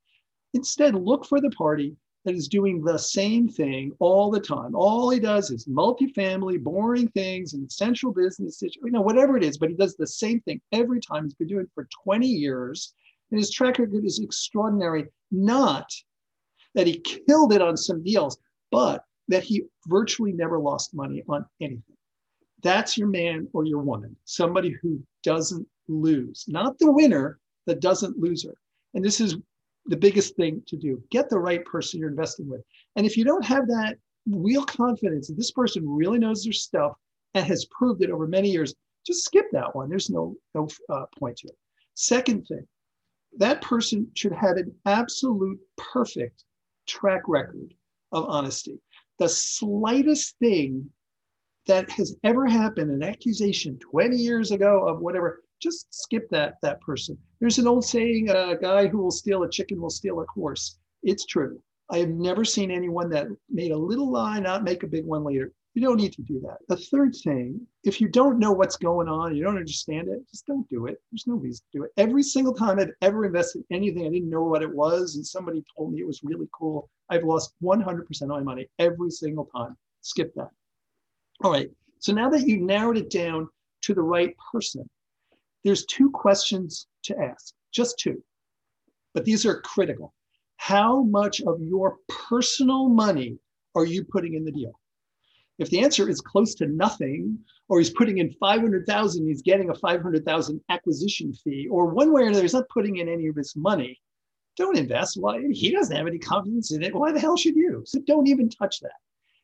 Instead, 0.53 0.95
look 0.95 1.25
for 1.25 1.41
the 1.41 1.49
party 1.51 1.97
that 2.25 2.35
is 2.35 2.47
doing 2.47 2.83
the 2.83 2.97
same 2.97 3.47
thing 3.47 3.93
all 3.99 4.31
the 4.31 4.39
time. 4.39 4.75
All 4.75 5.11
he 5.11 5.19
does 5.19 5.51
is 5.51 5.67
multifamily, 5.67 6.61
boring 6.61 7.07
things, 7.09 7.53
and 7.53 7.71
central 7.71 8.11
business, 8.11 8.61
you 8.61 8.91
know, 8.91 9.01
whatever 9.01 9.37
it 9.37 9.43
is, 9.43 9.57
but 9.59 9.69
he 9.69 9.75
does 9.75 9.95
the 9.95 10.07
same 10.07 10.41
thing 10.41 10.59
every 10.71 10.99
time. 10.99 11.23
He's 11.23 11.35
been 11.35 11.47
doing 11.47 11.65
it 11.65 11.71
for 11.75 11.87
20 12.03 12.27
years. 12.27 12.93
And 13.31 13.39
his 13.39 13.51
track 13.51 13.77
record 13.77 14.05
is 14.05 14.19
extraordinary. 14.19 15.05
Not 15.31 15.89
that 16.73 16.87
he 16.87 16.99
killed 16.99 17.53
it 17.53 17.61
on 17.61 17.77
some 17.77 18.03
deals, 18.03 18.37
but 18.71 19.03
that 19.27 19.43
he 19.43 19.63
virtually 19.87 20.31
never 20.31 20.59
lost 20.59 20.93
money 20.93 21.23
on 21.29 21.45
anything. 21.61 21.83
That's 22.63 22.97
your 22.97 23.07
man 23.07 23.47
or 23.53 23.65
your 23.65 23.81
woman, 23.81 24.15
somebody 24.25 24.75
who 24.81 24.99
doesn't 25.23 25.67
lose, 25.87 26.45
not 26.47 26.79
the 26.79 26.91
winner, 26.91 27.39
the 27.67 27.75
doesn't 27.75 28.17
loser. 28.17 28.55
And 28.95 29.05
this 29.05 29.21
is 29.21 29.37
the 29.85 29.97
biggest 29.97 30.35
thing 30.35 30.61
to 30.67 30.77
do. 30.77 31.01
Get 31.11 31.29
the 31.29 31.39
right 31.39 31.63
person 31.65 31.99
you're 31.99 32.09
investing 32.09 32.49
with. 32.49 32.61
And 32.95 33.05
if 33.05 33.17
you 33.17 33.23
don't 33.23 33.45
have 33.45 33.67
that 33.67 33.97
real 34.27 34.63
confidence 34.63 35.27
that 35.27 35.37
this 35.37 35.51
person 35.51 35.87
really 35.87 36.19
knows 36.19 36.43
their 36.43 36.53
stuff 36.53 36.93
and 37.33 37.45
has 37.45 37.65
proved 37.65 38.01
it 38.01 38.09
over 38.09 38.27
many 38.27 38.49
years, 38.49 38.73
just 39.05 39.23
skip 39.23 39.45
that 39.51 39.75
one. 39.75 39.89
There's 39.89 40.09
no, 40.09 40.35
no 40.55 40.67
uh, 40.89 41.05
point 41.17 41.37
to 41.37 41.47
it. 41.47 41.57
Second 41.93 42.45
thing, 42.47 42.67
that 43.37 43.61
person 43.61 44.09
should 44.15 44.31
have 44.31 44.57
an 44.57 44.73
absolute 44.85 45.59
perfect 45.77 46.43
track 46.87 47.21
record 47.27 47.73
of 48.11 48.25
honesty. 48.27 48.79
The 49.19 49.29
slightest 49.29 50.35
thing 50.39 50.89
that 51.67 51.89
has 51.91 52.15
ever 52.23 52.45
happened, 52.45 52.91
an 52.91 53.03
accusation 53.03 53.77
20 53.79 54.15
years 54.15 54.51
ago 54.51 54.87
of 54.87 54.99
whatever, 54.99 55.41
just 55.61 55.87
skip 55.93 56.29
that 56.29 56.55
that 56.61 56.81
person. 56.81 57.17
There's 57.39 57.59
an 57.59 57.67
old 57.67 57.85
saying, 57.85 58.29
uh, 58.29 58.49
a 58.49 58.57
guy 58.57 58.87
who 58.87 58.99
will 58.99 59.11
steal 59.11 59.43
a 59.43 59.49
chicken 59.49 59.81
will 59.81 59.89
steal 59.89 60.21
a 60.21 60.25
horse. 60.33 60.79
It's 61.03 61.25
true. 61.25 61.59
I 61.91 61.99
have 61.99 62.09
never 62.09 62.43
seen 62.43 62.71
anyone 62.71 63.09
that 63.11 63.27
made 63.49 63.71
a 63.71 63.77
little 63.77 64.11
lie 64.11 64.39
not 64.39 64.63
make 64.63 64.83
a 64.83 64.87
big 64.87 65.05
one 65.05 65.23
later. 65.23 65.51
You 65.75 65.81
don't 65.81 65.97
need 65.97 66.13
to 66.13 66.21
do 66.21 66.39
that. 66.39 66.59
The 66.69 66.77
third 66.77 67.13
thing, 67.21 67.59
if 67.83 67.99
you 67.99 68.07
don't 68.07 68.39
know 68.39 68.53
what's 68.53 68.77
going 68.77 69.09
on, 69.09 69.35
you 69.35 69.43
don't 69.43 69.57
understand 69.57 70.07
it, 70.07 70.21
just 70.31 70.45
don't 70.47 70.67
do 70.69 70.87
it. 70.87 71.01
There's 71.11 71.27
no 71.27 71.35
reason 71.35 71.65
to 71.71 71.79
do 71.79 71.83
it. 71.83 71.91
Every 71.97 72.23
single 72.23 72.53
time 72.53 72.79
I've 72.79 72.93
ever 73.01 73.25
invested 73.25 73.65
in 73.69 73.75
anything, 73.75 74.05
I 74.05 74.09
didn't 74.09 74.29
know 74.29 74.43
what 74.43 74.63
it 74.63 74.73
was, 74.73 75.15
and 75.15 75.27
somebody 75.27 75.63
told 75.75 75.91
me 75.91 75.99
it 75.99 76.07
was 76.07 76.21
really 76.23 76.47
cool. 76.57 76.89
I've 77.09 77.25
lost 77.25 77.53
100% 77.61 78.21
of 78.21 78.27
my 78.29 78.39
money 78.39 78.69
every 78.79 79.11
single 79.11 79.49
time. 79.53 79.75
Skip 79.99 80.33
that. 80.35 80.49
All 81.43 81.51
right. 81.51 81.69
So 81.99 82.13
now 82.13 82.29
that 82.29 82.47
you've 82.47 82.61
narrowed 82.61 82.97
it 82.97 83.09
down 83.09 83.49
to 83.81 83.93
the 83.93 84.01
right 84.01 84.33
person, 84.53 84.89
there's 85.65 85.85
two 85.85 86.09
questions 86.11 86.87
to 87.03 87.19
ask, 87.19 87.53
just 87.73 87.99
two, 87.99 88.23
but 89.13 89.25
these 89.25 89.45
are 89.45 89.61
critical. 89.61 90.13
How 90.57 91.03
much 91.03 91.41
of 91.41 91.59
your 91.59 91.97
personal 92.07 92.87
money 92.87 93.37
are 93.75 93.85
you 93.85 94.05
putting 94.05 94.35
in 94.35 94.45
the 94.45 94.51
deal? 94.51 94.79
If 95.57 95.69
the 95.69 95.81
answer 95.81 96.07
is 96.07 96.21
close 96.21 96.53
to 96.55 96.67
nothing, 96.67 97.39
or 97.67 97.79
he's 97.79 97.89
putting 97.89 98.19
in 98.19 98.31
500,000, 98.39 99.27
he's 99.27 99.41
getting 99.41 99.69
a 99.69 99.75
500,000 99.75 100.61
acquisition 100.69 101.33
fee, 101.33 101.67
or 101.69 101.87
one 101.87 102.13
way 102.13 102.23
or 102.23 102.27
another, 102.27 102.43
he's 102.43 102.53
not 102.53 102.69
putting 102.69 102.97
in 102.97 103.09
any 103.09 103.27
of 103.27 103.35
his 103.35 103.55
money, 103.55 103.99
don't 104.57 104.77
invest. 104.77 105.17
Why? 105.19 105.41
He 105.51 105.71
doesn't 105.71 105.95
have 105.95 106.07
any 106.07 106.19
confidence 106.19 106.71
in 106.71 106.83
it. 106.83 106.93
Why 106.93 107.11
the 107.11 107.19
hell 107.19 107.37
should 107.37 107.55
you? 107.55 107.81
So 107.85 107.99
don't 108.05 108.27
even 108.27 108.49
touch 108.49 108.79
that. 108.81 108.91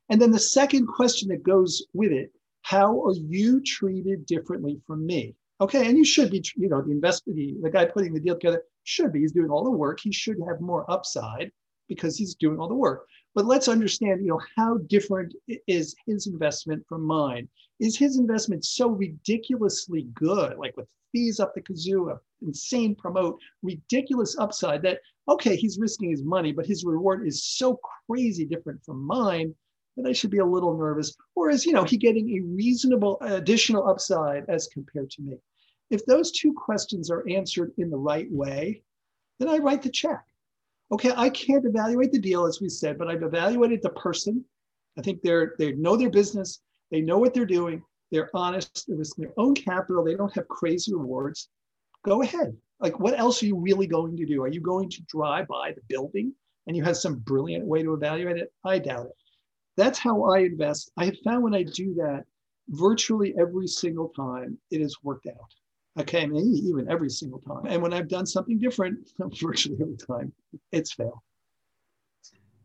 And 0.10 0.22
then 0.22 0.32
the 0.32 0.40
second 0.40 0.88
question 0.88 1.30
that 1.30 1.44
goes 1.44 1.86
with 1.94 2.12
it, 2.12 2.32
how 2.62 3.02
are 3.06 3.16
you 3.16 3.62
treated 3.62 4.26
differently 4.26 4.80
from 4.86 5.06
me? 5.06 5.36
Okay, 5.62 5.88
and 5.88 5.96
you 5.96 6.04
should 6.04 6.32
be, 6.32 6.44
you 6.58 6.70
know, 6.70 6.82
the 6.82 6.90
investor, 6.90 7.32
the, 7.34 7.56
the 7.62 7.70
guy 7.70 7.86
putting 7.86 8.16
the 8.16 8.20
deal 8.20 8.34
together 8.34 8.64
should 8.84 9.14
be. 9.14 9.20
He's 9.20 9.32
doing 9.32 9.52
all 9.52 9.64
the 9.64 9.70
work. 9.70 10.00
He 10.02 10.12
should 10.12 10.38
have 10.48 10.60
more 10.60 10.90
upside 10.90 11.52
because 11.88 12.18
he's 12.18 12.34
doing 12.34 12.58
all 12.58 12.68
the 12.68 12.74
work. 12.74 13.06
But 13.36 13.46
let's 13.46 13.68
understand, 13.68 14.22
you 14.22 14.30
know, 14.30 14.42
how 14.58 14.80
different 14.88 15.36
is 15.68 15.96
his 16.08 16.26
investment 16.26 16.84
from 16.90 17.04
mine? 17.04 17.48
Is 17.80 17.96
his 17.96 18.18
investment 18.18 18.66
so 18.66 18.90
ridiculously 18.90 20.08
good, 20.16 20.58
like 20.58 20.76
with 20.78 20.88
fees 21.12 21.40
up 21.40 21.54
the 21.54 21.62
kazoo, 21.62 22.18
insane 22.42 22.96
promote, 22.96 23.38
ridiculous 23.62 24.36
upside 24.40 24.82
that, 24.82 25.00
okay, 25.30 25.56
he's 25.56 25.78
risking 25.80 26.10
his 26.10 26.24
money, 26.24 26.52
but 26.52 26.66
his 26.66 26.84
reward 26.84 27.28
is 27.28 27.46
so 27.46 27.80
crazy 28.08 28.46
different 28.46 28.84
from 28.84 29.06
mine 29.06 29.54
that 29.96 30.10
I 30.10 30.14
should 30.14 30.32
be 30.32 30.40
a 30.40 30.46
little 30.46 30.76
nervous. 30.76 31.16
Or 31.36 31.52
is, 31.52 31.68
you 31.68 31.74
know, 31.74 31.84
he 31.84 31.98
getting 31.98 32.32
a 32.32 32.42
reasonable 32.56 33.20
additional 33.22 33.88
upside 33.88 34.46
as 34.50 34.68
compared 34.68 35.12
to 35.12 35.22
me? 35.22 35.38
If 35.92 36.06
those 36.06 36.32
two 36.32 36.54
questions 36.54 37.12
are 37.12 37.28
answered 37.30 37.74
in 37.78 37.90
the 37.90 37.98
right 37.98 38.32
way, 38.32 38.82
then 39.40 39.50
I 39.50 39.58
write 39.58 39.82
the 39.82 39.90
check. 39.90 40.24
Okay, 40.92 41.12
I 41.16 41.30
can't 41.30 41.66
evaluate 41.66 42.12
the 42.12 42.20
deal, 42.20 42.46
as 42.46 42.62
we 42.62 42.70
said, 42.70 42.98
but 42.98 43.10
I've 43.10 43.24
evaluated 43.24 43.82
the 43.82 43.90
person. 43.92 44.44
I 44.98 45.02
think 45.02 45.22
they're 45.22 45.54
they 45.60 45.74
know 45.74 45.96
their 45.96 46.10
business, 46.10 46.62
they 46.92 47.02
know 47.02 47.18
what 47.18 47.34
they're 47.34 47.46
doing, 47.46 47.84
they're 48.12 48.30
honest, 48.34 48.86
they're 48.88 48.98
risking 48.98 49.26
their 49.26 49.34
own 49.38 49.54
capital, 49.54 50.04
they 50.04 50.16
don't 50.16 50.34
have 50.34 50.48
crazy 50.48 50.94
rewards. 50.94 51.50
Go 52.04 52.22
ahead. 52.22 52.56
Like, 52.80 53.00
what 53.00 53.18
else 53.18 53.44
are 53.44 53.46
you 53.46 53.60
really 53.60 53.88
going 53.88 54.18
to 54.18 54.26
do? 54.26 54.42
Are 54.44 54.48
you 54.48 54.60
going 54.60 54.90
to 54.90 55.02
drive 55.04 55.48
by 55.48 55.72
the 55.72 55.82
building 55.88 56.34
and 56.68 56.76
you 56.76 56.84
have 56.84 56.98
some 56.98 57.20
brilliant 57.20 57.66
way 57.66 57.84
to 57.84 57.94
evaluate 57.94 58.38
it? 58.38 58.52
I 58.66 58.80
doubt 58.80 59.08
it. 59.08 59.16
That's 59.78 60.00
how 60.00 60.24
I 60.24 60.40
invest. 60.40 60.92
I 60.98 61.06
have 61.06 61.18
found 61.24 61.44
when 61.44 61.54
I 61.54 61.64
do 61.64 61.94
that, 61.96 62.24
virtually 62.70 63.36
every 63.40 63.68
single 63.68 64.10
time 64.10 64.58
it 64.72 64.82
has 64.82 64.96
worked 65.04 65.28
out. 65.28 65.54
I 65.98 66.26
mean, 66.26 66.56
even 66.56 66.90
every 66.90 67.10
single 67.10 67.40
time. 67.40 67.66
And 67.66 67.82
when 67.82 67.94
I've 67.94 68.08
done 68.08 68.26
something 68.26 68.58
different, 68.58 69.12
virtually 69.20 69.78
every 69.82 69.98
time, 69.98 70.32
it's 70.72 70.94
failed. 70.94 71.20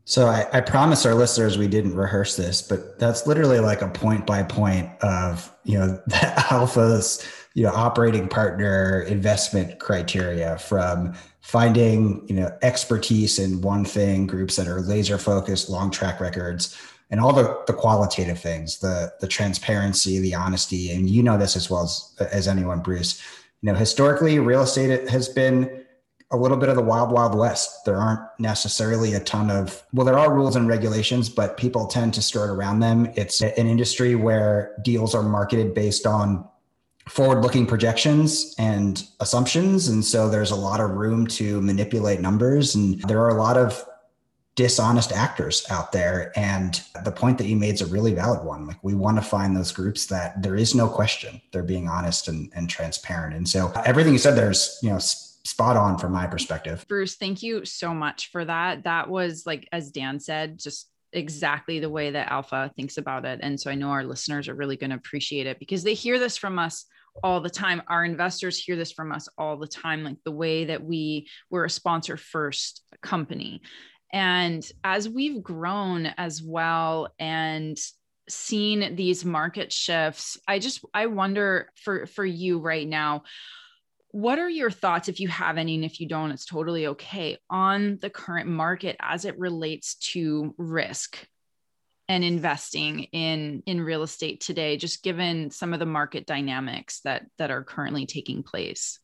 So 0.09 0.29
I, 0.29 0.47
I 0.53 0.61
promise 0.61 1.05
our 1.05 1.15
listeners 1.15 1.59
we 1.59 1.67
didn't 1.67 1.97
rehearse 1.97 2.37
this, 2.37 2.63
but 2.63 2.97
that's 2.97 3.27
literally 3.27 3.59
like 3.59 3.83
a 3.83 3.89
point 3.89 4.25
by 4.25 4.45
point 4.45 4.89
of 5.03 5.53
you 5.65 5.77
know 5.77 6.01
the 6.07 6.45
alpha's 6.53 7.27
you 7.55 7.65
know 7.65 7.73
operating 7.73 8.29
partner 8.29 9.01
investment 9.01 9.81
criteria 9.81 10.59
from 10.59 11.15
finding 11.41 12.25
you 12.29 12.37
know 12.37 12.57
expertise 12.63 13.41
in 13.41 13.61
one 13.61 13.85
thing, 13.85 14.29
groups 14.29 14.55
that 14.55 14.69
are 14.69 14.81
laser 14.81 15.19
focused, 15.19 15.69
long 15.69 15.91
track 15.91 16.21
records, 16.21 16.79
and 17.11 17.21
all 17.21 17.33
the, 17.33 17.63
the 17.67 17.73
qualitative 17.73 18.39
things, 18.41 18.79
the 18.79 19.13
the 19.21 19.29
transparency, 19.29 20.19
the 20.19 20.35
honesty, 20.35 20.91
and 20.91 21.09
you 21.09 21.23
know 21.23 21.39
this 21.39 21.57
as 21.57 21.71
well 21.71 21.85
as, 21.85 22.15
as 22.33 22.49
anyone, 22.49 22.81
Bruce. 22.81 23.23
You 23.63 23.73
know, 23.73 23.79
historically, 23.79 24.39
real 24.39 24.63
estate 24.63 25.09
has 25.09 25.29
been 25.29 25.85
a 26.33 26.37
little 26.37 26.57
bit 26.57 26.69
of 26.69 26.75
the 26.75 26.83
wild, 26.83 27.13
wild 27.13 27.37
west. 27.37 27.85
There 27.85 27.97
aren't 27.97 28.21
necessarily 28.39 29.15
a 29.15 29.21
ton 29.21 29.51
of, 29.51 29.85
well, 29.93 30.05
there 30.05 30.19
are 30.19 30.35
rules 30.35 30.57
and 30.57 30.67
regulations, 30.69 31.29
but 31.29 31.57
people 31.57 31.87
tend 31.87 32.15
to 32.15 32.23
skirt 32.23 32.51
around 32.51 32.81
them. 32.81 33.13
It's 33.15 33.41
an 33.41 33.53
industry 33.55 34.17
where 34.17 34.75
deals 34.83 35.15
are 35.15 35.23
marketed 35.23 35.73
based 35.73 36.05
on 36.05 36.47
forward 37.09 37.43
looking 37.43 37.65
projections 37.65 38.57
and 38.59 39.05
assumptions. 39.21 39.87
And 39.87 40.05
so 40.05 40.29
there's 40.29 40.51
a 40.51 40.57
lot 40.57 40.81
of 40.81 40.91
room 40.91 41.29
to 41.29 41.61
manipulate 41.61 42.21
numbers. 42.21 42.75
And 42.75 43.01
there 43.03 43.21
are 43.21 43.31
a 43.31 43.41
lot 43.41 43.57
of 43.57 43.85
dishonest 44.57 45.13
actors 45.13 45.65
out 45.71 45.93
there. 45.93 46.33
And 46.35 46.83
the 47.05 47.13
point 47.13 47.39
that 47.39 47.47
you 47.47 47.57
made 47.57 47.75
is 47.75 47.83
a 47.83 47.87
really 47.87 48.15
valid 48.15 48.45
one. 48.45 48.67
Like 48.67 48.83
we 48.83 48.95
want 48.95 49.19
to 49.19 49.23
find 49.23 49.55
those 49.55 49.71
groups 49.71 50.07
that 50.07 50.43
there 50.43 50.57
is 50.57 50.75
no 50.75 50.89
question 50.89 51.41
they're 51.53 51.63
being 51.63 51.89
honest 51.89 52.29
and, 52.29 52.51
and 52.55 52.69
transparent. 52.69 53.37
And 53.37 53.49
so 53.49 53.71
everything 53.85 54.13
you 54.13 54.19
said 54.19 54.35
there's, 54.35 54.79
you 54.83 54.91
know, 54.91 54.99
spot 54.99 55.77
on 55.77 55.99
from 55.99 56.13
my 56.13 56.27
perspective. 56.27 56.85
Bruce, 56.89 57.17
thank 57.17 57.43
you 57.43 57.65
so 57.65 57.95
much 57.95 58.31
for 58.33 58.45
that. 58.45 58.85
That 58.85 59.09
was 59.09 59.47
like, 59.47 59.69
as 59.73 59.91
Dan 59.91 60.19
said, 60.19 60.59
just 60.59 60.89
exactly 61.13 61.79
the 61.79 61.91
way 61.91 62.11
that 62.11 62.33
Alpha 62.33 62.73
thinks 62.77 62.97
about 62.97 63.25
it. 63.25 63.41
And 63.43 63.61
so 63.61 63.71
I 63.71 63.75
know 63.75 63.91
our 63.91 64.05
listeners 64.05 64.49
are 64.49 64.55
really 64.55 64.77
going 64.77 64.91
to 64.91 64.97
appreciate 64.97 65.47
it 65.47 65.59
because 65.59 65.85
they 65.85 65.95
hear 65.95 66.19
this 66.19 66.37
from 66.37 66.59
us 66.59 66.87
all 67.23 67.41
the 67.41 67.51
time. 67.51 67.83
Our 67.89 68.05
investors 68.05 68.59
hear 68.59 68.77
this 68.77 68.93
from 68.93 69.13
us 69.13 69.29
all 69.39 69.57
the 69.57 69.69
time, 69.69 70.03
like 70.03 70.19
the 70.25 70.33
way 70.33 70.67
that 70.67 70.83
we 70.83 71.29
were 71.51 71.65
a 71.65 71.71
sponsor 71.71 72.17
first 72.17 72.83
company. 73.03 73.63
And 74.17 74.67
as 74.83 75.11
we've 75.11 75.43
grown 75.43 76.07
as 76.07 76.43
well 76.43 77.13
and 77.19 77.77
seen 78.31 78.97
these 78.97 79.27
market 79.27 79.71
shifts, 79.71 80.39
I 80.49 80.59
just 80.59 80.83
I 80.95 81.05
wonder 81.05 81.71
for 81.75 82.07
for 82.07 82.25
you 82.25 82.59
right 82.59 82.89
now, 82.89 83.25
what 84.13 84.39
are 84.39 84.49
your 84.49 84.71
thoughts 84.71 85.11
if 85.11 85.21
you 85.21 85.29
have 85.29 85.59
any 85.59 85.75
and 85.75 85.85
if 85.85 86.01
you 86.01 86.09
don't 86.09 86.31
it's 86.31 86.47
totally 86.47 86.87
okay 86.87 87.37
on 87.51 87.99
the 88.01 88.09
current 88.09 88.49
market 88.49 88.97
as 89.01 89.27
it 89.27 89.39
relates 89.39 89.97
to 89.97 90.55
risk 90.57 91.19
and 92.09 92.25
investing 92.25 93.01
in 93.13 93.63
in 93.67 93.83
real 93.83 94.03
estate 94.03 94.41
today 94.41 94.79
just 94.79 95.03
given 95.03 95.51
some 95.51 95.75
of 95.75 95.79
the 95.79 95.85
market 95.85 96.25
dynamics 96.25 97.01
that 97.05 97.27
that 97.37 97.51
are 97.51 97.65
currently 97.65 98.07
taking 98.07 98.43
place 98.43 98.99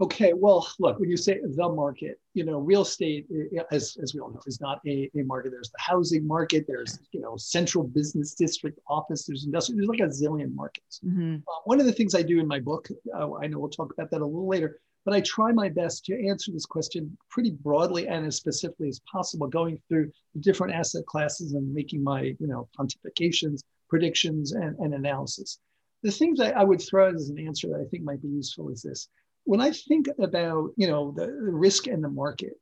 Okay, 0.00 0.32
well, 0.32 0.66
look, 0.80 0.98
when 0.98 1.08
you 1.08 1.16
say 1.16 1.40
the 1.40 1.68
market, 1.68 2.18
you 2.32 2.44
know, 2.44 2.58
real 2.58 2.82
estate, 2.82 3.28
as, 3.70 3.96
as 4.02 4.12
we 4.12 4.18
all 4.18 4.30
know, 4.30 4.40
is 4.44 4.60
not 4.60 4.80
a, 4.88 5.08
a 5.16 5.22
market. 5.22 5.50
There's 5.50 5.70
the 5.70 5.78
housing 5.78 6.26
market, 6.26 6.64
there's, 6.66 6.98
you 7.12 7.20
know, 7.20 7.36
central 7.36 7.84
business 7.84 8.34
district 8.34 8.80
office, 8.88 9.24
there's 9.24 9.44
industrial, 9.44 9.78
there's 9.78 9.88
like 9.88 10.00
a 10.00 10.10
zillion 10.10 10.52
markets. 10.52 11.00
Mm-hmm. 11.06 11.36
Uh, 11.36 11.60
one 11.64 11.78
of 11.78 11.86
the 11.86 11.92
things 11.92 12.16
I 12.16 12.22
do 12.22 12.40
in 12.40 12.48
my 12.48 12.58
book, 12.58 12.88
uh, 13.16 13.34
I 13.36 13.46
know 13.46 13.60
we'll 13.60 13.70
talk 13.70 13.92
about 13.92 14.10
that 14.10 14.20
a 14.20 14.26
little 14.26 14.48
later, 14.48 14.80
but 15.04 15.14
I 15.14 15.20
try 15.20 15.52
my 15.52 15.68
best 15.68 16.04
to 16.06 16.26
answer 16.26 16.50
this 16.50 16.66
question 16.66 17.16
pretty 17.30 17.52
broadly 17.52 18.08
and 18.08 18.26
as 18.26 18.34
specifically 18.34 18.88
as 18.88 19.00
possible, 19.00 19.46
going 19.46 19.80
through 19.88 20.10
the 20.34 20.40
different 20.40 20.74
asset 20.74 21.06
classes 21.06 21.52
and 21.52 21.72
making 21.72 22.02
my, 22.02 22.34
you 22.40 22.48
know, 22.48 22.68
pontifications, 22.76 23.62
predictions, 23.88 24.52
and, 24.52 24.76
and 24.78 24.92
analysis. 24.92 25.60
The 26.02 26.10
things 26.10 26.40
I, 26.40 26.50
I 26.50 26.64
would 26.64 26.82
throw 26.82 27.14
as 27.14 27.28
an 27.28 27.38
answer 27.38 27.68
that 27.68 27.80
I 27.80 27.84
think 27.84 28.02
might 28.02 28.20
be 28.20 28.28
useful 28.28 28.70
is 28.70 28.82
this 28.82 29.08
when 29.44 29.60
I 29.60 29.70
think 29.70 30.08
about 30.18 30.70
you 30.76 30.86
know 30.86 31.12
the, 31.16 31.26
the 31.26 31.52
risk 31.52 31.86
and 31.86 32.02
the 32.02 32.08
market, 32.08 32.54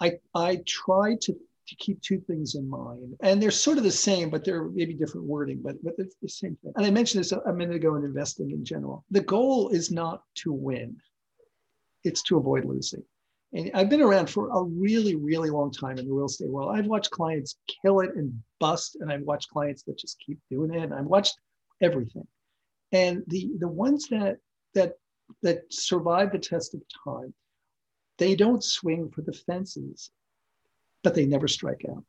I 0.00 0.18
I 0.34 0.62
try 0.66 1.16
to 1.22 1.32
to 1.68 1.74
keep 1.76 2.00
two 2.00 2.20
things 2.20 2.54
in 2.54 2.68
mind, 2.68 3.16
and 3.20 3.42
they're 3.42 3.50
sort 3.50 3.76
of 3.76 3.82
the 3.82 3.90
same, 3.90 4.30
but 4.30 4.44
they're 4.44 4.68
maybe 4.68 4.94
different 4.94 5.26
wording, 5.26 5.60
but 5.62 5.82
but 5.82 5.94
it's 5.98 6.16
the 6.22 6.28
same 6.28 6.56
thing. 6.62 6.72
And 6.76 6.86
I 6.86 6.90
mentioned 6.90 7.24
this 7.24 7.32
a 7.32 7.52
minute 7.52 7.76
ago 7.76 7.96
in 7.96 8.04
investing 8.04 8.50
in 8.50 8.64
general. 8.64 9.04
The 9.10 9.22
goal 9.22 9.70
is 9.70 9.90
not 9.90 10.22
to 10.36 10.52
win; 10.52 10.96
it's 12.04 12.22
to 12.24 12.38
avoid 12.38 12.64
losing. 12.64 13.02
And 13.52 13.70
I've 13.74 13.88
been 13.88 14.02
around 14.02 14.28
for 14.28 14.50
a 14.50 14.62
really, 14.62 15.14
really 15.14 15.50
long 15.50 15.70
time 15.70 15.98
in 15.98 16.06
the 16.06 16.12
real 16.12 16.26
estate 16.26 16.50
world. 16.50 16.76
I've 16.76 16.86
watched 16.86 17.10
clients 17.10 17.56
kill 17.82 18.00
it 18.00 18.14
and 18.14 18.42
bust, 18.60 18.96
and 19.00 19.10
I've 19.10 19.22
watched 19.22 19.50
clients 19.50 19.82
that 19.84 19.98
just 19.98 20.18
keep 20.24 20.38
doing 20.50 20.74
it. 20.74 20.82
And 20.82 20.94
I've 20.94 21.06
watched 21.06 21.36
everything. 21.80 22.26
And 22.92 23.24
the 23.26 23.50
the 23.58 23.68
ones 23.68 24.08
that 24.08 24.38
that 24.74 24.94
that 25.42 25.72
survive 25.72 26.32
the 26.32 26.38
test 26.38 26.74
of 26.74 26.82
time, 27.04 27.34
they 28.18 28.34
don't 28.34 28.64
swing 28.64 29.10
for 29.10 29.22
the 29.22 29.32
fences, 29.32 30.10
but 31.02 31.14
they 31.14 31.26
never 31.26 31.48
strike 31.48 31.84
out. 31.90 32.04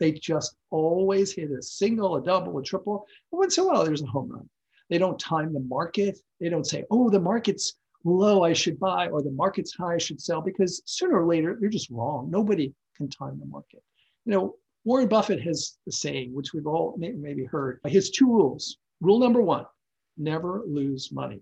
They 0.00 0.12
just 0.12 0.56
always 0.70 1.32
hit 1.32 1.50
a 1.50 1.62
single, 1.62 2.16
a 2.16 2.22
double, 2.22 2.58
a 2.58 2.62
triple. 2.62 3.06
And 3.30 3.38
once 3.38 3.56
in 3.56 3.64
a 3.64 3.66
while, 3.68 3.84
there's 3.84 4.02
a 4.02 4.06
home 4.06 4.30
run. 4.30 4.48
They 4.90 4.98
don't 4.98 5.18
time 5.18 5.52
the 5.52 5.60
market. 5.60 6.18
They 6.40 6.48
don't 6.48 6.66
say, 6.66 6.84
oh, 6.90 7.08
the 7.10 7.20
market's 7.20 7.74
low, 8.04 8.42
I 8.42 8.52
should 8.52 8.78
buy, 8.78 9.08
or 9.08 9.22
the 9.22 9.30
market's 9.30 9.74
high, 9.74 9.94
I 9.94 9.98
should 9.98 10.20
sell, 10.20 10.42
because 10.42 10.82
sooner 10.84 11.22
or 11.22 11.26
later, 11.26 11.56
they're 11.58 11.70
just 11.70 11.90
wrong. 11.90 12.30
Nobody 12.30 12.74
can 12.96 13.08
time 13.08 13.38
the 13.38 13.46
market. 13.46 13.82
You 14.26 14.32
know, 14.32 14.56
Warren 14.84 15.08
Buffett 15.08 15.40
has 15.42 15.78
the 15.86 15.92
saying, 15.92 16.34
which 16.34 16.52
we've 16.52 16.66
all 16.66 16.96
maybe 16.98 17.44
heard. 17.44 17.80
His 17.86 18.10
two 18.10 18.26
rules. 18.26 18.76
Rule 19.00 19.18
number 19.18 19.40
one 19.40 19.66
never 20.16 20.62
lose 20.66 21.10
money. 21.10 21.40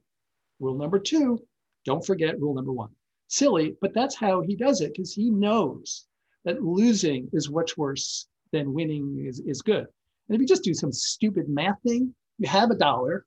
Rule 0.63 0.79
number 0.79 1.01
two, 1.01 1.43
don't 1.85 2.07
forget 2.07 2.41
rule 2.41 2.55
number 2.55 2.73
one. 2.73 2.91
Silly, 3.27 3.77
but 3.81 3.93
that's 3.93 4.15
how 4.15 4.43
he 4.43 4.55
does 4.55 4.81
it 4.81 4.93
because 4.93 5.13
he 5.13 5.29
knows 5.29 6.07
that 6.45 6.63
losing 6.63 7.29
is 7.33 7.51
much 7.51 7.77
worse 7.77 8.29
than 8.53 8.73
winning 8.73 9.25
is, 9.27 9.41
is 9.41 9.61
good. 9.61 9.87
And 10.29 10.37
if 10.37 10.41
you 10.41 10.47
just 10.47 10.63
do 10.63 10.73
some 10.73 10.93
stupid 10.93 11.49
math 11.49 11.83
thing, 11.83 12.15
you 12.39 12.49
have 12.49 12.71
a 12.71 12.77
dollar 12.77 13.27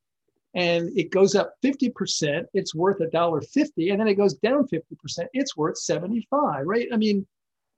and 0.54 0.98
it 0.98 1.12
goes 1.12 1.36
up 1.36 1.56
50%, 1.62 2.45
it's 2.54 2.74
worth 2.74 3.02
a 3.02 3.10
dollar 3.10 3.41
50, 3.41 3.89
and 3.89 4.00
then 4.00 4.08
it 4.08 4.15
goes 4.15 4.36
down 4.36 4.65
50%, 4.67 4.82
it's 5.34 5.58
worth 5.58 5.78
75, 5.78 6.65
right? 6.65 6.88
I 6.93 6.95
mean, 6.95 7.28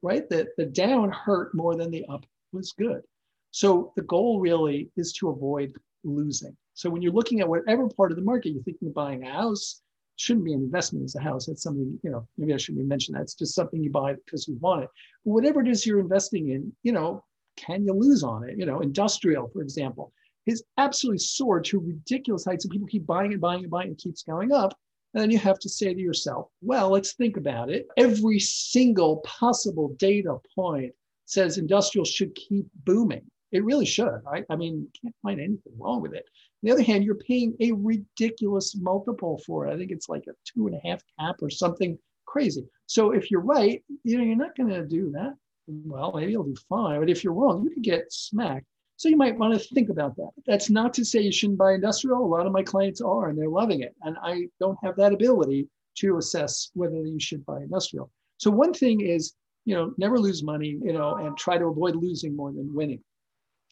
right? 0.04 0.30
The, 0.30 0.48
the 0.58 0.66
down 0.66 1.10
hurt 1.10 1.56
more 1.56 1.76
than 1.76 1.90
the 1.90 2.06
up 2.06 2.26
was 2.52 2.74
good. 2.74 3.02
So 3.50 3.92
the 3.96 4.04
goal 4.04 4.40
really 4.40 4.92
is 4.96 5.14
to 5.14 5.30
avoid 5.30 5.74
losing. 6.04 6.56
So 6.78 6.92
when 6.92 7.02
you're 7.02 7.12
looking 7.12 7.42
at 7.42 7.50
whatever 7.50 7.90
part 7.90 8.12
of 8.12 8.18
the 8.18 8.24
market 8.24 8.52
you're 8.52 8.62
thinking 8.62 8.90
of 8.90 8.94
buying 8.94 9.24
a 9.24 9.32
house, 9.32 9.82
shouldn't 10.16 10.46
be 10.46 10.54
an 10.54 10.62
investment 10.62 11.06
as 11.06 11.16
a 11.16 11.20
house. 11.20 11.48
That's 11.48 11.64
something, 11.64 12.00
you 12.04 12.12
know, 12.12 12.28
maybe 12.38 12.54
I 12.54 12.58
shouldn't 12.58 12.88
mention 12.88 13.16
that. 13.16 13.24
It's 13.24 13.34
just 13.34 13.56
something 13.56 13.84
you 13.84 13.90
buy 13.90 14.14
because 14.14 14.48
you 14.48 14.58
want 14.62 14.84
it. 14.84 14.90
But 15.26 15.32
whatever 15.32 15.60
it 15.62 15.68
is 15.68 15.88
you're 15.88 16.00
investing 16.00 16.50
in, 16.50 16.72
you 16.84 16.92
know, 16.92 17.24
can 17.56 17.84
you 17.84 17.94
lose 17.94 18.22
on 18.22 18.48
it? 18.48 18.60
You 18.60 18.68
know, 18.68 18.82
industrial, 18.82 19.50
for 19.52 19.64
example, 19.64 20.14
is 20.46 20.64
absolutely 20.78 21.18
soared 21.18 21.66
to 21.66 21.80
ridiculous 21.80 22.46
heights 22.46 22.64
and 22.64 22.72
people 22.72 22.88
keep 22.88 23.08
buying 23.08 23.32
and 23.32 23.42
buying 23.42 23.62
and 23.62 23.72
buying 23.72 23.88
and 23.88 23.98
keeps 23.98 24.22
going 24.22 24.52
up. 24.52 24.78
And 25.16 25.24
then 25.24 25.32
you 25.32 25.40
have 25.40 25.58
to 25.60 25.70
say 25.70 25.96
to 25.96 26.00
yourself, 26.00 26.50
well, 26.62 26.92
let's 26.92 27.14
think 27.14 27.38
about 27.38 27.72
it. 27.72 27.88
Every 27.98 28.38
single 28.38 29.18
possible 29.26 29.96
data 29.98 30.38
point 30.54 30.94
says 31.26 31.58
industrial 31.58 32.06
should 32.06 32.36
keep 32.36 32.68
booming. 32.86 33.26
It 33.52 33.64
really 33.64 33.86
should. 33.86 34.22
I, 34.32 34.44
I 34.50 34.56
mean, 34.56 34.88
can't 35.02 35.16
find 35.24 35.40
anything 35.40 35.74
wrong 35.80 36.02
with 36.02 36.14
it. 36.14 36.26
On 36.64 36.68
the 36.68 36.72
other 36.74 36.84
hand, 36.84 37.04
you're 37.04 37.16
paying 37.16 37.56
a 37.60 37.72
ridiculous 37.72 38.76
multiple 38.76 39.40
for 39.46 39.68
it. 39.68 39.74
I 39.74 39.78
think 39.78 39.92
it's 39.92 40.10
like 40.10 40.24
a 40.28 40.34
two 40.44 40.66
and 40.66 40.76
a 40.76 40.88
half 40.88 41.02
cap 41.20 41.36
or 41.42 41.52
something 41.52 42.00
crazy. 42.26 42.66
So 42.88 43.12
if 43.12 43.30
you're 43.30 43.42
right, 43.42 43.84
you 44.04 44.18
know, 44.18 44.24
you're 44.24 44.36
not 44.36 44.56
going 44.58 44.70
to 44.70 44.86
do 44.86 45.12
that. 45.12 45.36
Well, 45.68 46.14
maybe 46.16 46.32
you'll 46.32 46.44
do 46.44 46.56
fine. 46.68 47.00
But 47.00 47.10
if 47.10 47.24
you're 47.24 47.34
wrong, 47.34 47.64
you 47.64 47.70
could 47.70 47.84
get 47.84 48.12
smacked. 48.12 48.66
So 48.96 49.08
you 49.08 49.18
might 49.18 49.38
want 49.38 49.54
to 49.54 49.60
think 49.76 49.90
about 49.90 50.16
that. 50.16 50.32
That's 50.48 50.72
not 50.72 50.96
to 50.96 51.06
say 51.06 51.22
you 51.22 51.32
shouldn't 51.32 51.60
buy 51.60 51.74
industrial. 51.74 52.26
A 52.26 52.26
lot 52.26 52.48
of 52.48 52.52
my 52.52 52.64
clients 52.64 53.02
are, 53.02 53.30
and 53.30 53.38
they're 53.38 53.48
loving 53.48 53.82
it. 53.82 53.94
And 54.02 54.18
I 54.24 54.48
don't 54.60 54.80
have 54.84 54.96
that 54.96 55.14
ability 55.14 55.68
to 56.00 56.18
assess 56.18 56.72
whether 56.74 56.96
you 56.96 57.20
should 57.20 57.46
buy 57.46 57.58
industrial. 57.58 58.10
So 58.38 58.50
one 58.50 58.74
thing 58.74 59.02
is, 59.02 59.36
you 59.66 59.76
know, 59.76 59.94
never 59.98 60.18
lose 60.18 60.42
money, 60.42 60.80
you 60.82 60.94
know, 60.94 61.16
and 61.16 61.38
try 61.38 61.60
to 61.60 61.66
avoid 61.66 61.96
losing 61.96 62.36
more 62.36 62.52
than 62.52 62.74
winning. 62.74 63.04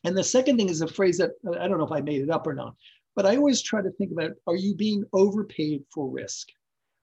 And 0.06 0.15
the 0.15 0.24
second 0.24 0.58
thing 0.58 0.70
is 0.70 0.82
a 0.82 0.88
phrase 0.88 1.18
that 1.18 1.32
uh, 1.48 1.60
I 1.60 1.68
don't 1.68 1.80
know 1.80 1.86
if 1.86 1.91
I 1.91 2.02
made 2.02 2.22
it 2.22 2.30
up 2.30 2.46
or 2.46 2.54
not, 2.54 2.76
but 3.15 3.26
I 3.26 3.38
always 3.38 3.62
try 3.62 3.82
to 3.82 3.89
think 3.91 4.12
about 4.12 4.32
are 4.46 4.56
you 4.56 4.76
being 4.76 5.04
overpaid 5.13 5.84
for 5.91 6.08
risk? 6.10 6.50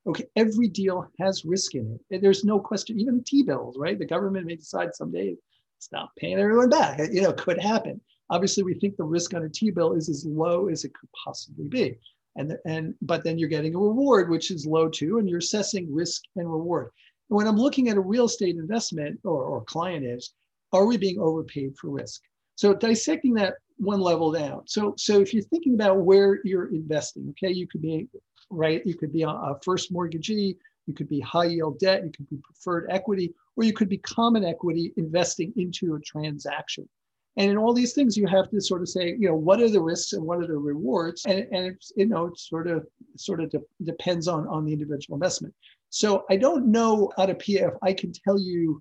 Okay, 0.06 0.24
every 0.36 0.68
deal 0.68 1.08
has 1.18 1.44
risk 1.44 1.74
in 1.74 1.98
it. 2.10 2.22
There's 2.22 2.44
no 2.44 2.60
question, 2.60 3.00
even 3.00 3.24
T 3.24 3.42
bills, 3.42 3.76
right? 3.76 3.98
The 3.98 4.06
government 4.06 4.46
may 4.46 4.56
decide 4.56 4.94
someday 4.94 5.36
stop 5.80 6.12
paying 6.16 6.38
everyone 6.38 6.70
back. 6.70 7.00
You 7.10 7.22
know, 7.22 7.32
could 7.32 7.60
happen. 7.60 8.00
Obviously, 8.30 8.62
we 8.62 8.74
think 8.74 8.96
the 8.96 9.04
risk 9.04 9.34
on 9.34 9.44
a 9.44 9.48
T 9.48 9.70
bill 9.70 9.94
is 9.94 10.08
as 10.08 10.24
low 10.24 10.68
as 10.68 10.84
it 10.84 10.94
could 10.94 11.10
possibly 11.24 11.66
be. 11.66 11.98
And, 12.36 12.56
and 12.64 12.94
but 13.02 13.24
then 13.24 13.36
you're 13.36 13.48
getting 13.48 13.74
a 13.74 13.78
reward, 13.78 14.30
which 14.30 14.52
is 14.52 14.64
low 14.64 14.88
too, 14.88 15.18
and 15.18 15.28
you're 15.28 15.38
assessing 15.38 15.92
risk 15.92 16.22
and 16.36 16.50
reward. 16.50 16.90
And 17.30 17.36
when 17.36 17.48
I'm 17.48 17.56
looking 17.56 17.88
at 17.88 17.96
a 17.96 18.00
real 18.00 18.26
estate 18.26 18.56
investment 18.56 19.18
or, 19.24 19.42
or 19.42 19.64
client 19.64 20.04
is, 20.04 20.32
are 20.72 20.86
we 20.86 20.96
being 20.96 21.18
overpaid 21.18 21.76
for 21.76 21.90
risk? 21.90 22.22
So 22.62 22.72
dissecting 22.72 23.34
that 23.34 23.54
one 23.78 24.00
level 24.00 24.30
down. 24.30 24.62
So, 24.68 24.94
so 24.96 25.20
if 25.20 25.34
you're 25.34 25.42
thinking 25.42 25.74
about 25.74 26.02
where 26.02 26.38
you're 26.44 26.72
investing, 26.72 27.28
okay, 27.30 27.52
you 27.52 27.66
could 27.66 27.82
be 27.82 28.06
right, 28.50 28.86
you 28.86 28.94
could 28.94 29.12
be 29.12 29.22
a 29.22 29.54
first 29.64 29.90
mortgagee, 29.90 30.56
you 30.86 30.94
could 30.94 31.08
be 31.08 31.18
high 31.18 31.46
yield 31.46 31.80
debt, 31.80 32.04
you 32.04 32.12
could 32.12 32.30
be 32.30 32.36
preferred 32.36 32.86
equity, 32.88 33.34
or 33.56 33.64
you 33.64 33.72
could 33.72 33.88
be 33.88 33.98
common 33.98 34.44
equity 34.44 34.92
investing 34.96 35.52
into 35.56 35.96
a 35.96 36.00
transaction. 36.02 36.88
And 37.36 37.50
in 37.50 37.58
all 37.58 37.74
these 37.74 37.94
things, 37.94 38.16
you 38.16 38.28
have 38.28 38.48
to 38.50 38.60
sort 38.60 38.82
of 38.82 38.88
say, 38.88 39.08
you 39.08 39.26
know, 39.26 39.34
what 39.34 39.60
are 39.60 39.68
the 39.68 39.82
risks 39.82 40.12
and 40.12 40.22
what 40.22 40.38
are 40.38 40.46
the 40.46 40.56
rewards? 40.56 41.24
And, 41.26 41.40
and 41.50 41.66
it's, 41.66 41.90
you 41.96 42.06
know, 42.06 42.26
it 42.26 42.38
sort 42.38 42.68
of 42.68 42.86
sort 43.16 43.40
of 43.40 43.50
de- 43.50 43.58
depends 43.82 44.28
on 44.28 44.46
on 44.46 44.64
the 44.66 44.72
individual 44.72 45.16
investment. 45.16 45.52
So 45.90 46.24
I 46.30 46.36
don't 46.36 46.68
know 46.68 47.10
Adapia 47.18 47.70
if, 47.70 47.74
I 47.82 47.92
can 47.92 48.12
tell 48.12 48.38
you 48.38 48.80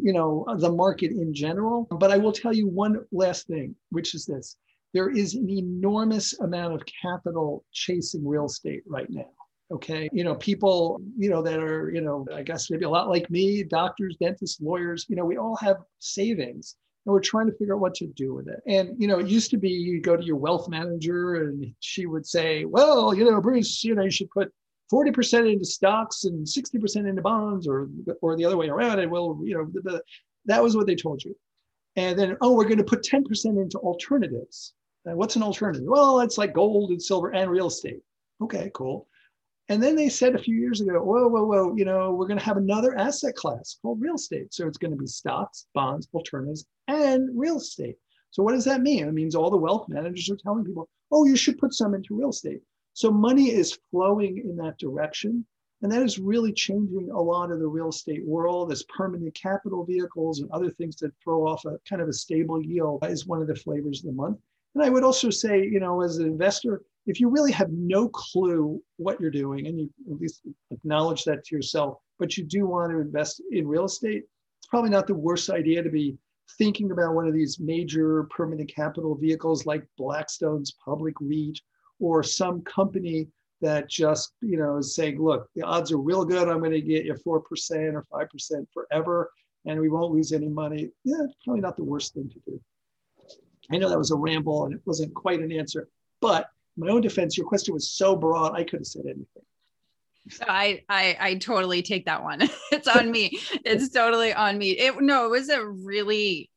you 0.00 0.12
know, 0.12 0.46
the 0.58 0.70
market 0.70 1.10
in 1.10 1.32
general. 1.34 1.86
But 1.90 2.10
I 2.10 2.16
will 2.16 2.32
tell 2.32 2.54
you 2.54 2.68
one 2.68 3.04
last 3.12 3.46
thing, 3.46 3.74
which 3.90 4.14
is 4.14 4.26
this. 4.26 4.56
There 4.94 5.10
is 5.10 5.34
an 5.34 5.50
enormous 5.50 6.38
amount 6.40 6.74
of 6.74 6.82
capital 7.02 7.64
chasing 7.72 8.26
real 8.26 8.46
estate 8.46 8.82
right 8.86 9.10
now. 9.10 9.28
Okay. 9.72 10.08
You 10.12 10.22
know, 10.22 10.36
people, 10.36 11.00
you 11.18 11.28
know, 11.28 11.42
that 11.42 11.58
are, 11.58 11.90
you 11.90 12.00
know, 12.00 12.24
I 12.32 12.42
guess 12.42 12.70
maybe 12.70 12.84
a 12.84 12.90
lot 12.90 13.08
like 13.08 13.28
me, 13.30 13.64
doctors, 13.64 14.16
dentists, 14.20 14.60
lawyers, 14.60 15.06
you 15.08 15.16
know, 15.16 15.24
we 15.24 15.38
all 15.38 15.56
have 15.56 15.78
savings 15.98 16.76
and 17.04 17.12
we're 17.12 17.20
trying 17.20 17.46
to 17.46 17.56
figure 17.56 17.74
out 17.74 17.80
what 17.80 17.94
to 17.96 18.06
do 18.06 18.32
with 18.32 18.46
it. 18.48 18.60
And, 18.68 18.94
you 18.96 19.08
know, 19.08 19.18
it 19.18 19.26
used 19.26 19.50
to 19.50 19.56
be 19.56 19.70
you 19.70 20.00
go 20.00 20.16
to 20.16 20.24
your 20.24 20.36
wealth 20.36 20.68
manager 20.68 21.42
and 21.42 21.74
she 21.80 22.06
would 22.06 22.26
say, 22.26 22.64
well, 22.64 23.12
you 23.12 23.28
know, 23.28 23.40
Bruce, 23.40 23.82
you 23.82 23.96
know, 23.96 24.04
you 24.04 24.10
should 24.10 24.30
put 24.30 24.52
40% 24.92 25.52
into 25.52 25.64
stocks 25.64 26.24
and 26.24 26.46
60% 26.46 27.08
into 27.08 27.22
bonds 27.22 27.66
or 27.66 27.88
or 28.22 28.36
the 28.36 28.44
other 28.44 28.56
way 28.56 28.68
around. 28.68 28.98
And 28.98 29.10
well 29.10 29.40
you 29.42 29.54
know 29.54 29.68
the, 29.72 29.80
the, 29.80 30.02
that 30.46 30.62
was 30.62 30.76
what 30.76 30.86
they 30.86 30.94
told 30.94 31.24
you. 31.24 31.34
And 31.96 32.18
then 32.18 32.36
oh 32.40 32.52
we're 32.54 32.64
going 32.64 32.78
to 32.78 32.84
put 32.84 33.02
10% 33.02 33.24
into 33.60 33.78
alternatives. 33.78 34.74
And 35.04 35.16
what's 35.16 35.36
an 35.36 35.42
alternative? 35.42 35.84
Well 35.86 36.20
it's 36.20 36.38
like 36.38 36.52
gold 36.52 36.90
and 36.90 37.02
silver 37.02 37.34
and 37.34 37.50
real 37.50 37.66
estate. 37.66 38.00
Okay 38.40 38.70
cool. 38.74 39.08
And 39.68 39.82
then 39.82 39.96
they 39.96 40.08
said 40.08 40.36
a 40.36 40.42
few 40.42 40.56
years 40.56 40.80
ago 40.80 41.02
whoa 41.02 41.28
whoa 41.28 41.44
whoa 41.44 41.74
you 41.76 41.84
know 41.84 42.12
we're 42.12 42.28
going 42.28 42.38
to 42.38 42.44
have 42.44 42.56
another 42.56 42.96
asset 42.96 43.34
class 43.34 43.78
called 43.82 44.00
real 44.00 44.14
estate. 44.14 44.54
So 44.54 44.68
it's 44.68 44.78
going 44.78 44.92
to 44.92 44.96
be 44.96 45.06
stocks 45.06 45.66
bonds 45.74 46.08
alternatives 46.14 46.66
and 46.86 47.28
real 47.36 47.56
estate. 47.58 47.96
So 48.30 48.42
what 48.42 48.52
does 48.52 48.66
that 48.66 48.82
mean? 48.82 49.08
It 49.08 49.14
means 49.14 49.34
all 49.34 49.50
the 49.50 49.56
wealth 49.56 49.88
managers 49.88 50.30
are 50.30 50.36
telling 50.36 50.64
people 50.64 50.88
oh 51.10 51.24
you 51.24 51.36
should 51.36 51.58
put 51.58 51.74
some 51.74 51.94
into 51.94 52.16
real 52.16 52.30
estate 52.30 52.60
so 52.96 53.10
money 53.10 53.50
is 53.50 53.78
flowing 53.90 54.38
in 54.38 54.56
that 54.56 54.78
direction. 54.78 55.44
And 55.82 55.92
that 55.92 56.00
is 56.00 56.18
really 56.18 56.50
changing 56.50 57.10
a 57.10 57.20
lot 57.20 57.52
of 57.52 57.58
the 57.58 57.68
real 57.68 57.90
estate 57.90 58.24
world 58.24 58.72
as 58.72 58.84
permanent 58.84 59.34
capital 59.34 59.84
vehicles 59.84 60.40
and 60.40 60.50
other 60.50 60.70
things 60.70 60.96
that 60.96 61.12
throw 61.22 61.46
off 61.46 61.66
a 61.66 61.78
kind 61.86 62.00
of 62.00 62.08
a 62.08 62.12
stable 62.14 62.64
yield 62.64 63.04
is 63.04 63.26
one 63.26 63.42
of 63.42 63.48
the 63.48 63.54
flavors 63.54 64.00
of 64.00 64.06
the 64.06 64.12
month. 64.12 64.38
And 64.74 64.82
I 64.82 64.88
would 64.88 65.04
also 65.04 65.28
say, 65.28 65.62
you 65.62 65.78
know, 65.78 66.00
as 66.00 66.16
an 66.16 66.26
investor, 66.26 66.80
if 67.04 67.20
you 67.20 67.28
really 67.28 67.52
have 67.52 67.70
no 67.70 68.08
clue 68.08 68.82
what 68.96 69.20
you're 69.20 69.30
doing 69.30 69.66
and 69.66 69.78
you 69.78 69.90
at 70.10 70.18
least 70.18 70.40
acknowledge 70.70 71.24
that 71.24 71.44
to 71.44 71.54
yourself, 71.54 71.98
but 72.18 72.38
you 72.38 72.44
do 72.44 72.66
want 72.66 72.92
to 72.92 73.00
invest 73.00 73.42
in 73.52 73.68
real 73.68 73.84
estate, 73.84 74.22
it's 74.58 74.68
probably 74.68 74.88
not 74.88 75.06
the 75.06 75.14
worst 75.14 75.50
idea 75.50 75.82
to 75.82 75.90
be 75.90 76.16
thinking 76.56 76.92
about 76.92 77.14
one 77.14 77.28
of 77.28 77.34
these 77.34 77.60
major 77.60 78.22
permanent 78.34 78.74
capital 78.74 79.14
vehicles 79.14 79.66
like 79.66 79.84
Blackstone's 79.98 80.72
public 80.82 81.14
REIT 81.20 81.60
or 82.00 82.22
some 82.22 82.62
company 82.62 83.28
that 83.60 83.88
just 83.88 84.32
you 84.40 84.58
know 84.58 84.76
is 84.78 84.94
saying, 84.94 85.20
look, 85.20 85.48
the 85.54 85.62
odds 85.62 85.92
are 85.92 85.98
real 85.98 86.24
good. 86.24 86.48
I'm 86.48 86.58
going 86.58 86.72
to 86.72 86.80
get 86.80 87.04
you 87.04 87.16
four 87.16 87.40
percent 87.40 87.94
or 87.94 88.04
five 88.10 88.28
percent 88.30 88.68
forever, 88.72 89.30
and 89.64 89.80
we 89.80 89.88
won't 89.88 90.12
lose 90.12 90.32
any 90.32 90.48
money. 90.48 90.90
Yeah, 91.04 91.26
probably 91.44 91.60
not 91.60 91.76
the 91.76 91.84
worst 91.84 92.14
thing 92.14 92.28
to 92.28 92.50
do. 92.50 92.60
I 93.70 93.78
know 93.78 93.88
that 93.88 93.98
was 93.98 94.12
a 94.12 94.16
ramble 94.16 94.64
and 94.64 94.74
it 94.74 94.80
wasn't 94.84 95.12
quite 95.14 95.40
an 95.40 95.50
answer, 95.50 95.88
but 96.20 96.48
my 96.76 96.88
own 96.88 97.00
defense, 97.00 97.36
your 97.36 97.46
question 97.46 97.74
was 97.74 97.90
so 97.90 98.14
broad, 98.14 98.54
I 98.54 98.62
could 98.62 98.80
have 98.80 98.86
said 98.86 99.06
anything. 99.06 99.42
I, 100.42 100.82
I 100.88 101.16
I 101.20 101.34
totally 101.36 101.82
take 101.82 102.06
that 102.06 102.22
one. 102.22 102.40
it's 102.72 102.88
on 102.88 103.10
me. 103.10 103.38
It's 103.64 103.88
totally 103.90 104.32
on 104.34 104.58
me. 104.58 104.70
It 104.70 105.00
no, 105.00 105.26
it 105.26 105.30
was 105.30 105.48
a 105.48 105.64
really 105.64 106.50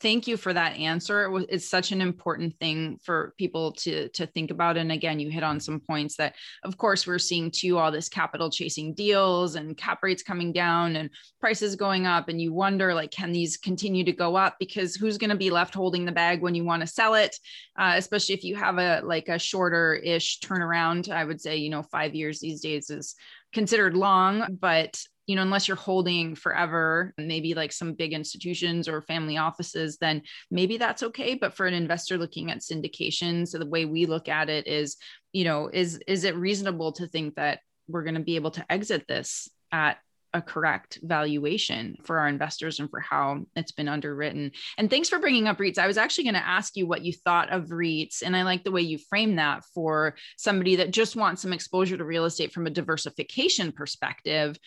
thank 0.00 0.26
you 0.26 0.36
for 0.36 0.52
that 0.52 0.76
answer. 0.76 1.30
It's 1.48 1.68
such 1.68 1.92
an 1.92 2.00
important 2.00 2.58
thing 2.58 2.98
for 3.02 3.34
people 3.38 3.72
to 3.72 4.08
to 4.10 4.26
think 4.26 4.50
about. 4.50 4.76
And 4.76 4.92
again, 4.92 5.20
you 5.20 5.30
hit 5.30 5.42
on 5.42 5.60
some 5.60 5.80
points 5.80 6.16
that, 6.16 6.34
of 6.64 6.76
course, 6.76 7.06
we're 7.06 7.18
seeing 7.18 7.50
too 7.50 7.78
all 7.78 7.90
this 7.90 8.08
capital 8.08 8.50
chasing 8.50 8.94
deals 8.94 9.54
and 9.54 9.76
cap 9.76 10.02
rates 10.02 10.22
coming 10.22 10.52
down 10.52 10.96
and 10.96 11.10
prices 11.40 11.76
going 11.76 12.06
up. 12.06 12.28
And 12.28 12.40
you 12.40 12.52
wonder, 12.52 12.94
like, 12.94 13.10
can 13.10 13.32
these 13.32 13.56
continue 13.56 14.04
to 14.04 14.12
go 14.12 14.36
up? 14.36 14.56
Because 14.58 14.96
who's 14.96 15.18
going 15.18 15.30
to 15.30 15.36
be 15.36 15.50
left 15.50 15.74
holding 15.74 16.04
the 16.04 16.12
bag 16.12 16.42
when 16.42 16.54
you 16.54 16.64
want 16.64 16.80
to 16.80 16.86
sell 16.86 17.14
it? 17.14 17.36
Uh, 17.78 17.94
especially 17.96 18.34
if 18.34 18.44
you 18.44 18.56
have 18.56 18.78
a 18.78 19.00
like 19.04 19.28
a 19.28 19.38
shorter 19.38 19.94
ish 19.94 20.40
turnaround. 20.40 21.10
I 21.10 21.24
would 21.24 21.40
say, 21.40 21.56
you 21.56 21.70
know, 21.70 21.82
five 21.82 22.14
years 22.14 22.40
these 22.40 22.60
days 22.60 22.90
is 22.90 23.14
considered 23.52 23.96
long, 23.96 24.56
but 24.60 25.02
you 25.30 25.36
know, 25.36 25.42
unless 25.42 25.68
you're 25.68 25.76
holding 25.76 26.34
forever, 26.34 27.14
maybe 27.16 27.54
like 27.54 27.70
some 27.70 27.94
big 27.94 28.12
institutions 28.12 28.88
or 28.88 29.00
family 29.00 29.36
offices, 29.36 29.96
then 29.98 30.22
maybe 30.50 30.76
that's 30.76 31.04
okay. 31.04 31.34
But 31.34 31.54
for 31.54 31.66
an 31.66 31.74
investor 31.74 32.18
looking 32.18 32.50
at 32.50 32.62
syndication, 32.62 33.46
so 33.46 33.60
the 33.60 33.64
way 33.64 33.84
we 33.84 34.06
look 34.06 34.28
at 34.28 34.50
it 34.50 34.66
is, 34.66 34.96
you 35.32 35.44
know, 35.44 35.70
is 35.72 36.00
is 36.08 36.24
it 36.24 36.34
reasonable 36.34 36.90
to 36.94 37.06
think 37.06 37.36
that 37.36 37.60
we're 37.86 38.02
going 38.02 38.16
to 38.16 38.20
be 38.20 38.34
able 38.34 38.50
to 38.50 38.72
exit 38.72 39.06
this 39.06 39.48
at 39.70 39.98
a 40.34 40.42
correct 40.42 40.98
valuation 41.02 41.96
for 42.02 42.18
our 42.18 42.26
investors 42.26 42.80
and 42.80 42.90
for 42.90 42.98
how 42.98 43.44
it's 43.54 43.72
been 43.72 43.88
underwritten. 43.88 44.50
And 44.78 44.90
thanks 44.90 45.08
for 45.08 45.20
bringing 45.20 45.46
up 45.46 45.58
REITs. 45.58 45.78
I 45.78 45.86
was 45.86 45.98
actually 45.98 46.24
going 46.24 46.34
to 46.34 46.46
ask 46.46 46.76
you 46.76 46.86
what 46.86 47.04
you 47.04 47.12
thought 47.12 47.50
of 47.50 47.68
REITs. 47.68 48.22
And 48.24 48.36
I 48.36 48.42
like 48.42 48.64
the 48.64 48.70
way 48.70 48.82
you 48.82 48.98
frame 48.98 49.36
that 49.36 49.64
for 49.74 50.16
somebody 50.36 50.76
that 50.76 50.92
just 50.92 51.16
wants 51.16 51.42
some 51.42 51.52
exposure 51.52 51.96
to 51.96 52.04
real 52.04 52.24
estate 52.24 52.52
from 52.52 52.66
a 52.66 52.70
diversification 52.70 53.72
perspective 53.72 54.58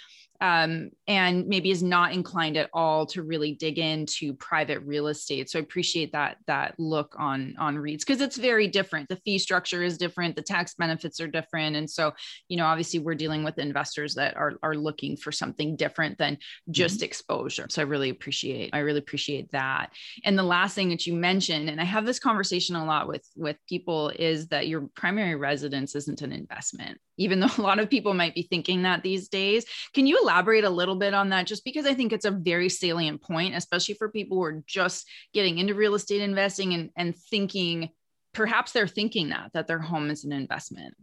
um, 0.41 0.89
and 1.08 1.48
maybe 1.48 1.72
is 1.72 1.84
not 1.84 2.13
inclined 2.13 2.58
at 2.58 2.69
all 2.74 3.06
to 3.08 3.24
really 3.24 3.54
dig 3.54 3.80
into 3.80 4.34
private 4.34 4.80
real 4.82 5.08
estate. 5.08 5.50
So 5.50 5.60
I 5.60 5.62
appreciate 5.62 6.12
that 6.13 6.38
that 6.48 6.76
look 6.78 7.15
on 7.17 7.56
on 7.58 7.78
REITs 7.78 8.00
because 8.00 8.22
it's 8.22 8.38
very 8.38 8.67
different. 8.67 9.10
The 9.10 9.17
fee 9.17 9.39
structure 9.39 9.84
is 9.84 9.98
different, 9.98 10.36
the 10.36 10.41
tax 10.41 10.74
benefits 10.76 11.19
are 11.19 11.28
different, 11.28 11.76
and 11.76 11.89
so 11.89 12.13
you 12.50 12.58
know 12.58 12.65
obviously 12.65 13.00
we're 13.00 13.15
dealing 13.15 13.43
with 13.43 13.58
investors 13.58 14.15
that 14.15 14.36
are 14.36 14.54
are 14.63 14.76
looking 14.76 15.15
for 15.17 15.32
something 15.32 15.76
different 15.76 16.17
than 16.17 16.38
just 16.69 16.98
mm-hmm. 16.98 17.06
exposure. 17.06 17.67
So 17.69 17.82
I 17.82 17.86
really 17.86 18.10
appreciate 18.10 18.72
I 18.74 18.80
really 18.80 19.00
appreciate 19.00 19.52
that. 19.52 19.91
And 20.24 20.38
the 20.38 20.43
last 20.43 20.76
thing 20.76 20.89
that 20.89 21.08
you 21.08 21.13
mentioned, 21.13 21.69
and 21.69 21.80
I 21.80 21.86
have 21.86 22.06
this 22.06 22.19
conversation 22.19 22.76
a 22.76 22.86
lot 22.86 23.08
with 23.08 23.26
with 23.36 23.58
people, 23.67 24.10
is 24.10 24.48
that 24.48 24.67
your 24.67 24.89
primary 24.96 25.36
residence 25.36 25.96
isn't 25.96 26.22
an 26.22 26.32
investment 26.32 27.00
even 27.17 27.39
though 27.39 27.49
a 27.58 27.62
lot 27.62 27.80
of 27.80 27.89
people 27.89 28.13
might 28.13 28.36
be 28.36 28.43
thinking 28.43 28.84
that 28.84 29.04
these 29.04 29.30
days. 29.30 29.65
Can 29.93 30.08
you 30.08 30.19
elaborate 30.21 30.63
a 30.63 30.69
little 30.69 30.95
bit 30.95 31.13
on 31.13 31.30
that? 31.30 31.47
Just 31.47 31.63
because 31.63 31.86
I 31.86 31.93
think 31.93 32.13
it's 32.13 32.26
a 32.26 32.32
very 32.32 32.69
salient 32.69 33.21
point, 33.21 33.56
especially 33.56 33.95
for 33.95 34.10
people 34.10 34.38
who 34.38 34.43
are 34.43 34.63
just 34.65 35.08
getting 35.34 35.58
into 35.58 35.76
real 35.76 35.95
estate 35.95 36.21
investing 36.21 36.73
and, 36.73 36.89
and 36.95 37.15
thinking, 37.15 37.89
perhaps 38.34 38.71
they're 38.71 38.88
thinking 38.88 39.30
that, 39.30 39.52
that 39.54 39.67
their 39.67 39.80
home 39.80 40.10
is 40.10 40.23
an 40.23 40.32
investment. 40.32 40.95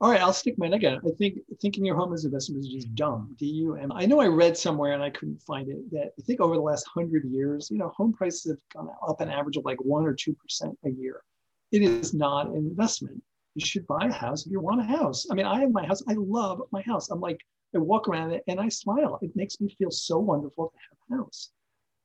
All 0.00 0.10
right, 0.10 0.20
I'll 0.20 0.32
stick 0.32 0.58
mine 0.58 0.72
again. 0.72 0.98
I 1.06 1.10
think 1.16 1.38
thinking 1.60 1.84
your 1.84 1.94
home 1.94 2.12
is 2.12 2.24
an 2.24 2.30
investment 2.30 2.64
is 2.64 2.72
just 2.72 2.92
dumb. 2.96 3.36
Do 3.38 3.46
you? 3.46 3.76
And 3.76 3.92
I 3.94 4.04
know 4.04 4.18
I 4.18 4.26
read 4.26 4.56
somewhere 4.56 4.94
and 4.94 5.02
I 5.02 5.10
couldn't 5.10 5.40
find 5.42 5.68
it 5.68 5.88
that 5.92 6.10
I 6.18 6.22
think 6.22 6.40
over 6.40 6.56
the 6.56 6.60
last 6.60 6.84
hundred 6.92 7.24
years, 7.24 7.68
you 7.70 7.78
know, 7.78 7.92
home 7.96 8.12
prices 8.12 8.50
have 8.50 8.58
gone 8.74 8.92
up 9.06 9.20
an 9.20 9.30
average 9.30 9.56
of 9.56 9.64
like 9.64 9.80
one 9.80 10.04
or 10.04 10.12
two 10.12 10.34
percent 10.34 10.76
a 10.84 10.90
year. 10.90 11.22
It 11.70 11.82
is 11.82 12.14
not 12.14 12.48
an 12.48 12.56
investment 12.56 13.22
you 13.54 13.64
should 13.64 13.86
buy 13.86 14.06
a 14.06 14.12
house 14.12 14.46
if 14.46 14.52
you 14.52 14.60
want 14.60 14.80
a 14.80 14.84
house. 14.84 15.26
I 15.30 15.34
mean, 15.34 15.46
I 15.46 15.60
have 15.60 15.72
my 15.72 15.86
house. 15.86 16.02
I 16.08 16.14
love 16.14 16.62
my 16.72 16.82
house. 16.82 17.10
I'm 17.10 17.20
like, 17.20 17.40
I 17.74 17.78
walk 17.78 18.08
around 18.08 18.32
it 18.32 18.44
and 18.48 18.60
I 18.60 18.68
smile. 18.68 19.18
It 19.22 19.34
makes 19.34 19.60
me 19.60 19.74
feel 19.78 19.90
so 19.90 20.18
wonderful 20.18 20.68
to 20.68 20.78
have 20.88 21.18
a 21.18 21.22
house. 21.22 21.50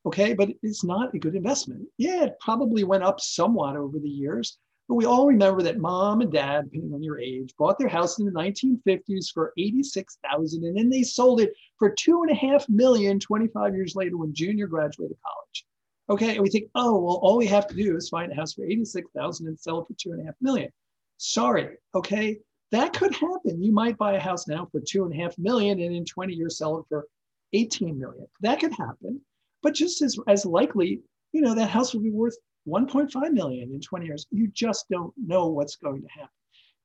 Okay, 0.05 0.33
but 0.33 0.49
it's 0.63 0.83
not 0.83 1.13
a 1.13 1.19
good 1.19 1.35
investment. 1.35 1.87
Yeah, 1.97 2.25
it 2.25 2.39
probably 2.39 2.83
went 2.83 3.03
up 3.03 3.19
somewhat 3.19 3.75
over 3.75 3.99
the 3.99 4.09
years, 4.09 4.57
but 4.87 4.95
we 4.95 5.05
all 5.05 5.27
remember 5.27 5.61
that 5.63 5.79
mom 5.79 6.21
and 6.21 6.31
dad, 6.31 6.65
depending 6.65 6.93
on 6.93 7.03
your 7.03 7.19
age, 7.19 7.53
bought 7.57 7.77
their 7.77 7.89
house 7.89 8.19
in 8.19 8.25
the 8.25 8.31
1950s 8.31 9.33
for 9.33 9.51
86,000 9.57 10.63
and 10.63 10.77
then 10.77 10.89
they 10.89 11.03
sold 11.03 11.41
it 11.41 11.53
for 11.77 11.89
two 11.89 12.23
and 12.23 12.31
a 12.31 12.35
half 12.35 12.67
million 12.69 13.19
25 13.19 13.75
years 13.75 13.95
later 13.95 14.15
when 14.15 14.33
junior 14.33 14.67
graduated 14.67 15.17
college. 15.25 15.65
Okay, 16.09 16.35
and 16.35 16.41
we 16.41 16.49
think, 16.49 16.69
oh, 16.73 17.01
well, 17.01 17.19
all 17.21 17.35
we 17.35 17.47
have 17.47 17.67
to 17.67 17.75
do 17.75 17.97
is 17.97 18.07
find 18.07 18.31
a 18.31 18.35
house 18.35 18.53
for 18.53 18.63
86,000 18.63 19.47
and 19.47 19.59
sell 19.59 19.81
it 19.81 19.87
for 19.87 19.93
two 19.99 20.13
and 20.13 20.21
a 20.21 20.25
half 20.25 20.35
million. 20.39 20.71
Sorry, 21.17 21.77
okay? 21.95 22.39
That 22.71 22.93
could 22.93 23.13
happen. 23.13 23.61
You 23.61 23.71
might 23.71 23.97
buy 23.97 24.13
a 24.13 24.19
house 24.19 24.47
now 24.47 24.67
for 24.71 24.81
two 24.81 25.05
and 25.05 25.13
a 25.13 25.17
half 25.17 25.37
million 25.37 25.79
and 25.81 25.95
in 25.95 26.05
20 26.05 26.33
years 26.33 26.57
sell 26.57 26.77
it 26.79 26.85
for 26.89 27.07
18 27.53 27.97
million. 27.97 28.27
That 28.41 28.59
could 28.59 28.73
happen. 28.73 29.21
But 29.63 29.73
just 29.73 30.01
as, 30.01 30.17
as 30.27 30.45
likely, 30.45 31.01
you 31.31 31.41
know, 31.41 31.55
that 31.55 31.69
house 31.69 31.93
will 31.93 32.01
be 32.01 32.11
worth 32.11 32.37
1.5 32.67 33.31
million 33.31 33.71
in 33.71 33.79
20 33.79 34.05
years. 34.05 34.27
You 34.31 34.47
just 34.47 34.85
don't 34.89 35.13
know 35.17 35.47
what's 35.47 35.77
going 35.77 36.01
to 36.01 36.09
happen. 36.09 36.29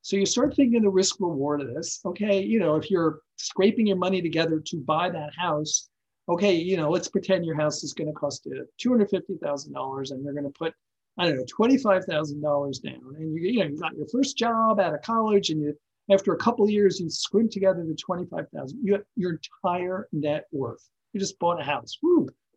So 0.02 0.16
you 0.16 0.26
start 0.26 0.54
thinking 0.54 0.82
the 0.82 0.88
risk 0.88 1.20
reward 1.20 1.60
of 1.60 1.74
this. 1.74 2.00
Okay, 2.04 2.42
you 2.42 2.58
know, 2.58 2.76
if 2.76 2.90
you're 2.90 3.20
scraping 3.36 3.86
your 3.86 3.96
money 3.96 4.20
together 4.20 4.60
to 4.60 4.76
buy 4.78 5.10
that 5.10 5.32
house, 5.36 5.88
okay, 6.28 6.54
you 6.54 6.76
know, 6.76 6.90
let's 6.90 7.08
pretend 7.08 7.44
your 7.44 7.56
house 7.56 7.84
is 7.84 7.92
going 7.92 8.08
to 8.08 8.14
cost 8.14 8.46
you 8.46 8.66
$250,000 8.84 10.10
and 10.10 10.24
you're 10.24 10.32
going 10.32 10.44
to 10.44 10.50
put 10.50 10.74
I 11.18 11.26
don't 11.26 11.36
know, 11.36 11.44
twenty-five 11.48 12.04
thousand 12.04 12.40
dollars 12.42 12.78
down, 12.78 13.00
and 13.18 13.34
you, 13.34 13.42
you 13.50 13.60
know 13.60 13.66
you 13.66 13.78
got 13.78 13.96
your 13.96 14.06
first 14.08 14.36
job 14.36 14.80
out 14.80 14.94
of 14.94 15.02
college, 15.02 15.50
and 15.50 15.60
you 15.60 15.74
after 16.10 16.32
a 16.32 16.38
couple 16.38 16.68
years 16.68 16.98
you 17.00 17.10
scrimp 17.10 17.50
together 17.50 17.84
the 17.84 17.94
twenty-five 17.94 18.46
thousand. 18.54 18.80
You 18.82 18.94
have 18.94 19.02
your 19.16 19.38
entire 19.64 20.08
net 20.12 20.44
worth. 20.52 20.88
You 21.12 21.20
just 21.20 21.38
bought 21.38 21.60
a 21.60 21.64
house. 21.64 21.98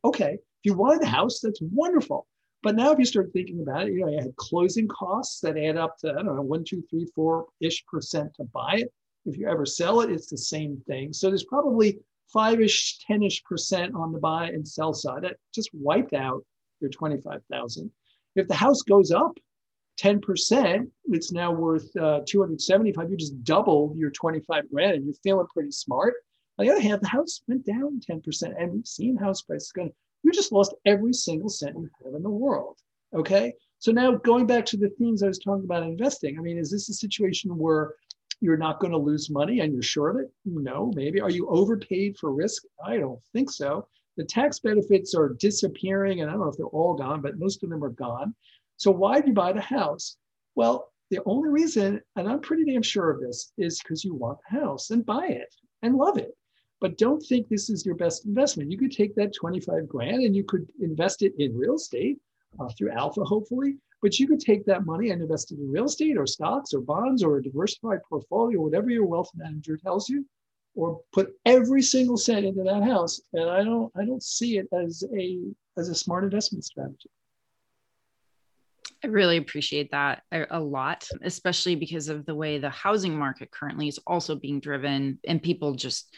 Okay. 0.03 0.33
If 0.33 0.39
you 0.63 0.73
wanted 0.73 1.03
a 1.03 1.07
house, 1.07 1.41
that's 1.41 1.59
wonderful. 1.61 2.27
But 2.63 2.75
now 2.75 2.91
if 2.91 2.97
you 2.97 3.05
start 3.05 3.31
thinking 3.33 3.61
about 3.61 3.87
it, 3.87 3.93
you 3.93 3.99
know, 3.99 4.09
you 4.09 4.17
had 4.17 4.35
closing 4.37 4.87
costs 4.87 5.39
that 5.41 5.57
add 5.57 5.77
up 5.77 5.97
to 5.99 6.11
I 6.11 6.23
don't 6.23 6.35
know 6.35 6.41
one, 6.41 6.63
two, 6.63 6.83
three, 6.89 7.07
four 7.13 7.47
ish 7.59 7.85
percent 7.85 8.33
to 8.35 8.45
buy 8.45 8.77
it. 8.77 8.93
If 9.25 9.37
you 9.37 9.47
ever 9.49 9.65
sell 9.65 10.01
it, 10.01 10.11
it's 10.11 10.29
the 10.29 10.37
same 10.37 10.81
thing. 10.87 11.11
So 11.11 11.29
there's 11.29 11.43
probably 11.43 11.99
five-ish, 12.31 12.99
ten-ish 13.05 13.43
percent 13.43 13.93
on 13.95 14.11
the 14.11 14.19
buy 14.19 14.47
and 14.47 14.67
sell 14.67 14.93
side. 14.93 15.23
That 15.23 15.37
just 15.53 15.69
wiped 15.73 16.13
out 16.13 16.43
your 16.79 16.89
twenty-five 16.89 17.41
thousand. 17.51 17.91
If 18.35 18.47
the 18.47 18.55
house 18.55 18.81
goes 18.81 19.11
up 19.11 19.37
10%, 19.99 20.87
it's 21.05 21.31
now 21.31 21.51
worth 21.51 21.95
uh, 21.95 22.21
275. 22.27 23.09
You 23.09 23.17
just 23.17 23.43
doubled 23.43 23.97
your 23.97 24.11
25 24.11 24.69
grand 24.71 24.95
and 24.95 25.05
you're 25.05 25.15
feeling 25.23 25.47
pretty 25.53 25.71
smart. 25.71 26.15
On 26.57 26.65
the 26.65 26.71
other 26.71 26.81
hand, 26.81 27.01
the 27.01 27.07
house 27.07 27.41
went 27.47 27.65
down 27.65 27.99
10%, 28.09 28.53
and 28.57 28.71
we've 28.71 28.87
seen 28.87 29.17
house 29.17 29.41
prices 29.41 29.71
going. 29.71 29.91
You 30.23 30.31
just 30.31 30.51
lost 30.51 30.73
every 30.85 31.13
single 31.13 31.49
cent 31.49 31.75
you 31.75 31.89
have 32.03 32.15
in 32.15 32.23
the 32.23 32.29
world. 32.29 32.77
Okay. 33.13 33.53
So 33.79 33.91
now 33.91 34.15
going 34.15 34.47
back 34.47 34.65
to 34.67 34.77
the 34.77 34.89
themes 34.97 35.21
I 35.21 35.27
was 35.27 35.39
talking 35.39 35.65
about 35.65 35.83
investing, 35.83 36.39
I 36.39 36.41
mean, 36.41 36.57
is 36.57 36.71
this 36.71 36.89
a 36.89 36.93
situation 36.93 37.57
where 37.57 37.93
you're 38.41 38.57
not 38.57 38.79
going 38.79 38.91
to 38.91 38.97
lose 38.97 39.29
money 39.29 39.59
and 39.59 39.73
you're 39.73 39.83
sure 39.83 40.09
of 40.09 40.17
it? 40.17 40.31
No, 40.45 40.91
maybe. 40.95 41.21
Are 41.21 41.29
you 41.29 41.47
overpaid 41.47 42.17
for 42.17 42.33
risk? 42.33 42.63
I 42.83 42.97
don't 42.97 43.19
think 43.33 43.51
so. 43.51 43.87
The 44.17 44.23
tax 44.23 44.59
benefits 44.59 45.13
are 45.13 45.35
disappearing, 45.39 46.21
and 46.21 46.29
I 46.29 46.33
don't 46.33 46.41
know 46.41 46.49
if 46.49 46.57
they're 46.57 46.67
all 46.67 46.95
gone, 46.95 47.21
but 47.21 47.37
most 47.37 47.63
of 47.63 47.69
them 47.69 47.83
are 47.83 47.89
gone. 47.89 48.33
So 48.77 48.91
why 48.91 49.21
do 49.21 49.27
you 49.27 49.33
buy 49.33 49.51
the 49.51 49.61
house? 49.61 50.17
Well, 50.55 50.91
the 51.11 51.19
only 51.25 51.49
reason, 51.49 52.01
and 52.15 52.27
I'm 52.27 52.39
pretty 52.39 52.65
damn 52.65 52.81
sure 52.81 53.11
of 53.11 53.21
this, 53.21 53.51
is 53.57 53.79
because 53.79 54.03
you 54.03 54.13
want 54.13 54.39
the 54.49 54.59
house 54.59 54.89
and 54.89 55.05
buy 55.05 55.27
it 55.27 55.53
and 55.81 55.95
love 55.95 56.17
it. 56.17 56.35
But 56.81 56.97
don't 56.97 57.21
think 57.21 57.47
this 57.47 57.69
is 57.69 57.85
your 57.85 57.95
best 57.95 58.25
investment. 58.25 58.71
You 58.71 58.77
could 58.77 58.91
take 58.91 59.15
that 59.15 59.33
25 59.33 59.87
grand 59.87 60.23
and 60.23 60.35
you 60.35 60.43
could 60.43 60.67
invest 60.81 61.21
it 61.21 61.33
in 61.37 61.57
real 61.57 61.75
estate 61.75 62.17
uh, 62.59 62.69
through 62.77 62.91
Alpha, 62.91 63.23
hopefully. 63.23 63.77
But 64.01 64.19
you 64.19 64.27
could 64.27 64.39
take 64.39 64.65
that 64.65 64.85
money 64.85 65.11
and 65.11 65.21
invest 65.21 65.51
it 65.51 65.59
in 65.59 65.71
real 65.71 65.85
estate 65.85 66.17
or 66.17 66.27
stocks 66.27 66.73
or 66.73 66.81
bonds 66.81 67.23
or 67.23 67.37
a 67.37 67.43
diversified 67.43 67.99
portfolio, 68.07 68.61
whatever 68.61 68.89
your 68.89 69.05
wealth 69.05 69.31
manager 69.35 69.77
tells 69.77 70.09
you, 70.09 70.25
or 70.75 71.01
put 71.13 71.33
every 71.45 71.81
single 71.81 72.17
cent 72.17 72.45
into 72.45 72.63
that 72.63 72.83
house. 72.83 73.21
And 73.33 73.49
I 73.49 73.63
don't 73.63 73.91
I 73.95 74.05
don't 74.05 74.23
see 74.23 74.57
it 74.57 74.67
as 74.73 75.03
a 75.13 75.39
as 75.77 75.89
a 75.89 75.95
smart 75.95 76.23
investment 76.23 76.65
strategy. 76.65 77.09
I 79.03 79.07
really 79.07 79.37
appreciate 79.37 79.91
that 79.91 80.23
a 80.31 80.59
lot, 80.59 81.07
especially 81.21 81.75
because 81.75 82.09
of 82.09 82.25
the 82.25 82.33
way 82.33 82.57
the 82.57 82.71
housing 82.71 83.15
market 83.15 83.51
currently 83.51 83.87
is 83.87 83.99
also 84.07 84.35
being 84.35 84.59
driven 84.59 85.19
and 85.27 85.43
people 85.43 85.75
just 85.75 86.11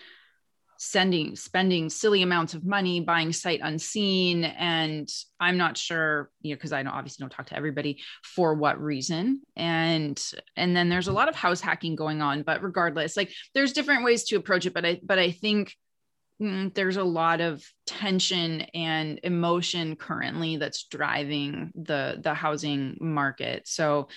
sending 0.80 1.36
spending 1.36 1.90
silly 1.90 2.22
amounts 2.22 2.54
of 2.54 2.66
money 2.66 3.00
buying 3.00 3.34
sight 3.34 3.60
unseen 3.64 4.44
and 4.44 5.10
i'm 5.40 5.58
not 5.58 5.78
sure 5.78 6.30
you 6.42 6.52
know 6.52 6.56
because 6.56 6.74
i 6.74 6.84
don't 6.84 6.94
obviously 6.94 7.24
don't 7.24 7.32
talk 7.32 7.48
to 7.48 7.56
everybody 7.56 8.00
for 8.24 8.54
what 8.54 8.82
reason. 8.82 9.42
And 9.56 10.22
and 10.56 10.76
then 10.76 10.90
there's 10.90 11.08
a 11.08 11.14
lot 11.14 11.30
of 11.30 11.36
house 11.36 11.62
hacking 11.62 11.96
going 11.96 12.22
on 12.22 12.44
but 12.44 12.62
regardless 12.62 13.18
like 13.18 13.32
there's 13.54 13.74
different 13.74 14.04
ways 14.04 14.24
to 14.26 14.36
approach 14.36 14.66
it 14.66 14.74
but 14.74 14.86
i 14.86 15.00
but 15.04 15.20
i 15.20 15.32
think 15.32 15.76
mm, 16.42 16.74
there's 16.74 16.98
a 16.98 17.04
lot 17.04 17.42
of 17.42 17.64
tension 17.86 18.62
and 18.74 19.20
emotion 19.24 19.96
currently 19.96 20.58
that's 20.58 20.84
driving 20.86 21.72
the 21.76 22.20
the 22.22 22.34
housing 22.34 22.98
market. 23.00 23.68
So 23.68 24.10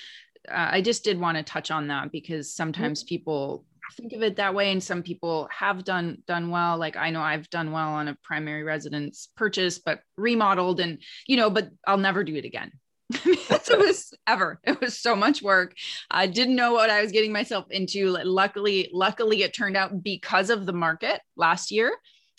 uh, 0.48 0.68
i 0.72 0.80
just 0.80 1.04
did 1.04 1.20
want 1.20 1.36
to 1.36 1.42
touch 1.42 1.70
on 1.70 1.88
that 1.88 2.10
because 2.10 2.54
sometimes 2.54 3.04
people 3.04 3.64
think 3.92 4.12
of 4.12 4.22
it 4.22 4.36
that 4.36 4.54
way 4.54 4.72
and 4.72 4.82
some 4.82 5.02
people 5.02 5.48
have 5.50 5.84
done 5.84 6.18
done 6.26 6.50
well. 6.50 6.78
Like 6.78 6.96
i 6.96 7.10
know 7.10 7.20
i've 7.20 7.48
done 7.50 7.72
well 7.72 7.90
on 7.90 8.08
a 8.08 8.16
primary 8.22 8.62
residence 8.62 9.28
purchase 9.36 9.78
but 9.78 10.00
remodeled 10.16 10.80
and 10.80 10.98
you 11.26 11.36
know 11.36 11.50
but 11.50 11.70
i'll 11.86 11.96
never 11.98 12.24
do 12.24 12.36
it 12.36 12.44
again. 12.44 12.72
It 13.72 13.78
was 13.78 14.12
ever. 14.26 14.58
It 14.64 14.80
was 14.80 14.98
so 14.98 15.14
much 15.14 15.42
work. 15.42 15.74
I 16.10 16.26
didn't 16.26 16.56
know 16.56 16.72
what 16.72 16.90
i 16.90 17.02
was 17.02 17.12
getting 17.12 17.32
myself 17.32 17.66
into. 17.70 18.08
Luckily 18.08 18.90
luckily 18.92 19.42
it 19.42 19.54
turned 19.54 19.76
out 19.76 20.02
because 20.02 20.50
of 20.50 20.66
the 20.66 20.72
market 20.72 21.20
last 21.36 21.70
year 21.70 21.96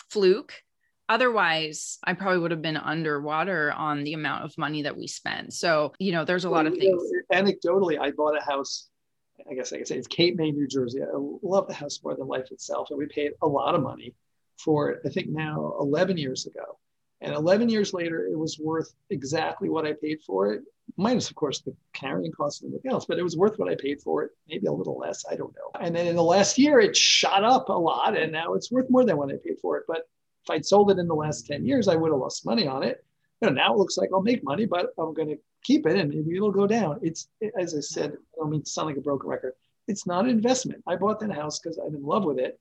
fluke. 0.10 0.54
Otherwise 1.08 2.00
i 2.04 2.14
probably 2.14 2.40
would 2.40 2.52
have 2.52 2.62
been 2.62 2.78
underwater 2.78 3.72
on 3.72 4.04
the 4.04 4.14
amount 4.14 4.44
of 4.46 4.58
money 4.58 4.84
that 4.84 4.98
we 4.98 5.08
spent 5.08 5.52
so 5.54 5.92
you 6.00 6.14
know 6.14 6.24
there's 6.24 6.46
a 6.46 6.50
lot 6.50 6.66
of 6.66 6.74
things. 6.74 7.02
anecdotally 7.34 8.00
i 8.00 8.12
bought 8.12 8.38
a 8.38 8.44
house 8.46 8.88
I 9.50 9.54
guess 9.54 9.74
I 9.74 9.78
can 9.78 9.86
say 9.86 9.98
it's 9.98 10.08
Cape 10.08 10.36
May, 10.36 10.52
New 10.52 10.68
Jersey. 10.68 11.02
I 11.02 11.08
love 11.14 11.68
the 11.68 11.74
house 11.74 12.00
more 12.04 12.16
than 12.16 12.28
life 12.28 12.52
itself. 12.52 12.90
And 12.90 13.00
we 13.00 13.08
paid 13.08 13.32
a 13.42 13.48
lot 13.48 13.76
of 13.76 13.82
money 13.82 14.14
for 14.58 14.90
it, 14.90 15.02
I 15.06 15.10
think 15.10 15.30
now 15.30 15.76
11 15.80 16.18
years 16.18 16.46
ago. 16.46 16.78
And 17.22 17.36
11 17.36 17.70
years 17.70 17.94
later, 17.94 18.26
it 18.26 18.38
was 18.38 18.58
worth 18.60 18.94
exactly 19.12 19.70
what 19.70 19.86
I 19.86 19.94
paid 19.94 20.22
for 20.26 20.54
it, 20.54 20.64
minus, 20.98 21.30
of 21.30 21.36
course, 21.36 21.62
the 21.62 21.76
carrying 21.94 22.32
costs 22.32 22.62
and 22.62 22.72
everything 22.72 22.92
else, 22.92 23.06
but 23.06 23.20
it 23.20 23.24
was 23.24 23.38
worth 23.38 23.60
what 23.60 23.70
I 23.70 23.76
paid 23.76 24.02
for 24.02 24.24
it, 24.24 24.32
maybe 24.48 24.66
a 24.66 24.72
little 24.72 24.98
less, 24.98 25.24
I 25.30 25.36
don't 25.36 25.56
know. 25.56 25.80
And 25.80 25.96
then 25.96 26.08
in 26.08 26.16
the 26.16 26.24
last 26.24 26.58
year, 26.58 26.80
it 26.80 26.96
shot 26.96 27.44
up 27.44 27.70
a 27.70 27.74
lot, 27.74 28.18
and 28.18 28.32
now 28.32 28.56
it's 28.56 28.72
worth 28.72 28.90
more 28.90 29.06
than 29.06 29.18
what 29.18 29.30
I 29.30 29.36
paid 29.44 29.60
for 29.62 29.78
it. 29.78 29.84
But 29.88 30.10
if 30.44 30.50
I'd 30.50 30.66
sold 30.66 30.90
it 30.90 30.98
in 30.98 31.08
the 31.08 31.14
last 31.14 31.46
10 31.46 31.64
years, 31.64 31.88
I 31.88 31.96
would 31.96 32.12
have 32.12 32.20
lost 32.20 32.46
money 32.46 32.68
on 32.68 32.82
it. 32.82 33.06
You 33.40 33.50
know, 33.50 33.54
now 33.54 33.74
it 33.74 33.78
looks 33.78 33.98
like 33.98 34.10
I'll 34.12 34.24
make 34.24 34.44
money, 34.44 34.66
but 34.66 34.88
I'm 34.98 35.14
going 35.14 35.30
to 35.30 35.38
keep 35.64 35.86
it 35.86 35.98
and 35.98 36.14
it'll 36.14 36.52
go 36.52 36.68
down. 36.68 37.00
It's, 37.02 37.28
as 37.60 37.76
I 37.76 37.80
said, 37.80 38.14
I 38.14 38.16
don't 38.38 38.52
mean 38.52 38.64
to 38.64 38.70
sound 38.70 38.88
like 38.88 38.98
a 38.98 39.02
broken 39.02 39.30
record. 39.30 39.54
It's 39.88 40.06
not 40.06 40.26
an 40.26 40.32
investment. 40.32 40.84
I 40.88 40.96
bought 40.96 41.20
that 41.20 41.32
house 41.32 41.60
because 41.60 41.78
I'm 41.78 41.96
in 41.96 42.04
love 42.04 42.24
with 42.24 42.40
it 42.40 42.60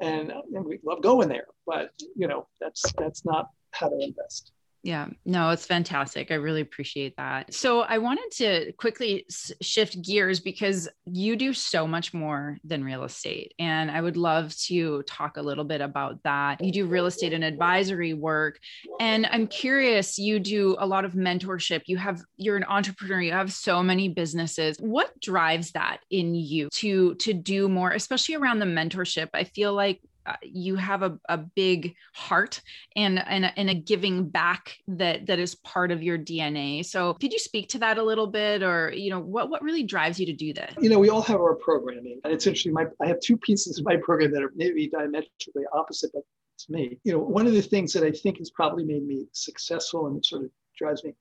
and, 0.00 0.32
and 0.54 0.64
we 0.64 0.78
love 0.84 1.02
going 1.02 1.28
there. 1.28 1.46
But, 1.66 1.92
you 2.16 2.26
know, 2.26 2.46
that's, 2.60 2.82
that's 2.98 3.24
not 3.24 3.50
how 3.72 3.88
to 3.88 3.98
invest. 3.98 4.52
Yeah, 4.82 5.08
no, 5.26 5.50
it's 5.50 5.66
fantastic. 5.66 6.30
I 6.30 6.36
really 6.36 6.62
appreciate 6.62 7.14
that. 7.18 7.52
So, 7.52 7.80
I 7.80 7.98
wanted 7.98 8.30
to 8.36 8.72
quickly 8.72 9.26
shift 9.60 10.00
gears 10.02 10.40
because 10.40 10.88
you 11.04 11.36
do 11.36 11.52
so 11.52 11.86
much 11.86 12.14
more 12.14 12.56
than 12.64 12.82
real 12.82 13.04
estate. 13.04 13.52
And 13.58 13.90
I 13.90 14.00
would 14.00 14.16
love 14.16 14.56
to 14.68 15.02
talk 15.02 15.36
a 15.36 15.42
little 15.42 15.64
bit 15.64 15.82
about 15.82 16.22
that. 16.22 16.64
You 16.64 16.72
do 16.72 16.86
real 16.86 17.06
estate 17.06 17.34
and 17.34 17.44
advisory 17.44 18.14
work. 18.14 18.58
And 19.00 19.26
I'm 19.26 19.46
curious, 19.46 20.18
you 20.18 20.40
do 20.40 20.76
a 20.78 20.86
lot 20.86 21.04
of 21.04 21.12
mentorship. 21.12 21.82
You 21.86 21.98
have, 21.98 22.22
you're 22.38 22.56
an 22.56 22.64
entrepreneur, 22.64 23.20
you 23.20 23.32
have 23.32 23.52
so 23.52 23.82
many 23.82 24.08
businesses. 24.08 24.76
What 24.78 25.18
drives 25.20 25.72
that 25.72 25.98
in 26.10 26.34
you 26.34 26.70
to, 26.74 27.16
to 27.16 27.34
do 27.34 27.68
more, 27.68 27.90
especially 27.90 28.36
around 28.36 28.60
the 28.60 28.66
mentorship? 28.66 29.28
I 29.34 29.44
feel 29.44 29.74
like 29.74 30.00
uh, 30.26 30.36
you 30.42 30.76
have 30.76 31.02
a, 31.02 31.18
a 31.28 31.38
big 31.38 31.94
heart 32.14 32.60
and, 32.96 33.18
and 33.26 33.52
and 33.56 33.70
a 33.70 33.74
giving 33.74 34.28
back 34.28 34.76
that 34.88 35.26
that 35.26 35.38
is 35.38 35.54
part 35.56 35.90
of 35.90 36.02
your 36.02 36.18
DNA. 36.18 36.84
So 36.84 37.14
could 37.14 37.32
you 37.32 37.38
speak 37.38 37.68
to 37.70 37.78
that 37.78 37.98
a 37.98 38.02
little 38.02 38.26
bit, 38.26 38.62
or 38.62 38.92
you 38.94 39.10
know 39.10 39.20
what 39.20 39.50
what 39.50 39.62
really 39.62 39.82
drives 39.82 40.20
you 40.20 40.26
to 40.26 40.32
do 40.32 40.52
this? 40.52 40.74
You 40.80 40.90
know, 40.90 40.98
we 40.98 41.08
all 41.08 41.22
have 41.22 41.40
our 41.40 41.54
programming, 41.54 42.20
and 42.24 42.32
it's 42.32 42.46
interesting. 42.46 42.72
My 42.72 42.86
I 43.02 43.06
have 43.06 43.20
two 43.20 43.36
pieces 43.36 43.78
of 43.78 43.84
my 43.84 43.96
program 43.96 44.32
that 44.32 44.42
are 44.42 44.52
maybe 44.54 44.88
diametrically 44.88 45.64
opposite, 45.72 46.10
but 46.12 46.22
it's 46.54 46.68
me. 46.68 46.98
You 47.04 47.12
know, 47.12 47.18
one 47.18 47.46
of 47.46 47.54
the 47.54 47.62
things 47.62 47.92
that 47.94 48.02
I 48.02 48.10
think 48.10 48.38
has 48.38 48.50
probably 48.50 48.84
made 48.84 49.06
me 49.06 49.26
successful 49.32 50.06
and 50.06 50.24
sort 50.24 50.44
of 50.44 50.50
drives 50.76 51.02
me. 51.04 51.14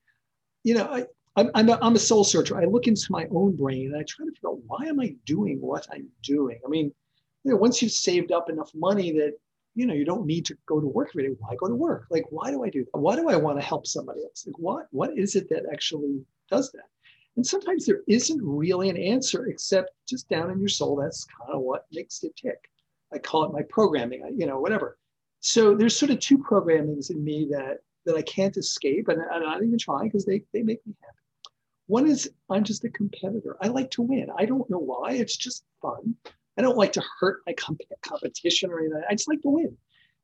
You 0.64 0.76
know, 0.76 0.86
I, 0.86 1.06
I'm, 1.56 1.70
I'm 1.70 1.96
a 1.96 2.00
soul 2.00 2.24
searcher. 2.24 2.58
I 2.58 2.66
look 2.66 2.88
into 2.88 3.06
my 3.10 3.26
own 3.32 3.56
brain 3.56 3.88
and 3.88 3.96
I 3.96 4.04
try 4.04 4.26
to 4.26 4.32
figure 4.32 4.50
out 4.50 4.60
why 4.68 4.86
am 4.86 5.00
I 5.00 5.16
doing 5.26 5.62
what 5.62 5.88
I'm 5.92 6.10
doing. 6.24 6.60
I 6.66 6.70
mean, 6.70 6.92
you 7.44 7.52
know, 7.52 7.58
once 7.58 7.82
you've 7.82 7.92
saved 7.92 8.32
up 8.32 8.50
enough 8.50 8.72
money 8.76 9.12
that 9.14 9.34
you 9.76 9.86
know 9.86 9.94
you 9.94 10.06
don't 10.06 10.26
need 10.26 10.46
to 10.46 10.58
go 10.66 10.80
to 10.80 10.88
work 10.88 11.10
every 11.12 11.30
day, 11.30 11.36
why 11.40 11.56
go 11.56 11.68
to 11.68 11.76
work? 11.76 12.06
Like, 12.10 12.26
why 12.30 12.52
do 12.52 12.64
I 12.64 12.70
do 12.70 12.86
that? 12.86 13.00
Why 13.00 13.16
do 13.16 13.30
I 13.30 13.36
want 13.36 13.60
to 13.60 13.66
help 13.66 13.88
somebody 13.88 14.24
else? 14.24 14.46
Like, 14.46 14.58
what 14.60 14.88
what 14.92 15.18
is 15.18 15.36
it 15.36 15.50
that 15.50 15.64
actually 15.72 16.22
does 16.50 16.72
that? 16.72 16.88
And 17.36 17.46
sometimes 17.46 17.86
there 17.86 18.02
isn't 18.08 18.42
really 18.44 18.90
an 18.90 18.98
answer 18.98 19.48
except 19.48 19.92
just 20.08 20.28
down 20.28 20.52
in 20.52 20.60
your 20.60 20.68
soul. 20.68 20.98
That's 20.98 21.26
kind 21.26 21.54
of 21.54 21.62
what 21.62 21.86
makes 21.92 22.24
it 22.24 22.36
tick. 22.36 22.70
I 23.14 23.18
call 23.18 23.46
it 23.46 23.54
my 23.54 23.62
programming, 23.70 24.24
you 24.38 24.46
know, 24.46 24.60
whatever. 24.60 24.98
So 25.40 25.74
there's 25.74 25.98
sort 25.98 26.12
of 26.12 26.20
two 26.20 26.38
programmings 26.38 27.10
in 27.12 27.24
me 27.24 27.48
that 27.52 27.78
that 28.06 28.16
I 28.16 28.22
can't 28.24 28.58
escape, 28.58 29.08
and 29.08 29.22
I'm 29.32 29.44
not 29.44 29.64
even 29.64 29.78
trying 29.78 30.10
because 30.10 30.26
they 30.26 30.44
they 30.54 30.64
make 30.64 30.86
me 30.86 30.94
happy. 31.02 31.16
One 31.88 32.08
is 32.08 32.30
I'm 32.50 32.64
just 32.64 32.84
a 32.84 32.90
competitor. 32.90 33.58
I 33.62 33.68
like 33.68 33.90
to 33.92 34.02
win. 34.02 34.28
I 34.38 34.46
don't 34.46 34.70
know 34.70 34.80
why. 34.80 35.14
It's 35.14 35.38
just 35.38 35.64
fun. 35.82 36.16
I 36.60 36.62
don't 36.62 36.78
like 36.78 36.92
to 36.94 37.04
hurt 37.20 37.42
my 37.48 37.54
comp- 37.54 37.80
competition 38.02 38.70
or 38.70 38.82
anything. 38.82 39.02
I 39.10 39.16
just 39.16 39.30
like 39.30 39.42
to 39.44 39.50
win. 39.50 39.78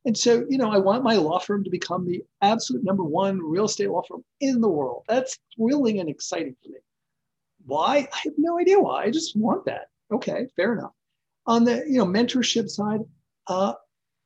And 0.04 0.18
so, 0.18 0.46
you 0.50 0.58
know, 0.58 0.70
I 0.70 0.78
want 0.78 1.02
my 1.02 1.16
law 1.16 1.40
firm 1.40 1.64
to 1.64 1.70
become 1.70 2.06
the 2.06 2.22
absolute 2.42 2.84
number 2.84 3.06
one 3.06 3.40
real 3.40 3.64
estate 3.64 3.90
law 3.90 4.02
firm 4.06 4.22
in 4.42 4.60
the 4.60 4.68
world. 4.68 5.06
That's 5.08 5.40
thrilling 5.56 6.02
and 6.02 6.10
exciting 6.10 6.58
for 6.62 6.70
me. 6.70 6.80
Why? 7.66 8.10
I 8.12 8.18
have 8.26 8.34
no 8.38 8.60
idea 8.60 8.82
why. 8.82 9.04
I 9.06 9.12
just 9.12 9.38
want 9.38 9.64
that. 9.66 9.88
Okay, 10.12 10.48
fair 10.58 10.74
enough. 10.74 10.92
On 11.48 11.64
the 11.64 11.86
you 11.88 12.00
know 12.00 12.06
mentorship 12.06 12.70
side, 12.70 13.00
uh, 13.48 13.74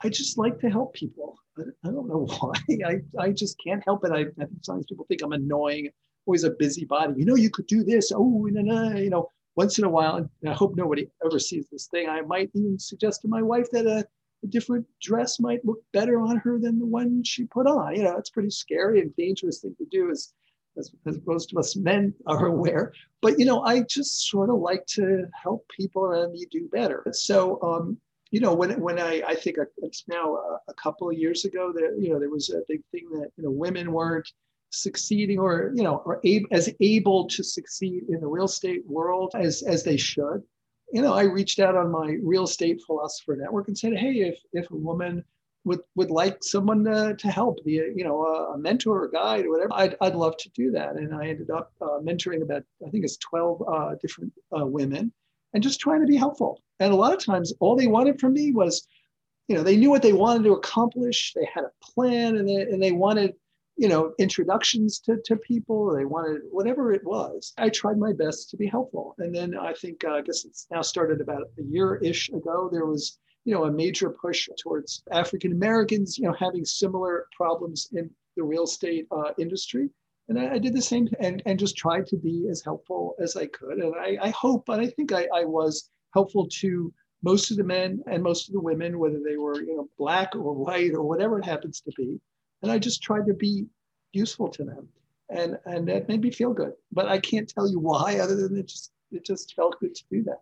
I 0.04 0.10
just 0.10 0.38
like 0.38 0.60
to 0.62 0.70
help 0.70 0.96
people. 0.96 1.38
I, 1.60 1.92
don't 1.92 2.08
know 2.08 2.26
why. 2.40 2.54
I, 2.88 3.02
I 3.20 3.32
just 3.32 3.56
can't 3.64 3.84
help 3.86 4.04
it. 4.04 4.12
I, 4.12 4.26
sometimes 4.64 4.88
people 4.88 5.06
think 5.08 5.22
I'm 5.22 5.34
annoying, 5.34 5.90
always 6.26 6.44
a 6.44 6.52
busybody. 6.52 7.14
You 7.18 7.26
know, 7.26 7.36
you 7.36 7.52
could 7.52 7.68
do 7.68 7.84
this. 7.84 8.12
Oh, 8.14 8.48
you 8.48 9.10
know 9.12 9.30
once 9.60 9.78
in 9.78 9.84
a 9.84 9.90
while, 9.90 10.16
and 10.16 10.30
I 10.48 10.54
hope 10.54 10.78
nobody 10.78 11.10
ever 11.26 11.38
sees 11.38 11.68
this 11.68 11.88
thing, 11.88 12.08
I 12.08 12.22
might 12.22 12.50
even 12.56 12.80
suggest 12.80 13.22
to 13.22 13.28
my 13.28 13.42
wife 13.42 13.70
that 13.72 13.86
a, 13.86 14.08
a 14.46 14.48
different 14.48 14.86
dress 15.02 15.38
might 15.38 15.66
look 15.66 15.82
better 15.92 16.22
on 16.22 16.38
her 16.38 16.58
than 16.60 16.80
the 16.80 16.86
one 16.86 17.26
she 17.26 17.44
put 17.44 17.68
on. 17.68 17.94
You 17.94 18.04
know, 18.04 18.16
it's 18.16 18.30
pretty 18.30 18.52
scary 18.52 19.02
and 19.02 19.14
dangerous 19.18 19.60
thing 19.60 19.76
to 19.78 19.86
do 19.92 20.12
as, 20.12 20.32
as, 20.78 20.94
as 21.06 21.20
most 21.26 21.52
of 21.52 21.58
us 21.58 21.76
men 21.76 22.14
are 22.26 22.46
aware. 22.46 22.94
But, 23.22 23.38
you 23.38 23.46
know, 23.46 23.62
I 23.64 23.82
just 23.82 24.30
sort 24.30 24.50
of 24.50 24.60
like 24.60 24.86
to 24.98 25.26
help 25.44 25.68
people 25.78 26.06
around 26.06 26.32
me 26.32 26.46
do 26.50 26.70
better. 26.72 27.04
So, 27.12 27.62
um, 27.62 27.98
you 28.32 28.40
know, 28.40 28.54
when 28.54 28.80
when 28.80 28.98
I 29.00 29.24
I 29.28 29.36
think 29.36 29.58
it's 29.88 30.04
now 30.08 30.36
a, 30.36 30.60
a 30.70 30.74
couple 30.76 31.10
of 31.10 31.18
years 31.18 31.46
ago 31.46 31.74
that 31.74 31.98
you 32.00 32.10
know 32.10 32.20
there 32.20 32.30
was 32.30 32.52
a 32.52 32.62
big 32.68 32.82
thing 32.92 33.10
that 33.14 33.30
you 33.36 33.44
know 33.44 33.50
women 33.50 33.92
weren't 33.92 34.30
succeeding 34.72 35.40
or 35.40 35.72
you 35.76 35.84
know 35.84 36.04
are 36.06 36.20
able, 36.24 36.48
as 36.52 36.70
able 36.80 37.28
to 37.28 37.44
succeed 37.44 38.04
in 38.10 38.20
the 38.20 38.28
real 38.28 38.46
estate 38.46 38.84
world 38.88 39.32
as 39.36 39.64
as 39.64 39.84
they 39.84 39.98
should. 39.98 40.44
You 40.92 41.02
know 41.02 41.14
i 41.14 41.24
reached 41.24 41.60
out 41.60 41.76
on 41.76 41.92
my 41.92 42.18
real 42.24 42.46
estate 42.46 42.82
philosopher 42.86 43.36
network 43.36 43.68
and 43.68 43.78
said 43.78 43.96
hey 43.96 44.22
if 44.22 44.40
if 44.54 44.70
a 44.72 44.76
woman 44.76 45.24
would 45.66 45.82
would 45.96 46.10
like 46.10 46.44
someone 46.44 46.84
to, 46.86 47.16
to 47.18 47.28
help 47.30 47.64
be 47.64 47.80
a, 47.80 47.86
you 47.96 48.04
know 48.04 48.26
a, 48.26 48.54
a 48.54 48.58
mentor 48.58 49.04
or 49.04 49.08
guide 49.08 49.46
or 49.46 49.52
whatever 49.52 49.74
I'd, 49.74 49.96
I'd 50.02 50.16
love 50.16 50.38
to 50.38 50.50
do 50.52 50.72
that. 50.72 50.96
And 50.96 51.14
i 51.14 51.28
ended 51.28 51.50
up 51.50 51.72
uh, 51.82 52.00
mentoring 52.02 52.42
about 52.42 52.64
i 52.86 52.90
think 52.90 53.04
it's 53.04 53.18
12 53.18 53.64
uh, 53.68 53.96
different 54.02 54.34
uh, 54.58 54.66
women 54.66 55.12
and 55.54 55.64
just 55.64 55.80
trying 55.80 56.02
to 56.02 56.08
be 56.08 56.16
helpful. 56.16 56.62
And 56.80 56.94
a 56.94 56.96
lot 56.96 57.14
of 57.14 57.24
times 57.24 57.54
all 57.60 57.76
they 57.76 57.88
wanted 57.88 58.20
from 58.20 58.34
me 58.34 58.52
was 58.52 58.88
you 59.48 59.56
know 59.56 59.64
they 59.64 59.78
knew 59.78 59.90
what 59.90 60.02
they 60.02 60.14
wanted 60.14 60.44
to 60.44 60.54
accomplish 60.54 61.34
they 61.36 61.48
had 61.54 61.64
a 61.64 61.72
plan 61.84 62.38
and 62.38 62.48
they, 62.48 62.62
and 62.62 62.82
they 62.82 62.92
wanted 62.92 63.34
you 63.80 63.88
know, 63.88 64.12
introductions 64.20 65.00
to, 65.00 65.16
to 65.24 65.38
people. 65.38 65.96
They 65.96 66.04
wanted 66.04 66.42
whatever 66.52 66.92
it 66.92 67.02
was. 67.06 67.54
I 67.58 67.70
tried 67.70 67.98
my 67.98 68.12
best 68.12 68.50
to 68.50 68.58
be 68.58 68.68
helpful. 68.68 69.16
And 69.20 69.34
then 69.34 69.58
I 69.58 69.72
think, 69.72 70.04
uh, 70.04 70.16
I 70.16 70.22
guess 70.22 70.44
it's 70.44 70.68
now 70.70 70.82
started 70.82 71.22
about 71.22 71.44
a 71.58 71.64
year 71.64 71.96
ish 71.96 72.28
ago. 72.28 72.68
There 72.70 72.86
was, 72.86 73.18
you 73.46 73.56
know, 73.56 73.64
a 73.64 73.72
major 73.72 74.10
push 74.10 74.50
towards 74.62 75.02
African 75.14 75.54
Americans, 75.54 76.18
you 76.18 76.28
know, 76.28 76.36
having 76.38 76.66
similar 76.66 77.28
problems 77.32 77.88
in 77.94 78.10
the 78.36 78.44
real 78.44 78.66
estate 78.66 79.08
uh, 79.12 79.32
industry. 79.38 79.90
And 80.28 80.38
I, 80.38 80.56
I, 80.56 80.58
did 80.58 80.74
the 80.74 80.82
same 80.82 81.08
and, 81.22 81.42
and 81.46 81.58
just 81.58 81.78
tried 81.78 82.06
to 82.08 82.18
be 82.18 82.50
as 82.52 82.62
helpful 82.62 83.16
as 83.24 83.38
I 83.38 83.46
could. 83.46 83.78
And 83.78 83.96
I, 83.96 84.18
I 84.22 84.30
hope, 84.32 84.68
and 84.68 84.82
I 84.82 84.88
think 84.88 85.14
I, 85.14 85.26
I 85.34 85.46
was 85.46 85.90
helpful 86.14 86.50
to 86.60 86.94
most 87.24 87.50
of 87.50 87.56
the 87.56 87.64
men 87.64 88.04
and 88.12 88.22
most 88.22 88.50
of 88.50 88.54
the 88.54 88.60
women, 88.60 89.00
whether 89.00 89.22
they 89.26 89.38
were, 89.38 89.62
you 89.62 89.78
know, 89.78 89.88
black 89.98 90.36
or 90.36 90.54
white 90.54 90.92
or 90.94 91.04
whatever 91.04 91.40
it 91.40 91.46
happens 91.46 91.80
to 91.82 91.92
be 91.96 92.20
and 92.62 92.72
I 92.72 92.80
just 92.80 93.02
tried 93.02 93.26
to 93.28 93.34
be 93.34 93.68
useful 94.14 94.50
to 94.50 94.64
them. 94.64 94.90
and 95.30 95.58
and 95.66 95.88
that 95.88 96.08
made 96.08 96.22
me 96.22 96.32
feel 96.32 96.54
good. 96.54 96.74
But 96.92 97.08
I 97.08 97.20
can't 97.20 97.48
tell 97.48 97.70
you 97.70 97.80
why, 97.80 98.20
other 98.20 98.36
than 98.36 98.58
it 98.58 98.68
just 98.68 98.92
it 99.12 99.26
just 99.26 99.54
felt 99.56 99.80
good 99.80 99.96
to 99.96 100.04
do 100.12 100.24
that. 100.24 100.42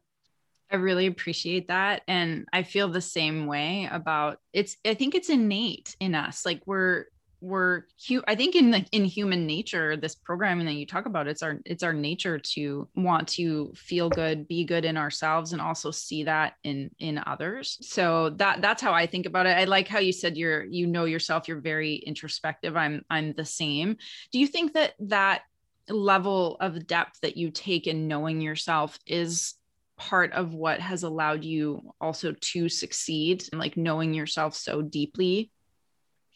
I 0.69 0.75
really 0.75 1.07
appreciate 1.07 1.69
that. 1.69 2.01
And 2.07 2.45
I 2.51 2.63
feel 2.63 2.89
the 2.89 3.01
same 3.01 3.47
way 3.47 3.87
about 3.89 4.39
it's, 4.51 4.75
I 4.85 4.95
think 4.95 5.15
it's 5.15 5.29
innate 5.29 5.95
in 6.01 6.13
us. 6.13 6.45
Like 6.45 6.61
we're, 6.65 7.05
we're 7.39 7.83
I 8.27 8.35
think 8.35 8.55
in 8.55 8.71
the 8.71 8.85
in 8.91 9.05
human 9.05 9.45
nature, 9.45 9.95
this 9.95 10.15
programming 10.15 10.65
that 10.65 10.73
you 10.73 10.85
talk 10.85 11.05
about, 11.05 11.27
it's 11.27 11.43
our 11.43 11.59
it's 11.65 11.83
our 11.83 11.93
nature 11.93 12.39
to 12.39 12.87
want 12.95 13.27
to 13.29 13.71
feel 13.75 14.09
good, 14.09 14.47
be 14.47 14.63
good 14.63 14.85
in 14.85 14.97
ourselves, 14.97 15.53
and 15.53 15.61
also 15.61 15.91
see 15.91 16.23
that 16.23 16.53
in 16.63 16.89
in 16.99 17.21
others. 17.25 17.77
So 17.81 18.31
that 18.31 18.61
that's 18.61 18.81
how 18.81 18.93
I 18.93 19.05
think 19.05 19.25
about 19.25 19.45
it. 19.45 19.57
I 19.57 19.65
like 19.65 19.87
how 19.87 19.99
you 19.99 20.11
said 20.11 20.35
you're 20.35 20.63
you 20.65 20.87
know 20.87 21.05
yourself, 21.05 21.47
you're 21.47 21.61
very 21.61 21.95
introspective. 21.95 22.75
I'm 22.75 23.05
I'm 23.09 23.33
the 23.33 23.45
same. 23.45 23.97
Do 24.31 24.39
you 24.39 24.47
think 24.47 24.73
that 24.73 24.93
that 24.99 25.43
level 25.89 26.57
of 26.59 26.87
depth 26.87 27.21
that 27.21 27.37
you 27.37 27.51
take 27.51 27.87
in 27.87 28.07
knowing 28.07 28.41
yourself 28.41 28.97
is 29.05 29.53
part 29.97 30.31
of 30.33 30.53
what 30.53 30.79
has 30.79 31.03
allowed 31.03 31.43
you 31.43 31.93
also 31.99 32.33
to 32.39 32.69
succeed 32.69 33.43
and 33.51 33.59
like 33.59 33.77
knowing 33.77 34.13
yourself 34.13 34.55
so 34.55 34.81
deeply 34.81 35.51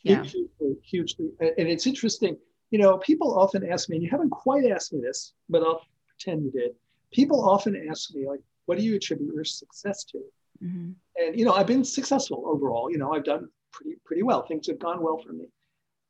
yeah. 0.04 0.24
Hugely, 0.24 0.78
hugely 0.84 1.30
and 1.40 1.68
it's 1.68 1.88
interesting 1.88 2.38
you 2.72 2.80
know 2.80 2.98
people 2.98 3.38
often 3.38 3.70
ask 3.70 3.90
me 3.90 3.98
and 3.98 4.04
you 4.04 4.10
haven't 4.10 4.30
quite 4.30 4.66
asked 4.66 4.94
me 4.94 5.02
this 5.02 5.34
but 5.50 5.62
i'll 5.62 5.82
pretend 6.08 6.44
you 6.44 6.52
did. 6.52 6.72
People 7.12 7.48
often 7.50 7.88
ask 7.90 8.14
me 8.14 8.28
like 8.28 8.40
what 8.66 8.78
do 8.78 8.84
you 8.84 8.96
attribute 8.96 9.34
your 9.34 9.44
success 9.44 10.04
to? 10.06 10.20
Mm-hmm. 10.64 10.92
and 11.18 11.40
you 11.40 11.44
know 11.44 11.54
i've 11.54 11.66
been 11.66 11.84
successful 11.84 12.44
overall 12.46 12.92
you 12.92 13.00
know 13.00 13.14
i've 13.14 13.24
done 13.24 13.50
pretty 13.72 13.96
pretty 14.06 14.24
well. 14.24 14.46
Things 14.46 14.68
have 14.68 14.80
gone 14.80 15.02
well 15.02 15.18
for 15.18 15.34
me. 15.34 15.46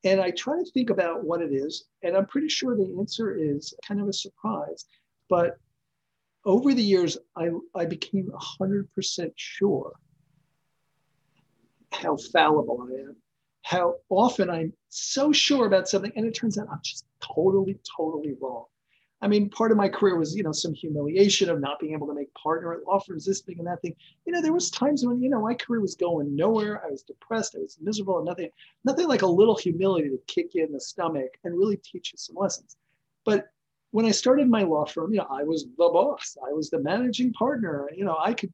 And 0.03 0.19
i 0.19 0.31
try 0.31 0.57
to 0.57 0.71
think 0.71 0.89
about 0.89 1.23
what 1.23 1.41
it 1.41 1.53
is 1.53 1.85
and 2.03 2.17
i'm 2.17 2.25
pretty 2.25 2.49
sure 2.49 2.75
the 2.75 2.95
answer 2.99 3.35
is 3.37 3.73
kind 3.87 4.01
of 4.01 4.07
a 4.07 4.13
surprise 4.13 4.85
but 5.29 5.57
over 6.45 6.73
the 6.73 6.81
years, 6.81 7.17
I, 7.35 7.49
I 7.75 7.85
became 7.85 8.31
100% 8.59 9.31
sure 9.35 9.93
how 11.91 12.17
fallible 12.17 12.87
I 12.89 13.01
am, 13.01 13.15
how 13.63 13.95
often 14.09 14.49
I'm 14.49 14.73
so 14.89 15.31
sure 15.31 15.65
about 15.65 15.87
something, 15.87 16.11
and 16.15 16.25
it 16.25 16.33
turns 16.33 16.57
out 16.57 16.67
I'm 16.71 16.79
just 16.83 17.05
totally, 17.21 17.77
totally 17.97 18.35
wrong. 18.41 18.65
I 19.23 19.27
mean, 19.27 19.49
part 19.49 19.71
of 19.71 19.77
my 19.77 19.87
career 19.87 20.17
was, 20.17 20.35
you 20.35 20.41
know, 20.41 20.51
some 20.51 20.73
humiliation 20.73 21.47
of 21.49 21.59
not 21.59 21.79
being 21.79 21.93
able 21.93 22.07
to 22.07 22.13
make 22.13 22.33
partner 22.33 22.81
offers, 22.87 23.23
this 23.23 23.41
thing 23.41 23.59
and 23.59 23.67
that 23.67 23.79
thing. 23.81 23.95
You 24.25 24.33
know, 24.33 24.41
there 24.41 24.53
was 24.53 24.71
times 24.71 25.05
when, 25.05 25.21
you 25.21 25.29
know, 25.29 25.41
my 25.41 25.53
career 25.53 25.79
was 25.79 25.93
going 25.93 26.35
nowhere. 26.35 26.83
I 26.83 26.89
was 26.89 27.03
depressed. 27.03 27.55
I 27.55 27.59
was 27.59 27.77
miserable, 27.79 28.17
and 28.17 28.25
nothing, 28.25 28.49
nothing 28.83 29.07
like 29.07 29.21
a 29.21 29.27
little 29.27 29.55
humility 29.55 30.09
to 30.09 30.19
kick 30.25 30.55
you 30.55 30.65
in 30.65 30.71
the 30.71 30.81
stomach 30.81 31.37
and 31.43 31.55
really 31.55 31.77
teach 31.77 32.11
you 32.13 32.17
some 32.17 32.35
lessons. 32.35 32.77
But 33.23 33.49
when 33.91 34.05
I 34.05 34.11
started 34.11 34.49
my 34.49 34.63
law 34.63 34.85
firm, 34.85 35.11
you 35.11 35.19
know, 35.19 35.27
I 35.29 35.43
was 35.43 35.65
the 35.65 35.89
boss. 35.89 36.37
I 36.47 36.53
was 36.53 36.69
the 36.69 36.79
managing 36.79 37.33
partner. 37.33 37.89
You 37.95 38.05
know, 38.05 38.17
I 38.19 38.33
could 38.33 38.51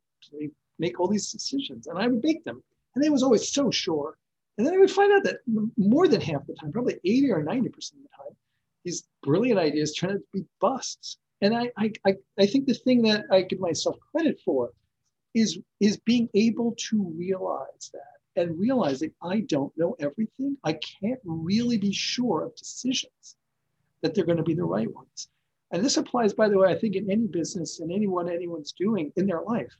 make 0.79 0.99
all 0.99 1.07
these 1.07 1.31
decisions 1.31 1.87
and 1.87 1.97
I 1.97 2.07
would 2.07 2.23
make 2.23 2.43
them. 2.43 2.61
And 2.95 3.05
I 3.05 3.09
was 3.09 3.23
always 3.23 3.53
so 3.53 3.71
sure. 3.71 4.17
And 4.57 4.65
then 4.65 4.73
I 4.73 4.77
would 4.77 4.91
find 4.91 5.13
out 5.13 5.23
that 5.23 5.39
more 5.77 6.07
than 6.07 6.21
half 6.21 6.45
the 6.47 6.55
time, 6.55 6.71
probably 6.71 6.99
80 7.05 7.31
or 7.31 7.43
90% 7.43 7.67
of 7.67 7.71
the 7.71 8.09
time, 8.17 8.35
these 8.83 9.07
brilliant 9.21 9.59
ideas 9.59 9.93
turn 9.93 10.11
out 10.11 10.15
to 10.15 10.23
be 10.33 10.45
busts. 10.59 11.17
And 11.41 11.55
I, 11.55 11.71
I, 11.77 11.91
I, 12.05 12.15
I 12.39 12.45
think 12.47 12.65
the 12.65 12.73
thing 12.73 13.03
that 13.03 13.25
I 13.31 13.41
give 13.41 13.59
myself 13.59 13.97
credit 14.11 14.39
for 14.43 14.71
is, 15.35 15.59
is 15.79 15.97
being 15.97 16.29
able 16.33 16.73
to 16.89 17.13
realize 17.15 17.91
that 17.93 18.41
and 18.41 18.59
realizing 18.59 19.11
I 19.21 19.41
don't 19.41 19.73
know 19.77 19.95
everything. 19.99 20.57
I 20.63 20.73
can't 20.73 21.19
really 21.23 21.77
be 21.77 21.91
sure 21.91 22.43
of 22.43 22.55
decisions 22.55 23.35
that 24.01 24.15
they're 24.15 24.25
going 24.25 24.37
to 24.37 24.43
be 24.43 24.53
the 24.53 24.63
right 24.63 24.91
ones. 24.93 25.29
And 25.71 25.83
this 25.83 25.97
applies, 25.97 26.33
by 26.33 26.47
the 26.47 26.57
way, 26.57 26.69
I 26.69 26.79
think 26.79 26.95
in 26.95 27.11
any 27.11 27.27
business 27.27 27.79
and 27.79 27.91
anyone 27.91 28.29
anyone's 28.29 28.71
doing 28.71 29.11
in 29.17 29.27
their 29.27 29.41
life, 29.41 29.73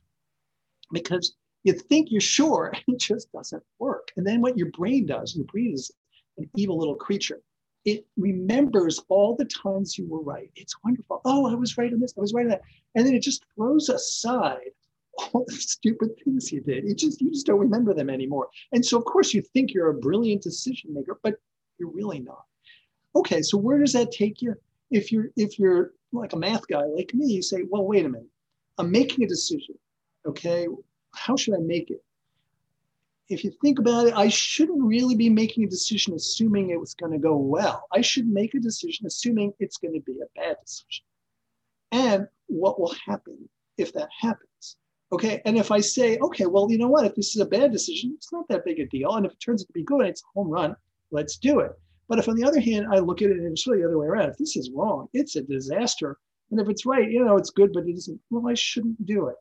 because 0.92 1.34
you 1.64 1.72
think 1.72 2.10
you're 2.10 2.20
sure, 2.20 2.72
it 2.88 2.98
just 2.98 3.30
doesn't 3.32 3.62
work. 3.78 4.08
And 4.16 4.26
then 4.26 4.40
what 4.40 4.56
your 4.56 4.70
brain 4.70 5.06
does, 5.06 5.36
your 5.36 5.46
brain 5.46 5.72
is 5.74 5.90
an 6.36 6.48
evil 6.56 6.78
little 6.78 6.94
creature. 6.94 7.40
It 7.84 8.06
remembers 8.16 9.00
all 9.08 9.34
the 9.34 9.46
times 9.46 9.96
you 9.96 10.06
were 10.08 10.20
right. 10.20 10.50
It's 10.56 10.74
wonderful. 10.84 11.20
Oh, 11.24 11.50
I 11.50 11.54
was 11.54 11.78
right 11.78 11.92
on 11.92 12.00
this. 12.00 12.12
I 12.16 12.20
was 12.20 12.34
right 12.34 12.44
on 12.44 12.50
that. 12.50 12.62
And 12.94 13.06
then 13.06 13.14
it 13.14 13.22
just 13.22 13.44
throws 13.54 13.88
aside 13.88 14.70
all 15.18 15.44
the 15.46 15.54
stupid 15.54 16.10
things 16.22 16.52
you 16.52 16.60
did. 16.60 16.84
It 16.84 16.98
just 16.98 17.20
you 17.20 17.30
just 17.30 17.46
don't 17.46 17.58
remember 17.58 17.94
them 17.94 18.10
anymore. 18.10 18.48
And 18.72 18.84
so 18.84 18.98
of 18.98 19.04
course 19.04 19.34
you 19.34 19.42
think 19.42 19.72
you're 19.72 19.90
a 19.90 19.94
brilliant 19.94 20.42
decision 20.42 20.94
maker, 20.94 21.18
but 21.22 21.34
you're 21.78 21.90
really 21.90 22.20
not. 22.20 22.44
Okay, 23.16 23.42
so 23.42 23.58
where 23.58 23.78
does 23.78 23.92
that 23.94 24.12
take 24.12 24.42
you? 24.42 24.54
If 24.90 25.10
you're 25.12 25.30
if 25.36 25.58
you're 25.58 25.92
like 26.12 26.32
a 26.32 26.38
math 26.38 26.66
guy 26.68 26.84
like 26.84 27.12
me, 27.14 27.26
you 27.26 27.42
say, 27.42 27.64
well, 27.68 27.86
wait 27.86 28.06
a 28.06 28.08
minute, 28.08 28.28
I'm 28.78 28.90
making 28.90 29.24
a 29.24 29.28
decision. 29.28 29.74
Okay, 30.26 30.66
how 31.14 31.36
should 31.36 31.54
I 31.54 31.58
make 31.58 31.90
it? 31.90 32.02
If 33.28 33.44
you 33.44 33.52
think 33.62 33.78
about 33.78 34.06
it, 34.06 34.14
I 34.14 34.28
shouldn't 34.28 34.82
really 34.82 35.14
be 35.14 35.28
making 35.28 35.64
a 35.64 35.68
decision 35.68 36.14
assuming 36.14 36.70
it 36.70 36.80
was 36.80 36.94
going 36.94 37.12
to 37.12 37.18
go 37.18 37.36
well. 37.36 37.86
I 37.92 38.00
should 38.00 38.26
make 38.26 38.54
a 38.54 38.60
decision 38.60 39.06
assuming 39.06 39.52
it's 39.58 39.76
going 39.76 39.94
to 39.94 40.00
be 40.00 40.18
a 40.20 40.40
bad 40.40 40.56
decision. 40.64 41.04
And 41.92 42.28
what 42.46 42.80
will 42.80 42.94
happen 43.06 43.48
if 43.76 43.92
that 43.92 44.08
happens? 44.18 44.76
Okay. 45.12 45.42
And 45.44 45.58
if 45.58 45.70
I 45.70 45.80
say, 45.80 46.18
okay, 46.18 46.46
well, 46.46 46.70
you 46.70 46.78
know 46.78 46.88
what? 46.88 47.04
If 47.04 47.14
this 47.14 47.34
is 47.34 47.40
a 47.40 47.46
bad 47.46 47.72
decision, 47.72 48.12
it's 48.16 48.32
not 48.32 48.48
that 48.48 48.64
big 48.64 48.80
a 48.80 48.86
deal. 48.86 49.14
And 49.14 49.26
if 49.26 49.32
it 49.32 49.40
turns 49.40 49.62
out 49.62 49.66
to 49.66 49.72
be 49.72 49.84
good, 49.84 50.06
it's 50.06 50.22
a 50.22 50.38
home 50.38 50.48
run, 50.48 50.76
let's 51.10 51.36
do 51.36 51.60
it. 51.60 51.72
But 52.08 52.18
if 52.18 52.28
on 52.28 52.36
the 52.36 52.44
other 52.44 52.60
hand, 52.60 52.86
I 52.90 52.98
look 52.98 53.20
at 53.20 53.30
it 53.30 53.36
and 53.36 53.52
it's 53.52 53.66
really 53.66 53.82
the 53.82 53.88
other 53.88 53.98
way 53.98 54.06
around, 54.06 54.30
if 54.30 54.38
this 54.38 54.56
is 54.56 54.70
wrong, 54.70 55.08
it's 55.12 55.36
a 55.36 55.42
disaster. 55.42 56.16
And 56.50 56.58
if 56.60 56.68
it's 56.68 56.86
right, 56.86 57.10
you 57.10 57.22
know, 57.22 57.36
it's 57.36 57.50
good, 57.50 57.72
but 57.74 57.86
it 57.86 57.92
isn't, 57.92 58.20
well, 58.30 58.48
I 58.48 58.54
shouldn't 58.54 59.04
do 59.04 59.28
it. 59.28 59.36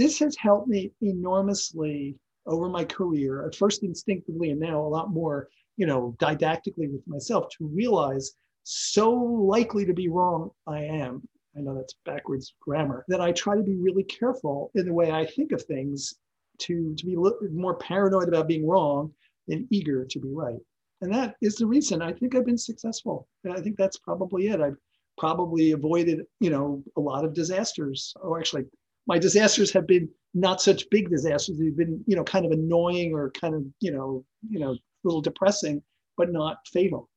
This 0.00 0.18
has 0.20 0.34
helped 0.36 0.68
me 0.68 0.92
enormously 1.02 2.16
over 2.46 2.68
my 2.68 2.84
career, 2.84 3.46
at 3.46 3.54
first 3.54 3.82
instinctively 3.82 4.50
and 4.50 4.58
now 4.58 4.80
a 4.80 4.94
lot 4.96 5.10
more, 5.10 5.48
you 5.76 5.86
know, 5.86 6.16
didactically 6.18 6.88
with 6.88 7.06
myself 7.06 7.48
to 7.58 7.66
realize 7.66 8.32
so 8.64 9.12
likely 9.12 9.84
to 9.84 9.92
be 9.92 10.08
wrong 10.08 10.50
I 10.66 10.84
am. 10.84 11.22
I 11.56 11.60
know 11.60 11.74
that's 11.74 11.94
backwards 12.06 12.54
grammar, 12.60 13.04
that 13.08 13.20
I 13.20 13.32
try 13.32 13.56
to 13.56 13.62
be 13.62 13.76
really 13.76 14.04
careful 14.04 14.70
in 14.74 14.86
the 14.86 14.94
way 14.94 15.10
I 15.10 15.26
think 15.26 15.52
of 15.52 15.62
things 15.62 16.14
to, 16.60 16.94
to 16.96 17.06
be 17.06 17.16
more 17.52 17.76
paranoid 17.76 18.28
about 18.28 18.48
being 18.48 18.66
wrong 18.66 19.12
and 19.48 19.66
eager 19.70 20.06
to 20.06 20.18
be 20.18 20.30
right 20.32 20.60
and 21.00 21.12
that 21.12 21.34
is 21.40 21.56
the 21.56 21.66
reason 21.66 22.02
I 22.02 22.12
think 22.12 22.34
I've 22.34 22.46
been 22.46 22.58
successful. 22.58 23.26
And 23.44 23.54
I 23.54 23.60
think 23.60 23.76
that's 23.76 23.96
probably 23.98 24.48
it. 24.48 24.60
I've 24.60 24.76
probably 25.16 25.72
avoided, 25.72 26.26
you 26.40 26.50
know, 26.50 26.82
a 26.96 27.00
lot 27.00 27.24
of 27.24 27.34
disasters. 27.34 28.12
Or 28.20 28.38
actually, 28.38 28.66
my 29.06 29.18
disasters 29.18 29.72
have 29.72 29.86
been 29.86 30.08
not 30.34 30.60
such 30.60 30.88
big 30.90 31.10
disasters. 31.10 31.58
They've 31.58 31.76
been, 31.76 32.02
you 32.06 32.16
know, 32.16 32.24
kind 32.24 32.46
of 32.46 32.52
annoying 32.52 33.14
or 33.14 33.30
kind 33.30 33.54
of, 33.54 33.64
you 33.80 33.92
know, 33.92 34.24
you 34.48 34.60
know, 34.60 34.72
a 34.72 34.78
little 35.04 35.20
depressing, 35.20 35.82
but 36.16 36.32
not 36.32 36.58
fatal. 36.72 37.08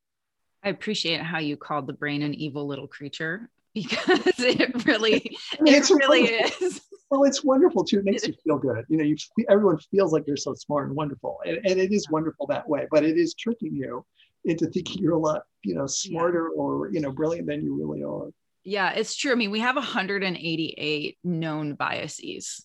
I 0.62 0.70
appreciate 0.70 1.20
how 1.20 1.38
you 1.38 1.56
called 1.56 1.86
the 1.86 1.92
brain 1.92 2.22
an 2.22 2.34
evil 2.34 2.66
little 2.66 2.88
creature 2.88 3.50
because 3.74 4.38
it 4.38 4.84
really, 4.86 5.36
it 5.60 5.90
really 5.90 6.24
is 6.24 6.80
well, 7.10 7.24
it's 7.24 7.44
wonderful 7.44 7.84
too. 7.84 7.98
It 7.98 8.04
makes 8.04 8.26
you 8.26 8.34
feel 8.44 8.58
good. 8.58 8.84
You 8.88 8.96
know, 8.96 9.04
you 9.04 9.16
everyone 9.48 9.78
feels 9.90 10.12
like 10.12 10.24
you're 10.26 10.36
so 10.36 10.54
smart 10.54 10.88
and 10.88 10.96
wonderful, 10.96 11.38
and, 11.46 11.58
and 11.64 11.78
it 11.78 11.92
is 11.92 12.08
wonderful 12.10 12.46
that 12.48 12.68
way. 12.68 12.86
But 12.90 13.04
it 13.04 13.16
is 13.16 13.34
tricking 13.34 13.74
you 13.74 14.04
into 14.44 14.66
thinking 14.66 15.02
you're 15.02 15.14
a 15.14 15.18
lot, 15.18 15.42
you 15.62 15.74
know, 15.74 15.86
smarter 15.86 16.50
yeah. 16.52 16.60
or 16.60 16.90
you 16.92 17.00
know, 17.00 17.12
brilliant 17.12 17.46
than 17.46 17.62
you 17.62 17.76
really 17.76 18.02
are. 18.02 18.30
Yeah, 18.64 18.92
it's 18.92 19.14
true. 19.14 19.32
I 19.32 19.34
mean, 19.34 19.50
we 19.50 19.60
have 19.60 19.76
188 19.76 21.18
known 21.22 21.74
biases 21.74 22.64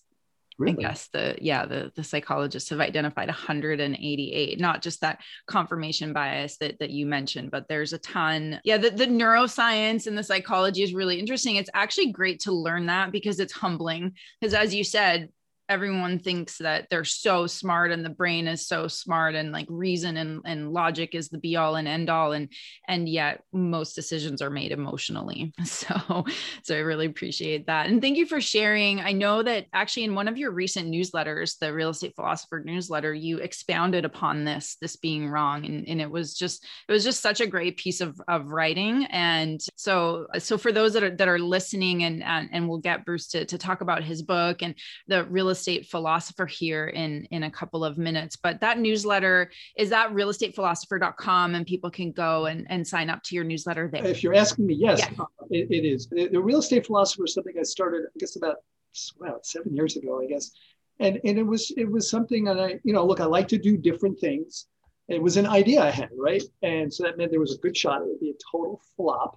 Really? 0.60 0.84
I 0.84 0.88
guess 0.88 1.08
the 1.10 1.36
yeah 1.40 1.64
the 1.64 1.90
the 1.96 2.04
psychologists 2.04 2.68
have 2.68 2.80
identified 2.80 3.28
188, 3.28 4.60
not 4.60 4.82
just 4.82 5.00
that 5.00 5.20
confirmation 5.46 6.12
bias 6.12 6.58
that 6.58 6.78
that 6.80 6.90
you 6.90 7.06
mentioned, 7.06 7.50
but 7.50 7.66
there's 7.66 7.94
a 7.94 7.98
ton. 7.98 8.60
Yeah, 8.62 8.76
the, 8.76 8.90
the 8.90 9.06
neuroscience 9.06 10.06
and 10.06 10.18
the 10.18 10.22
psychology 10.22 10.82
is 10.82 10.92
really 10.92 11.18
interesting. 11.18 11.56
It's 11.56 11.70
actually 11.72 12.12
great 12.12 12.40
to 12.40 12.52
learn 12.52 12.86
that 12.86 13.10
because 13.10 13.40
it's 13.40 13.54
humbling. 13.54 14.12
Because 14.38 14.52
as 14.52 14.74
you 14.74 14.84
said, 14.84 15.30
everyone 15.70 16.18
thinks 16.18 16.58
that 16.58 16.88
they're 16.90 17.04
so 17.04 17.46
smart 17.46 17.92
and 17.92 18.04
the 18.04 18.10
brain 18.10 18.48
is 18.48 18.66
so 18.66 18.88
smart 18.88 19.36
and 19.36 19.52
like 19.52 19.66
reason 19.70 20.16
and, 20.16 20.42
and 20.44 20.72
logic 20.72 21.14
is 21.14 21.28
the 21.28 21.38
be 21.38 21.54
all 21.54 21.76
and 21.76 21.86
end 21.86 22.10
all 22.10 22.32
and 22.32 22.48
and 22.88 23.08
yet 23.08 23.44
most 23.52 23.94
decisions 23.94 24.42
are 24.42 24.50
made 24.50 24.72
emotionally. 24.72 25.52
So 25.70 26.24
so 26.64 26.74
i 26.74 26.80
really 26.80 27.06
appreciate 27.06 27.66
that. 27.66 27.86
And 27.86 28.02
thank 28.02 28.16
you 28.16 28.26
for 28.26 28.40
sharing. 28.40 29.00
I 29.00 29.12
know 29.12 29.42
that 29.42 29.66
actually 29.72 30.04
in 30.04 30.16
one 30.16 30.26
of 30.26 30.36
your 30.36 30.50
recent 30.50 30.90
newsletters 30.90 31.58
the 31.58 31.72
real 31.72 31.90
estate 31.90 32.16
philosopher 32.16 32.60
newsletter 32.64 33.14
you 33.14 33.38
expounded 33.38 34.04
upon 34.04 34.44
this 34.44 34.76
this 34.80 34.96
being 34.96 35.28
wrong 35.28 35.64
and, 35.64 35.86
and 35.88 36.00
it 36.00 36.10
was 36.10 36.34
just 36.34 36.64
it 36.88 36.92
was 36.92 37.04
just 37.04 37.20
such 37.20 37.40
a 37.40 37.46
great 37.46 37.76
piece 37.76 38.00
of, 38.00 38.20
of 38.26 38.48
writing. 38.48 39.04
And 39.06 39.60
so 39.76 40.26
so 40.38 40.58
for 40.58 40.72
those 40.72 40.92
that 40.94 41.04
are 41.04 41.16
that 41.16 41.28
are 41.28 41.38
listening 41.38 42.02
and 42.02 42.24
and, 42.24 42.48
and 42.52 42.68
we'll 42.68 42.78
get 42.78 43.04
bruce 43.04 43.28
to, 43.28 43.44
to 43.44 43.56
talk 43.56 43.80
about 43.80 44.02
his 44.02 44.22
book 44.22 44.62
and 44.62 44.74
the 45.06 45.24
real 45.24 45.50
estate 45.50 45.59
estate 45.60 45.86
philosopher 45.86 46.46
here 46.46 46.88
in 46.88 47.24
in 47.30 47.42
a 47.42 47.50
couple 47.50 47.84
of 47.84 47.98
minutes 47.98 48.36
but 48.36 48.60
that 48.60 48.78
newsletter 48.78 49.50
is 49.76 49.90
that 49.90 50.10
realestatephilosopher.com 50.10 51.54
and 51.54 51.66
people 51.66 51.90
can 51.90 52.12
go 52.12 52.46
and, 52.46 52.66
and 52.70 52.86
sign 52.86 53.10
up 53.10 53.22
to 53.22 53.34
your 53.34 53.44
newsletter 53.44 53.88
there. 53.92 54.04
If 54.06 54.22
you're 54.22 54.34
asking 54.34 54.66
me 54.66 54.74
yes 54.74 55.00
yeah. 55.00 55.08
Uh, 55.18 55.26
it, 55.50 55.70
it 55.70 55.84
is. 55.86 56.08
The, 56.08 56.28
the, 56.28 56.40
real 56.40 56.60
estate 56.60 56.86
philosopher 56.86 57.24
is 57.24 57.34
something 57.34 57.54
i 57.58 57.62
started 57.62 58.04
i 58.06 58.18
guess 58.18 58.36
about 58.36 58.56
well, 59.18 59.40
seven 59.42 59.74
years 59.76 59.96
ago 59.96 60.22
i 60.22 60.26
guess. 60.26 60.50
And 60.98 61.20
and 61.24 61.38
it 61.38 61.46
was 61.46 61.72
it 61.76 61.90
was 61.90 62.08
something 62.08 62.44
that 62.44 62.58
i 62.58 62.80
you 62.82 62.92
know 62.92 63.04
look 63.04 63.20
i 63.20 63.26
like 63.26 63.48
to 63.48 63.58
do 63.58 63.76
different 63.76 64.18
things. 64.18 64.66
It 65.08 65.22
was 65.22 65.36
an 65.36 65.46
idea 65.46 65.82
i 65.82 65.90
had 65.90 66.10
right? 66.16 66.42
And 66.62 66.92
so 66.92 67.02
that 67.04 67.18
meant 67.18 67.30
there 67.30 67.40
was 67.40 67.54
a 67.54 67.58
good 67.58 67.76
shot 67.76 68.02
it 68.02 68.08
would 68.08 68.20
be 68.20 68.30
a 68.30 68.40
total 68.50 68.80
flop 68.96 69.36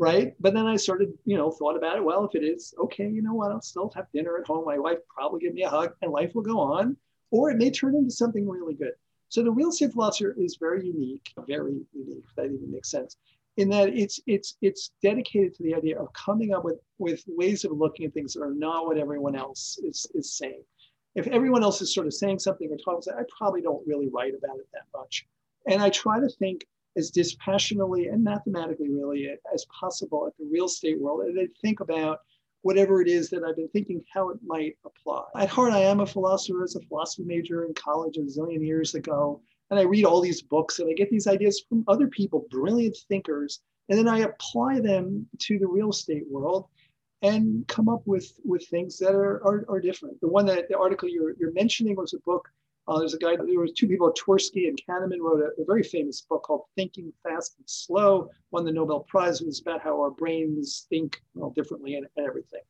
right? 0.00 0.34
But 0.40 0.54
then 0.54 0.66
I 0.66 0.76
started, 0.76 1.12
you 1.26 1.36
know, 1.36 1.50
thought 1.50 1.76
about 1.76 1.98
it. 1.98 2.02
Well, 2.02 2.24
if 2.24 2.34
it 2.34 2.42
is 2.42 2.74
okay, 2.78 3.06
you 3.06 3.20
know 3.20 3.34
what? 3.34 3.52
I'll 3.52 3.60
still 3.60 3.92
have 3.94 4.06
dinner 4.14 4.38
at 4.38 4.46
home. 4.46 4.64
My 4.64 4.78
wife 4.78 4.98
probably 5.14 5.40
give 5.40 5.52
me 5.52 5.62
a 5.62 5.68
hug, 5.68 5.92
and 6.00 6.10
life 6.10 6.34
will 6.34 6.42
go 6.42 6.58
on. 6.58 6.96
Or 7.30 7.50
it 7.50 7.58
may 7.58 7.70
turn 7.70 7.94
into 7.94 8.10
something 8.10 8.48
really 8.48 8.74
good. 8.74 8.94
So 9.28 9.44
the 9.44 9.50
real 9.52 9.68
estate 9.68 9.92
philosopher 9.92 10.34
is 10.38 10.56
very 10.58 10.86
unique, 10.86 11.30
very 11.46 11.84
unique. 11.92 12.24
If 12.26 12.34
that 12.34 12.46
even 12.46 12.72
makes 12.72 12.90
sense, 12.90 13.18
in 13.58 13.68
that 13.68 13.90
it's 13.90 14.18
it's 14.26 14.56
it's 14.62 14.92
dedicated 15.02 15.54
to 15.56 15.62
the 15.62 15.74
idea 15.74 16.00
of 16.00 16.10
coming 16.14 16.54
up 16.54 16.64
with 16.64 16.80
with 16.98 17.22
ways 17.28 17.64
of 17.64 17.72
looking 17.72 18.06
at 18.06 18.14
things 18.14 18.32
that 18.32 18.42
are 18.42 18.54
not 18.54 18.86
what 18.86 18.96
everyone 18.96 19.36
else 19.36 19.78
is 19.84 20.06
is 20.14 20.32
saying. 20.32 20.62
If 21.14 21.26
everyone 21.26 21.62
else 21.62 21.82
is 21.82 21.92
sort 21.92 22.06
of 22.06 22.14
saying 22.14 22.38
something 22.38 22.70
or 22.72 22.78
talking, 22.78 23.12
I 23.12 23.22
probably 23.36 23.60
don't 23.60 23.86
really 23.86 24.08
write 24.08 24.32
about 24.34 24.56
it 24.56 24.68
that 24.72 24.86
much. 24.94 25.26
And 25.66 25.82
I 25.82 25.90
try 25.90 26.20
to 26.20 26.28
think 26.28 26.66
as 26.96 27.10
dispassionately 27.10 28.06
and 28.06 28.22
mathematically 28.22 28.90
really 28.90 29.28
as 29.54 29.66
possible 29.66 30.26
at 30.26 30.36
the 30.38 30.48
real 30.50 30.66
estate 30.66 31.00
world 31.00 31.22
and 31.22 31.36
then 31.36 31.48
think 31.62 31.80
about 31.80 32.18
whatever 32.62 33.00
it 33.00 33.08
is 33.08 33.30
that 33.30 33.42
I've 33.42 33.56
been 33.56 33.68
thinking 33.68 34.02
how 34.12 34.30
it 34.30 34.38
might 34.44 34.76
apply. 34.84 35.24
At 35.36 35.48
heart, 35.48 35.72
I 35.72 35.80
am 35.80 36.00
a 36.00 36.06
philosopher 36.06 36.62
as 36.62 36.76
a 36.76 36.80
philosophy 36.80 37.24
major 37.24 37.64
in 37.64 37.74
college 37.74 38.16
a 38.18 38.20
zillion 38.20 38.64
years 38.64 38.94
ago. 38.94 39.40
And 39.70 39.78
I 39.78 39.84
read 39.84 40.04
all 40.04 40.20
these 40.20 40.42
books 40.42 40.78
and 40.78 40.90
I 40.90 40.94
get 40.94 41.10
these 41.10 41.26
ideas 41.26 41.64
from 41.68 41.84
other 41.88 42.08
people, 42.08 42.46
brilliant 42.50 42.96
thinkers, 43.08 43.60
and 43.88 43.98
then 43.98 44.08
I 44.08 44.20
apply 44.20 44.80
them 44.80 45.26
to 45.38 45.58
the 45.58 45.66
real 45.66 45.90
estate 45.90 46.24
world 46.28 46.66
and 47.22 47.66
come 47.68 47.88
up 47.88 48.02
with, 48.06 48.32
with 48.44 48.66
things 48.68 48.98
that 48.98 49.14
are, 49.14 49.42
are, 49.46 49.64
are 49.68 49.80
different. 49.80 50.20
The 50.20 50.28
one 50.28 50.46
that 50.46 50.68
the 50.68 50.78
article 50.78 51.08
you're, 51.08 51.34
you're 51.38 51.52
mentioning 51.52 51.96
was 51.96 52.14
a 52.14 52.18
book 52.20 52.48
uh, 52.90 52.98
there's 52.98 53.14
a 53.14 53.18
guy, 53.18 53.36
there 53.36 53.60
was 53.60 53.72
two 53.72 53.86
people, 53.86 54.12
Tversky 54.12 54.66
and 54.66 54.80
Kahneman 54.84 55.20
wrote 55.20 55.40
a, 55.40 55.62
a, 55.62 55.64
very 55.64 55.84
famous 55.84 56.22
book 56.22 56.42
called 56.42 56.64
Thinking 56.74 57.12
Fast 57.22 57.54
and 57.58 57.68
Slow, 57.68 58.28
won 58.50 58.64
the 58.64 58.72
Nobel 58.72 59.06
Prize. 59.08 59.40
It 59.40 59.46
was 59.46 59.60
about 59.60 59.80
how 59.80 60.00
our 60.00 60.10
brains 60.10 60.86
think 60.90 61.22
well, 61.34 61.50
differently 61.50 61.94
and, 61.94 62.08
and 62.16 62.26
everything. 62.26 62.62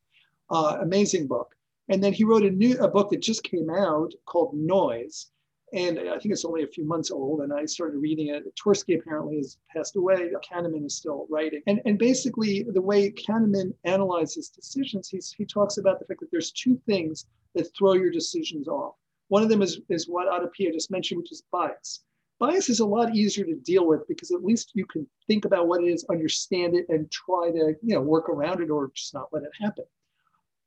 Uh, 0.51 0.77
amazing 0.81 1.25
book. 1.25 1.55
And 1.89 2.03
then 2.03 2.13
he 2.13 2.23
wrote 2.23 2.43
a 2.43 2.51
new 2.51 2.77
a 2.77 2.87
book 2.87 3.09
that 3.09 3.21
just 3.21 3.43
came 3.43 3.71
out 3.71 4.13
called 4.27 4.53
Noise. 4.53 5.31
And 5.73 5.97
I 5.97 6.19
think 6.19 6.33
it's 6.33 6.45
only 6.45 6.63
a 6.63 6.67
few 6.67 6.85
months 6.85 7.09
old. 7.09 7.41
And 7.41 7.51
I 7.51 7.65
started 7.65 7.97
reading 7.97 8.27
it. 8.27 8.43
Tversky 8.55 8.99
apparently 8.99 9.37
has 9.37 9.57
passed 9.75 9.95
away. 9.95 10.29
Kahneman 10.47 10.85
is 10.85 10.95
still 10.95 11.25
writing. 11.31 11.63
And, 11.65 11.81
and 11.85 11.97
basically, 11.97 12.63
the 12.63 12.81
way 12.81 13.09
Kahneman 13.11 13.73
analyzes 13.85 14.49
decisions, 14.49 15.09
he's, 15.09 15.31
he 15.31 15.45
talks 15.45 15.79
about 15.79 15.99
the 15.99 16.05
fact 16.05 16.19
that 16.19 16.29
there's 16.29 16.51
two 16.51 16.79
things 16.85 17.25
that 17.55 17.75
throw 17.75 17.93
your 17.93 18.11
decisions 18.11 18.67
off. 18.67 18.95
One 19.31 19.43
of 19.43 19.47
them 19.47 19.61
is, 19.61 19.79
is 19.87 20.09
what 20.09 20.27
Adapia 20.27 20.73
just 20.73 20.91
mentioned, 20.91 21.17
which 21.17 21.31
is 21.31 21.43
bias. 21.53 22.03
Bias 22.37 22.67
is 22.67 22.81
a 22.81 22.85
lot 22.85 23.15
easier 23.15 23.45
to 23.45 23.55
deal 23.55 23.87
with 23.87 24.05
because 24.09 24.29
at 24.31 24.43
least 24.43 24.71
you 24.73 24.85
can 24.85 25.07
think 25.25 25.45
about 25.45 25.69
what 25.69 25.81
it 25.81 25.87
is, 25.87 26.05
understand 26.09 26.75
it, 26.75 26.85
and 26.89 27.09
try 27.09 27.49
to 27.49 27.73
you 27.81 27.95
know 27.95 28.01
work 28.01 28.27
around 28.27 28.59
it 28.59 28.69
or 28.69 28.91
just 28.93 29.13
not 29.13 29.29
let 29.31 29.43
it 29.43 29.51
happen. 29.57 29.85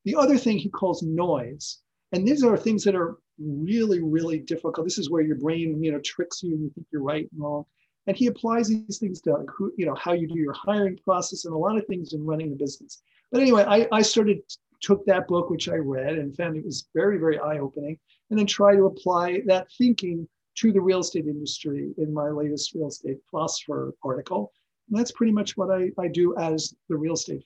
The 0.06 0.16
other 0.16 0.38
thing 0.38 0.56
he 0.56 0.70
calls 0.70 1.02
noise, 1.02 1.80
and 2.12 2.26
these 2.26 2.42
are 2.42 2.56
things 2.56 2.84
that 2.84 2.94
are 2.94 3.18
really, 3.38 4.00
really 4.00 4.38
difficult. 4.38 4.86
This 4.86 4.96
is 4.96 5.10
where 5.10 5.22
your 5.22 5.36
brain, 5.36 5.84
you 5.84 5.92
know, 5.92 6.00
tricks 6.02 6.42
you 6.42 6.54
and 6.54 6.62
you 6.62 6.70
think 6.74 6.86
you're 6.90 7.02
right 7.02 7.28
and 7.30 7.42
wrong. 7.42 7.66
And 8.06 8.16
he 8.16 8.28
applies 8.28 8.68
these 8.68 8.96
things 8.96 9.20
to 9.22 9.34
like 9.34 9.48
who, 9.54 9.74
you 9.76 9.84
know, 9.84 9.94
how 9.94 10.14
you 10.14 10.26
do 10.26 10.38
your 10.38 10.54
hiring 10.54 10.96
process 11.04 11.44
and 11.44 11.52
a 11.52 11.58
lot 11.58 11.76
of 11.76 11.86
things 11.86 12.14
in 12.14 12.24
running 12.24 12.48
the 12.48 12.56
business. 12.56 13.02
But 13.30 13.42
anyway, 13.42 13.64
I, 13.68 13.88
I 13.92 14.00
started 14.00 14.40
took 14.84 15.04
that 15.06 15.26
book, 15.26 15.50
which 15.50 15.68
I 15.68 15.76
read 15.76 16.18
and 16.18 16.36
found 16.36 16.56
it 16.56 16.64
was 16.64 16.88
very, 16.94 17.18
very 17.18 17.38
eye-opening 17.38 17.98
and 18.30 18.38
then 18.38 18.46
try 18.46 18.76
to 18.76 18.84
apply 18.84 19.42
that 19.46 19.66
thinking 19.78 20.28
to 20.56 20.72
the 20.72 20.80
real 20.80 21.00
estate 21.00 21.26
industry 21.26 21.92
in 21.98 22.12
my 22.12 22.28
latest 22.28 22.74
real 22.74 22.88
estate 22.88 23.18
philosopher 23.30 23.94
article. 24.02 24.52
And 24.88 24.98
that's 24.98 25.12
pretty 25.12 25.32
much 25.32 25.56
what 25.56 25.70
I, 25.70 25.90
I 25.98 26.08
do 26.08 26.36
as 26.36 26.74
the 26.88 26.96
real 26.96 27.14
estate. 27.14 27.44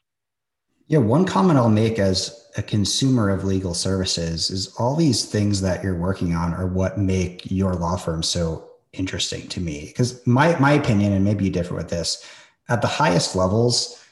Yeah, 0.89 0.99
one 0.99 1.25
comment 1.27 1.59
I'll 1.59 1.69
make 1.69 1.99
as 1.99 2.49
a 2.57 2.63
consumer 2.63 3.29
of 3.29 3.45
legal 3.45 3.75
services 3.75 4.51
is 4.51 4.75
all 4.79 4.97
these 4.97 5.25
things 5.25 5.61
that 5.61 5.85
you're 5.85 5.95
working 5.95 6.35
on 6.35 6.55
are 6.55 6.67
what 6.67 6.99
make 6.99 7.51
your 7.51 7.75
law 7.75 7.97
firm 7.97 8.23
so 8.23 8.71
interesting 8.95 9.47
to 9.49 9.61
me. 9.61 9.85
Because 9.87 10.27
my 10.27 10.59
my 10.59 10.73
opinion, 10.73 11.13
and 11.13 11.25
maybe 11.25 11.45
you 11.45 11.51
differ 11.51 11.75
with 11.75 11.91
this, 11.91 12.27
at 12.71 12.81
the 12.81 12.89
highest 12.89 13.37
levels, 13.37 14.03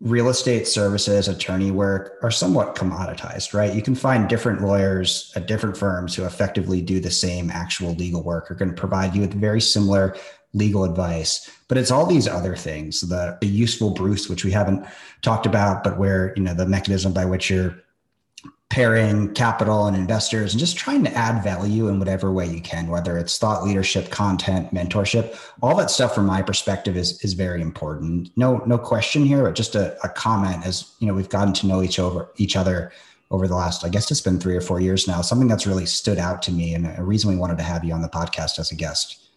real 0.00 0.28
estate 0.28 0.68
services, 0.68 1.26
attorney 1.26 1.70
work 1.70 2.18
are 2.22 2.30
somewhat 2.30 2.74
commoditized, 2.74 3.54
right? 3.54 3.74
You 3.74 3.82
can 3.82 3.94
find 3.94 4.28
different 4.28 4.60
lawyers 4.60 5.32
at 5.34 5.46
different 5.46 5.76
firms 5.76 6.14
who 6.14 6.24
effectively 6.24 6.82
do 6.82 7.00
the 7.00 7.10
same 7.10 7.50
actual 7.50 7.94
legal 7.94 8.22
work, 8.22 8.50
are 8.50 8.54
going 8.54 8.70
to 8.70 8.80
provide 8.80 9.14
you 9.14 9.22
with 9.22 9.32
very 9.32 9.60
similar 9.60 10.14
legal 10.52 10.84
advice. 10.84 11.50
But 11.68 11.78
it's 11.78 11.90
all 11.90 12.06
these 12.06 12.28
other 12.28 12.56
things, 12.56 13.00
the, 13.00 13.38
the 13.40 13.46
useful 13.46 13.90
Bruce, 13.94 14.28
which 14.28 14.44
we 14.44 14.50
haven't 14.50 14.86
talked 15.22 15.46
about, 15.46 15.82
but 15.82 15.98
where, 15.98 16.34
you 16.36 16.42
know, 16.42 16.54
the 16.54 16.66
mechanism 16.66 17.12
by 17.12 17.24
which 17.24 17.48
you're 17.48 17.82
pairing 18.76 19.32
capital 19.32 19.86
and 19.86 19.96
investors 19.96 20.52
and 20.52 20.60
just 20.60 20.76
trying 20.76 21.02
to 21.02 21.10
add 21.14 21.42
value 21.42 21.88
in 21.88 21.98
whatever 21.98 22.30
way 22.30 22.46
you 22.46 22.60
can 22.60 22.88
whether 22.88 23.16
it's 23.16 23.38
thought 23.38 23.64
leadership 23.64 24.10
content 24.10 24.70
mentorship 24.70 25.34
all 25.62 25.74
that 25.74 25.90
stuff 25.90 26.14
from 26.14 26.26
my 26.26 26.42
perspective 26.42 26.94
is 26.94 27.18
is 27.24 27.32
very 27.32 27.62
important. 27.62 28.30
No 28.36 28.58
no 28.66 28.76
question 28.76 29.24
here 29.24 29.44
but 29.44 29.54
just 29.54 29.76
a, 29.76 29.96
a 30.04 30.10
comment 30.10 30.66
as 30.66 30.92
you 30.98 31.06
know 31.06 31.14
we've 31.14 31.30
gotten 31.30 31.54
to 31.54 31.66
know 31.66 31.80
each 31.80 31.98
over 31.98 32.30
each 32.36 32.54
other 32.54 32.92
over 33.30 33.48
the 33.48 33.56
last 33.56 33.82
i 33.82 33.88
guess 33.88 34.10
it's 34.10 34.20
been 34.20 34.38
three 34.38 34.54
or 34.54 34.60
four 34.60 34.78
years 34.78 35.08
now 35.08 35.22
something 35.22 35.48
that's 35.48 35.66
really 35.66 35.86
stood 35.86 36.18
out 36.18 36.42
to 36.42 36.52
me 36.52 36.74
and 36.74 36.86
a 36.98 37.02
reason 37.02 37.30
we 37.30 37.36
wanted 37.36 37.56
to 37.56 37.64
have 37.64 37.82
you 37.82 37.94
on 37.94 38.02
the 38.02 38.10
podcast 38.10 38.58
as 38.58 38.72
a 38.72 38.74
guest. 38.74 39.30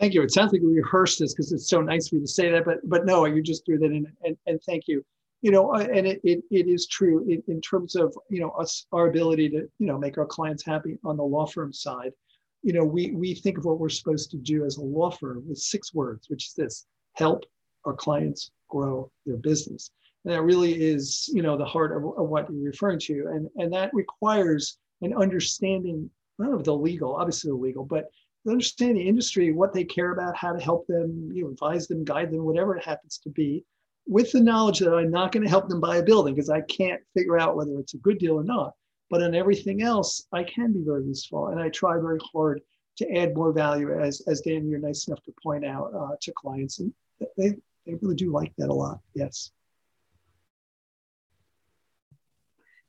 Thank 0.00 0.12
you. 0.12 0.22
It 0.22 0.32
sounds 0.32 0.52
like 0.52 0.60
we 0.60 0.74
rehearsed 0.74 1.20
this 1.20 1.32
because 1.32 1.52
it's 1.52 1.68
so 1.68 1.80
nice 1.80 2.08
for 2.08 2.16
you 2.16 2.22
to 2.22 2.26
say 2.26 2.50
that 2.50 2.64
but 2.64 2.78
but 2.82 3.06
no 3.06 3.26
you 3.26 3.40
just 3.40 3.64
threw 3.64 3.78
that 3.78 3.92
in 3.92 4.12
and, 4.24 4.36
and 4.48 4.60
thank 4.64 4.88
you 4.88 5.04
you 5.44 5.50
know, 5.50 5.74
uh, 5.74 5.86
and 5.92 6.06
it, 6.06 6.22
it, 6.24 6.42
it 6.50 6.68
is 6.68 6.86
true 6.86 7.22
in, 7.28 7.42
in 7.48 7.60
terms 7.60 7.96
of, 7.96 8.16
you 8.30 8.40
know, 8.40 8.48
us, 8.52 8.86
our 8.92 9.08
ability 9.08 9.50
to, 9.50 9.68
you 9.78 9.86
know, 9.86 9.98
make 9.98 10.16
our 10.16 10.24
clients 10.24 10.64
happy 10.64 10.96
on 11.04 11.18
the 11.18 11.22
law 11.22 11.44
firm 11.44 11.70
side. 11.70 12.12
You 12.62 12.72
know, 12.72 12.82
we, 12.82 13.10
we 13.10 13.34
think 13.34 13.58
of 13.58 13.66
what 13.66 13.78
we're 13.78 13.90
supposed 13.90 14.30
to 14.30 14.38
do 14.38 14.64
as 14.64 14.78
a 14.78 14.82
law 14.82 15.10
firm 15.10 15.44
with 15.46 15.58
six 15.58 15.92
words, 15.92 16.30
which 16.30 16.46
is 16.46 16.54
this, 16.54 16.86
help 17.12 17.44
our 17.84 17.92
clients 17.92 18.52
grow 18.70 19.10
their 19.26 19.36
business. 19.36 19.90
And 20.24 20.32
that 20.32 20.40
really 20.40 20.82
is, 20.82 21.28
you 21.34 21.42
know, 21.42 21.58
the 21.58 21.64
heart 21.66 21.92
of, 21.94 22.04
of 22.16 22.26
what 22.26 22.50
you're 22.50 22.70
referring 22.70 23.00
to. 23.00 23.26
And, 23.34 23.50
and 23.56 23.70
that 23.74 23.92
requires 23.92 24.78
an 25.02 25.12
understanding, 25.12 26.08
not 26.38 26.54
of 26.54 26.64
the 26.64 26.74
legal, 26.74 27.16
obviously 27.16 27.50
the 27.50 27.56
legal, 27.58 27.84
but 27.84 28.06
understand 28.48 28.96
the 28.96 29.06
industry, 29.06 29.52
what 29.52 29.74
they 29.74 29.84
care 29.84 30.12
about, 30.12 30.38
how 30.38 30.54
to 30.54 30.64
help 30.64 30.86
them, 30.86 31.30
you 31.34 31.44
know, 31.44 31.50
advise 31.50 31.86
them, 31.86 32.02
guide 32.02 32.30
them, 32.30 32.46
whatever 32.46 32.78
it 32.78 32.84
happens 32.86 33.18
to 33.18 33.28
be 33.28 33.62
with 34.06 34.32
the 34.32 34.40
knowledge 34.40 34.80
that 34.80 34.94
I'm 34.94 35.10
not 35.10 35.32
going 35.32 35.42
to 35.42 35.48
help 35.48 35.68
them 35.68 35.80
buy 35.80 35.96
a 35.96 36.02
building 36.02 36.34
because 36.34 36.50
I 36.50 36.60
can't 36.62 37.00
figure 37.14 37.38
out 37.38 37.56
whether 37.56 37.78
it's 37.78 37.94
a 37.94 37.98
good 37.98 38.18
deal 38.18 38.34
or 38.34 38.44
not. 38.44 38.74
But 39.10 39.22
on 39.22 39.34
everything 39.34 39.82
else, 39.82 40.26
I 40.32 40.44
can 40.44 40.72
be 40.72 40.82
very 40.84 41.04
useful. 41.04 41.48
And 41.48 41.60
I 41.60 41.68
try 41.68 41.94
very 41.98 42.18
hard 42.32 42.60
to 42.96 43.16
add 43.16 43.34
more 43.34 43.52
value, 43.52 43.98
as, 44.00 44.22
as 44.26 44.40
Dan, 44.40 44.68
you're 44.68 44.78
nice 44.78 45.06
enough 45.08 45.22
to 45.24 45.34
point 45.42 45.64
out 45.64 45.92
uh, 45.94 46.16
to 46.20 46.32
clients. 46.32 46.78
And 46.78 46.92
they, 47.36 47.50
they 47.86 47.94
really 48.00 48.14
do 48.14 48.32
like 48.32 48.52
that 48.58 48.70
a 48.70 48.74
lot. 48.74 49.00
Yes. 49.14 49.50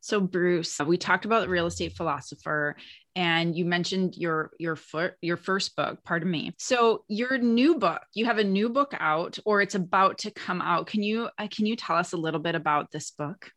So 0.06 0.22
Bruce, 0.22 0.80
we 0.86 0.98
talked 0.98 1.26
about 1.26 1.42
the 1.42 1.50
real 1.50 1.66
estate 1.66 1.98
philosopher 1.98 2.76
and 3.16 3.58
you 3.58 3.66
mentioned 3.66 4.16
your 4.16 4.52
your 4.60 4.76
foot 4.76 5.16
your 5.20 5.36
first 5.36 5.76
book, 5.76 6.04
pardon 6.04 6.30
me. 6.30 6.54
So 6.60 7.06
your 7.08 7.40
new 7.40 7.80
book, 7.80 8.04
you 8.14 8.26
have 8.26 8.38
a 8.38 8.44
new 8.44 8.70
book 8.70 8.94
out 9.00 9.40
or 9.46 9.64
it's 9.64 9.74
about 9.74 10.20
to 10.20 10.30
come 10.30 10.62
out. 10.62 10.86
Can 10.86 11.02
you 11.02 11.30
uh, 11.40 11.48
can 11.50 11.66
you 11.66 11.76
tell 11.76 11.96
us 11.96 12.14
a 12.14 12.18
little 12.18 12.40
bit 12.40 12.54
about 12.54 12.92
this 12.92 13.10
book? 13.10 13.50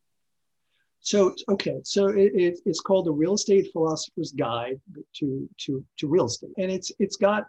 So 1.01 1.34
okay, 1.51 1.80
so 1.84 2.07
it, 2.07 2.32
it, 2.34 2.59
it's 2.64 2.80
called 2.80 3.05
the 3.05 3.12
Real 3.12 3.34
Estate 3.34 3.68
Philosopher's 3.70 4.32
Guide 4.32 4.80
to 5.16 5.46
to 5.66 5.84
to 5.99 6.09
Real 6.09 6.24
Estate, 6.24 6.53
and 6.57 6.72
it's 6.72 6.90
it's 6.99 7.16
got 7.16 7.44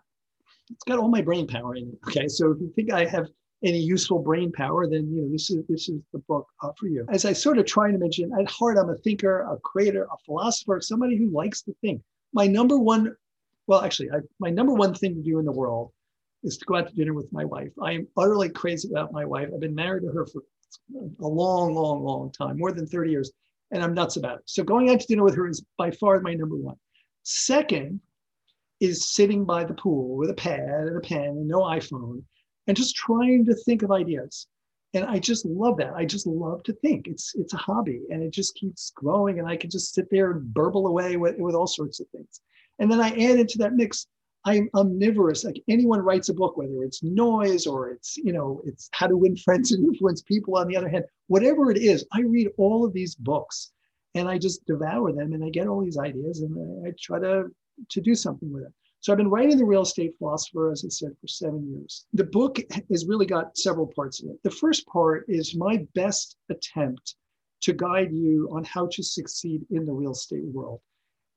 it's 0.69 0.83
got 0.83 0.99
all 0.99 1.07
my 1.07 1.21
brain 1.21 1.47
power 1.47 1.77
in 1.77 1.87
it. 1.87 1.99
Okay, 2.09 2.27
so 2.27 2.51
if 2.51 2.59
you 2.59 2.69
think 2.75 2.91
I 2.91 3.05
have 3.05 3.27
any 3.63 3.79
useful 3.79 4.19
brain 4.19 4.51
power, 4.51 4.87
then 4.87 5.11
you 5.11 5.21
know 5.21 5.29
this 5.29 5.49
is 5.49 5.65
this 5.67 5.89
is 5.89 6.01
the 6.13 6.19
book 6.19 6.47
uh, 6.63 6.71
for 6.77 6.87
you. 6.87 7.05
As 7.09 7.25
I 7.25 7.33
sort 7.33 7.57
of 7.57 7.65
try 7.65 7.91
to 7.91 7.97
mention, 7.97 8.31
at 8.39 8.49
heart, 8.49 8.77
I'm 8.77 8.89
a 8.89 8.95
thinker, 8.95 9.41
a 9.41 9.57
creator, 9.57 10.05
a 10.05 10.17
philosopher, 10.25 10.79
somebody 10.81 11.17
who 11.17 11.29
likes 11.29 11.61
to 11.63 11.73
think. 11.81 12.01
My 12.33 12.47
number 12.47 12.77
one, 12.77 13.15
well, 13.67 13.81
actually, 13.81 14.11
I, 14.11 14.19
my 14.39 14.49
number 14.49 14.73
one 14.73 14.93
thing 14.93 15.15
to 15.15 15.21
do 15.21 15.39
in 15.39 15.45
the 15.45 15.51
world 15.51 15.91
is 16.43 16.57
to 16.57 16.65
go 16.65 16.77
out 16.77 16.87
to 16.87 16.95
dinner 16.95 17.13
with 17.13 17.31
my 17.33 17.43
wife. 17.43 17.71
I 17.81 17.93
am 17.93 18.07
utterly 18.15 18.49
crazy 18.49 18.89
about 18.89 19.11
my 19.11 19.25
wife. 19.25 19.49
I've 19.53 19.59
been 19.59 19.75
married 19.75 20.03
to 20.03 20.09
her 20.09 20.25
for 20.25 20.41
a 21.21 21.27
long, 21.27 21.73
long, 21.73 22.03
long 22.03 22.31
time, 22.31 22.57
more 22.57 22.71
than 22.71 22.85
30 22.87 23.11
years. 23.11 23.31
and 23.71 23.83
I'm 23.83 23.93
nuts 23.93 24.15
about 24.15 24.39
it. 24.39 24.43
So 24.45 24.63
going 24.63 24.89
out 24.89 25.01
to 25.01 25.07
dinner 25.07 25.23
with 25.23 25.35
her 25.35 25.47
is 25.47 25.63
by 25.77 25.91
far 25.91 26.19
my 26.21 26.33
number 26.33 26.55
one. 26.55 26.75
Second 27.23 27.99
is 28.79 29.11
sitting 29.11 29.43
by 29.43 29.65
the 29.65 29.73
pool 29.73 30.15
with 30.15 30.29
a 30.29 30.33
pad 30.33 30.87
and 30.87 30.97
a 30.97 31.01
pen 31.01 31.27
and 31.27 31.47
no 31.47 31.59
iPhone 31.61 32.23
and 32.69 32.77
just 32.77 32.95
trying 32.95 33.43
to 33.45 33.55
think 33.55 33.81
of 33.81 33.91
ideas. 33.91 34.47
And 34.93 35.03
I 35.03 35.17
just 35.19 35.43
love 35.45 35.77
that. 35.77 35.93
I 35.95 36.05
just 36.05 36.25
love 36.25 36.63
to 36.63 36.73
think. 36.73 37.07
It's 37.07 37.33
it's 37.35 37.53
a 37.53 37.57
hobby 37.57 38.01
and 38.11 38.23
it 38.23 38.31
just 38.31 38.55
keeps 38.55 38.91
growing 38.95 39.39
and 39.39 39.47
I 39.47 39.57
can 39.57 39.69
just 39.69 39.93
sit 39.93 40.07
there 40.09 40.31
and 40.31 40.53
burble 40.53 40.87
away 40.87 41.17
with, 41.17 41.37
with 41.37 41.55
all 41.55 41.67
sorts 41.67 41.99
of 41.99 42.07
things. 42.09 42.41
And 42.79 42.91
then 42.91 43.01
I 43.01 43.09
add 43.09 43.39
into 43.39 43.57
that 43.57 43.73
mix 43.73 44.07
I'm 44.45 44.69
omnivorous. 44.73 45.43
Like 45.43 45.61
anyone 45.67 45.99
writes 45.99 46.29
a 46.29 46.33
book, 46.33 46.57
whether 46.57 46.83
it's 46.83 47.03
noise 47.03 47.67
or 47.67 47.89
it's, 47.89 48.17
you 48.17 48.31
know, 48.31 48.61
it's 48.65 48.87
how 48.93 49.07
to 49.07 49.17
win 49.17 49.35
friends 49.35 49.71
and 49.71 49.83
influence 49.91 50.21
people. 50.21 50.55
On 50.55 50.67
the 50.67 50.77
other 50.77 50.89
hand, 50.89 51.05
whatever 51.27 51.71
it 51.71 51.77
is, 51.77 52.05
I 52.13 52.21
read 52.21 52.49
all 52.57 52.85
of 52.85 52.93
these 52.93 53.15
books 53.15 53.71
and 54.15 54.29
I 54.29 54.37
just 54.37 54.65
devour 54.65 55.11
them 55.11 55.33
and 55.33 55.43
I 55.43 55.49
get 55.49 55.67
all 55.67 55.83
these 55.83 55.97
ideas 55.97 56.41
and 56.41 56.87
I 56.87 56.93
try 56.99 57.19
to, 57.19 57.45
to 57.89 58.01
do 58.01 58.15
something 58.15 58.51
with 58.51 58.63
it. 58.63 58.73
So 59.01 59.13
I've 59.13 59.17
been 59.17 59.29
writing 59.29 59.57
The 59.57 59.65
Real 59.65 59.83
Estate 59.83 60.13
Philosopher, 60.17 60.71
as 60.71 60.83
I 60.85 60.89
said, 60.89 61.11
for 61.21 61.27
seven 61.27 61.69
years. 61.71 62.05
The 62.13 62.25
book 62.25 62.59
has 62.89 63.05
really 63.05 63.25
got 63.25 63.57
several 63.57 63.87
parts 63.87 64.21
in 64.21 64.29
it. 64.29 64.39
The 64.43 64.51
first 64.51 64.85
part 64.87 65.25
is 65.29 65.55
my 65.55 65.85
best 65.95 66.35
attempt 66.49 67.15
to 67.61 67.73
guide 67.73 68.11
you 68.11 68.49
on 68.51 68.63
how 68.65 68.87
to 68.91 69.03
succeed 69.03 69.65
in 69.71 69.85
the 69.85 69.93
real 69.93 70.11
estate 70.11 70.45
world 70.45 70.81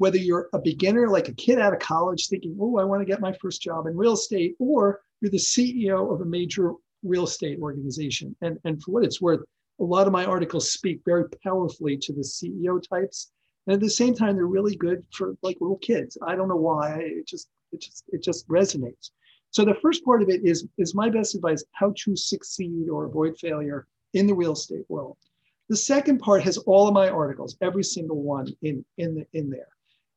whether 0.02 0.16
you're 0.16 0.48
a 0.52 0.58
beginner, 0.58 1.08
like 1.08 1.28
a 1.28 1.34
kid 1.34 1.60
out 1.60 1.72
of 1.72 1.78
college 1.78 2.26
thinking, 2.26 2.56
oh, 2.60 2.76
I 2.76 2.82
want 2.82 3.02
to 3.02 3.06
get 3.06 3.20
my 3.20 3.32
first 3.40 3.62
job 3.62 3.86
in 3.86 3.96
real 3.96 4.14
estate, 4.14 4.56
or 4.58 5.00
you're 5.20 5.30
the 5.30 5.36
CEO 5.36 6.12
of 6.12 6.20
a 6.20 6.24
major 6.24 6.72
real 7.04 7.22
estate 7.22 7.60
organization. 7.60 8.34
And, 8.40 8.58
and 8.64 8.82
for 8.82 8.90
what 8.90 9.04
it's 9.04 9.20
worth, 9.20 9.42
a 9.80 9.84
lot 9.84 10.08
of 10.08 10.12
my 10.12 10.24
articles 10.24 10.72
speak 10.72 11.02
very 11.06 11.28
powerfully 11.44 11.96
to 11.98 12.12
the 12.12 12.22
CEO 12.22 12.82
types. 12.82 13.30
And 13.66 13.74
at 13.74 13.80
the 13.80 13.90
same 13.90 14.14
time, 14.14 14.36
they're 14.36 14.46
really 14.46 14.76
good 14.76 15.04
for 15.12 15.34
like 15.42 15.58
little 15.60 15.78
kids. 15.78 16.18
I 16.26 16.34
don't 16.34 16.48
know 16.48 16.56
why. 16.56 16.98
It 17.00 17.26
just 17.26 17.48
it 17.72 17.80
just 17.80 18.04
it 18.08 18.22
just 18.22 18.46
resonates. 18.48 19.10
So 19.50 19.64
the 19.64 19.76
first 19.82 20.04
part 20.04 20.22
of 20.22 20.28
it 20.28 20.44
is 20.44 20.66
is 20.78 20.94
my 20.94 21.08
best 21.08 21.34
advice 21.34 21.64
how 21.72 21.94
to 22.04 22.16
succeed 22.16 22.88
or 22.88 23.04
avoid 23.04 23.38
failure 23.38 23.86
in 24.14 24.26
the 24.26 24.34
real 24.34 24.52
estate 24.52 24.84
world. 24.88 25.16
The 25.68 25.76
second 25.76 26.18
part 26.18 26.42
has 26.42 26.58
all 26.58 26.88
of 26.88 26.94
my 26.94 27.08
articles, 27.08 27.56
every 27.60 27.84
single 27.84 28.22
one 28.22 28.48
in 28.62 28.84
in 28.98 29.14
the, 29.14 29.26
in 29.32 29.48
there. 29.48 29.68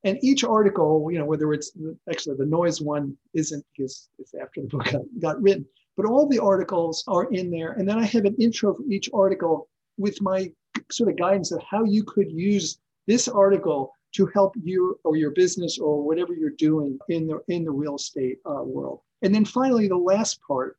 And 0.03 0.23
each 0.23 0.43
article, 0.43 1.09
you 1.11 1.17
know, 1.17 1.25
whether 1.25 1.51
it's 1.53 1.71
actually 2.09 2.37
the 2.37 2.45
noise 2.45 2.79
one 2.79 3.17
isn't 3.33 3.65
because 3.75 4.09
it's 4.19 4.33
after 4.35 4.61
the 4.61 4.67
book 4.67 4.85
got, 4.85 5.01
got 5.19 5.41
written, 5.41 5.65
but 5.97 6.05
all 6.05 6.27
the 6.27 6.39
articles 6.39 7.03
are 7.07 7.25
in 7.31 7.49
there. 7.49 7.71
And 7.71 7.89
then 7.89 7.97
I 7.97 8.05
have 8.05 8.25
an 8.25 8.35
intro 8.39 8.75
for 8.75 8.83
each 8.89 9.09
article 9.13 9.67
with 9.97 10.21
my 10.21 10.51
sort 10.91 11.09
of 11.09 11.17
guidance 11.17 11.51
of 11.51 11.61
how 11.63 11.85
you 11.85 12.03
could 12.03 12.31
use 12.31 12.77
this 13.07 13.27
article 13.27 13.93
to 14.15 14.25
help 14.27 14.53
you 14.63 14.99
or 15.03 15.17
your 15.17 15.31
business 15.31 15.77
or 15.77 16.01
whatever 16.01 16.33
you're 16.33 16.51
doing 16.51 16.97
in 17.09 17.27
the 17.27 17.39
in 17.47 17.63
the 17.63 17.71
real 17.71 17.95
estate 17.95 18.37
uh, 18.45 18.63
world. 18.63 19.01
And 19.21 19.33
then 19.33 19.45
finally, 19.45 19.87
the 19.87 19.97
last 19.97 20.39
part 20.47 20.77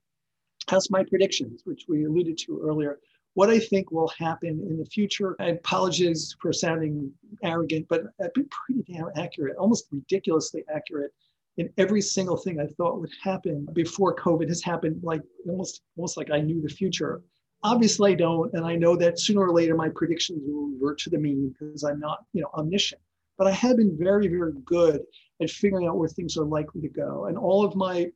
has 0.69 0.91
my 0.91 1.05
predictions, 1.05 1.63
which 1.65 1.85
we 1.89 2.05
alluded 2.05 2.39
to 2.39 2.61
earlier 2.65 2.99
what 3.37 3.51
I 3.51 3.59
think 3.59 3.91
will 3.91 4.11
happen 4.19 4.67
in 4.67 4.79
the 4.79 4.87
future. 4.87 5.37
I 5.39 5.49
apologize 5.49 6.35
for 6.41 6.55
sounding 6.55 7.13
arrogant, 7.43 7.87
but 7.87 8.05
I've 8.19 8.33
been 8.33 8.49
pretty 8.49 8.83
damn 8.91 9.11
accurate, 9.15 9.59
almost 9.59 9.89
ridiculously 9.93 10.65
accurate 10.75 11.13
in 11.59 11.71
every 11.77 12.01
single 12.01 12.39
thing 12.39 12.59
I 12.59 12.67
thought 12.67 12.99
would 12.99 13.13
happen 13.23 13.69
before 13.75 14.17
COVID 14.17 14.49
has 14.49 14.63
happened, 14.63 15.01
like 15.03 15.21
almost 15.47 15.83
almost 15.99 16.17
like 16.17 16.31
I 16.31 16.41
knew 16.41 16.63
the 16.63 16.69
future. 16.69 17.23
Obviously, 17.67 18.13
I 18.13 18.15
don't, 18.15 18.53
and 18.55 18.65
I 18.65 18.77
know 18.77 18.97
that 18.97 19.19
sooner 19.19 19.43
or 19.43 19.53
later 19.53 19.75
my 19.75 19.89
predictions 19.89 20.41
will 20.47 20.69
revert 20.69 20.99
to 21.01 21.11
the 21.11 21.19
mean 21.19 21.55
because 21.59 21.85
I'm 21.85 22.01
not, 22.01 22.25
you 22.33 22.43
know, 22.43 22.51
omniscient. 22.55 23.01
But 23.39 23.49
I 23.49 23.53
have 23.53 23.77
been 23.77 23.97
very, 23.99 24.29
very 24.29 24.53
good 24.65 25.03
at 25.43 25.51
figuring 25.51 25.87
out 25.87 25.97
where 25.99 26.09
things 26.09 26.37
are 26.37 26.45
likely 26.45 26.81
to 26.83 26.89
go, 26.89 27.27
and 27.27 27.37
all 27.37 27.65
of 27.65 27.75
my 27.77 28.11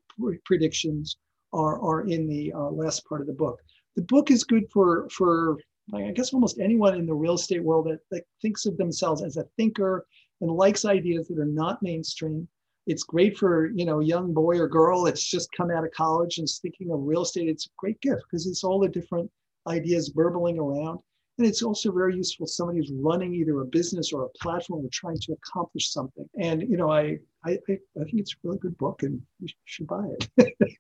predictions 0.45 1.17
are 1.53 1.81
are 1.81 2.03
in 2.07 2.29
the 2.29 2.53
uh, 2.53 2.71
last 2.71 3.05
part 3.07 3.21
of 3.21 3.27
the 3.27 3.33
book 3.33 3.59
the 3.97 4.03
book 4.03 4.31
is 4.31 4.45
good 4.45 4.65
for 4.73 5.09
for 5.11 5.59
I 5.93 6.13
guess 6.13 6.33
almost 6.33 6.61
anyone 6.61 6.95
in 6.95 7.07
the 7.07 7.15
real 7.15 7.35
estate 7.35 7.65
world 7.65 7.87
that, 7.87 7.99
that 8.11 8.25
thinks 8.41 8.65
of 8.65 8.77
themselves 8.77 9.23
as 9.23 9.37
a 9.37 9.45
thinker 9.57 10.07
and 10.41 10.51
likes 10.51 10.85
ideas 10.85 11.27
that 11.29 11.39
are 11.39 11.45
not 11.45 11.83
mainstream. 11.83 12.47
It's 12.87 13.03
great 13.03 13.37
for 13.37 13.71
you 13.73 13.85
know 13.85 14.01
young 14.01 14.33
boy 14.33 14.59
or 14.59 14.69
girl 14.69 15.03
that's 15.03 15.29
just 15.29 15.53
come 15.57 15.71
out 15.71 15.85
of 15.85 15.91
college 15.93 16.39
and 16.39 16.49
thinking 16.49 16.91
of 16.91 17.01
real 17.03 17.23
estate. 17.23 17.49
It's 17.49 17.67
a 17.67 17.77
great 17.77 18.01
gift 18.01 18.23
because 18.31 18.47
it's 18.47 18.65
all 18.65 18.79
the 18.79 18.89
different 18.89 19.31
ideas 19.67 20.11
burbling 20.11 20.59
around. 20.59 21.01
And 21.39 21.47
it's 21.47 21.63
also 21.63 21.91
very 21.91 22.17
useful 22.17 22.47
for 22.47 22.51
somebody 22.51 22.79
who's 22.79 22.93
running 22.93 23.35
either 23.35 23.61
a 23.61 23.65
business 23.65 24.13
or 24.13 24.25
a 24.25 24.29
platform 24.41 24.85
or 24.85 24.89
trying 24.93 25.19
to 25.23 25.33
accomplish 25.33 25.91
something. 25.91 26.29
And 26.39 26.63
you 26.63 26.77
know, 26.77 26.91
I 26.91 27.19
I, 27.45 27.53
I 27.53 28.05
think 28.05 28.21
it's 28.21 28.35
a 28.35 28.37
really 28.45 28.59
good 28.59 28.77
book 28.77 29.03
and 29.03 29.23
you 29.39 29.49
should 29.65 29.87
buy 29.87 30.05
it. 30.37 30.55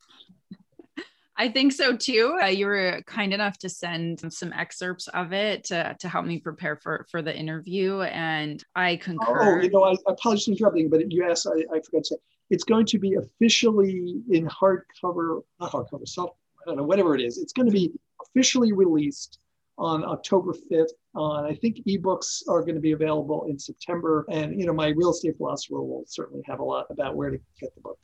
I 1.41 1.49
think 1.49 1.72
so 1.72 1.97
too. 1.97 2.39
Uh, 2.43 2.49
you 2.49 2.66
were 2.66 3.01
kind 3.07 3.33
enough 3.33 3.57
to 3.61 3.70
send 3.70 4.31
some 4.31 4.53
excerpts 4.53 5.09
of 5.09 5.33
it 5.33 5.64
to, 5.64 5.97
to 5.99 6.07
help 6.07 6.26
me 6.26 6.39
prepare 6.39 6.76
for, 6.76 7.07
for 7.11 7.22
the 7.22 7.35
interview, 7.35 8.03
and 8.03 8.62
I 8.76 8.97
concur. 8.97 9.57
Oh, 9.59 9.62
you 9.62 9.70
know, 9.70 9.85
I, 9.85 9.93
I 9.93 10.12
apologize 10.12 10.45
for 10.45 10.51
interrupting, 10.51 10.91
but 10.91 11.11
you 11.11 11.24
asked, 11.24 11.47
I, 11.47 11.61
I 11.74 11.81
forgot 11.81 12.05
to 12.05 12.05
say, 12.05 12.16
it's 12.51 12.64
going 12.64 12.85
to 12.85 12.99
be 12.99 13.14
officially 13.14 14.20
in 14.28 14.47
hardcover, 14.49 15.41
not 15.59 15.72
hardcover, 15.72 16.07
self, 16.07 16.33
I 16.61 16.71
don't 16.71 16.77
know, 16.77 16.85
whatever 16.85 17.15
it 17.15 17.21
is. 17.21 17.39
It's 17.39 17.53
going 17.53 17.67
to 17.67 17.73
be 17.73 17.93
officially 18.27 18.73
released 18.73 19.39
on 19.79 20.05
October 20.05 20.55
5th. 20.71 20.91
Uh, 21.17 21.43
I 21.43 21.55
think 21.55 21.79
ebooks 21.87 22.43
are 22.49 22.61
going 22.61 22.75
to 22.75 22.81
be 22.81 22.93
available 22.93 23.47
in 23.49 23.59
September. 23.59 24.27
And, 24.29 24.59
you 24.59 24.67
know, 24.67 24.75
my 24.75 24.89
real 24.89 25.11
estate 25.11 25.37
philosopher 25.39 25.81
will 25.83 26.05
certainly 26.07 26.43
have 26.47 26.61
a 26.61 26.65
lot 26.65 26.87
about 26.91 27.17
where 27.17 27.31
to 27.31 27.39
get 27.59 27.75
the 27.75 27.81
book. 27.81 27.99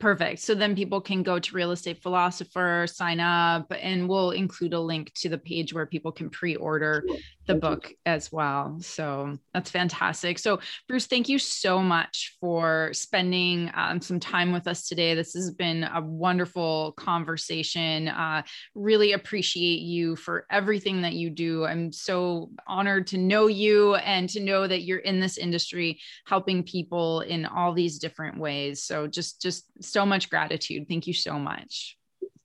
Perfect. 0.00 0.40
So 0.40 0.54
then 0.54 0.74
people 0.74 1.02
can 1.02 1.22
go 1.22 1.38
to 1.38 1.54
Real 1.54 1.72
Estate 1.72 2.02
Philosopher, 2.02 2.86
sign 2.90 3.20
up, 3.20 3.70
and 3.78 4.08
we'll 4.08 4.30
include 4.30 4.72
a 4.72 4.80
link 4.80 5.12
to 5.16 5.28
the 5.28 5.36
page 5.36 5.74
where 5.74 5.84
people 5.84 6.10
can 6.10 6.30
pre 6.30 6.56
order 6.56 7.04
the 7.50 7.60
book 7.60 7.92
as 8.06 8.30
well. 8.30 8.78
So 8.80 9.38
that's 9.52 9.70
fantastic. 9.70 10.38
So, 10.38 10.60
Bruce, 10.88 11.06
thank 11.06 11.28
you 11.28 11.38
so 11.38 11.80
much 11.80 12.36
for 12.40 12.90
spending 12.92 13.70
um, 13.74 14.00
some 14.00 14.20
time 14.20 14.52
with 14.52 14.66
us 14.66 14.86
today. 14.86 15.14
This 15.14 15.34
has 15.34 15.50
been 15.50 15.84
a 15.84 16.00
wonderful 16.00 16.92
conversation. 16.92 18.08
Uh, 18.08 18.42
really 18.74 19.12
appreciate 19.12 19.80
you 19.80 20.16
for 20.16 20.46
everything 20.50 21.02
that 21.02 21.14
you 21.14 21.30
do. 21.30 21.64
I'm 21.64 21.92
so 21.92 22.50
honored 22.66 23.08
to 23.08 23.18
know 23.18 23.46
you 23.48 23.96
and 23.96 24.28
to 24.30 24.40
know 24.40 24.66
that 24.66 24.82
you're 24.82 24.98
in 24.98 25.20
this 25.20 25.38
industry 25.38 26.00
helping 26.26 26.62
people 26.62 27.20
in 27.20 27.46
all 27.46 27.72
these 27.72 27.98
different 27.98 28.38
ways. 28.38 28.82
So, 28.82 29.06
just, 29.06 29.42
just 29.42 29.64
so 29.82 30.06
much 30.06 30.30
gratitude. 30.30 30.88
Thank 30.88 31.06
you 31.06 31.14
so 31.14 31.38
much 31.38 31.96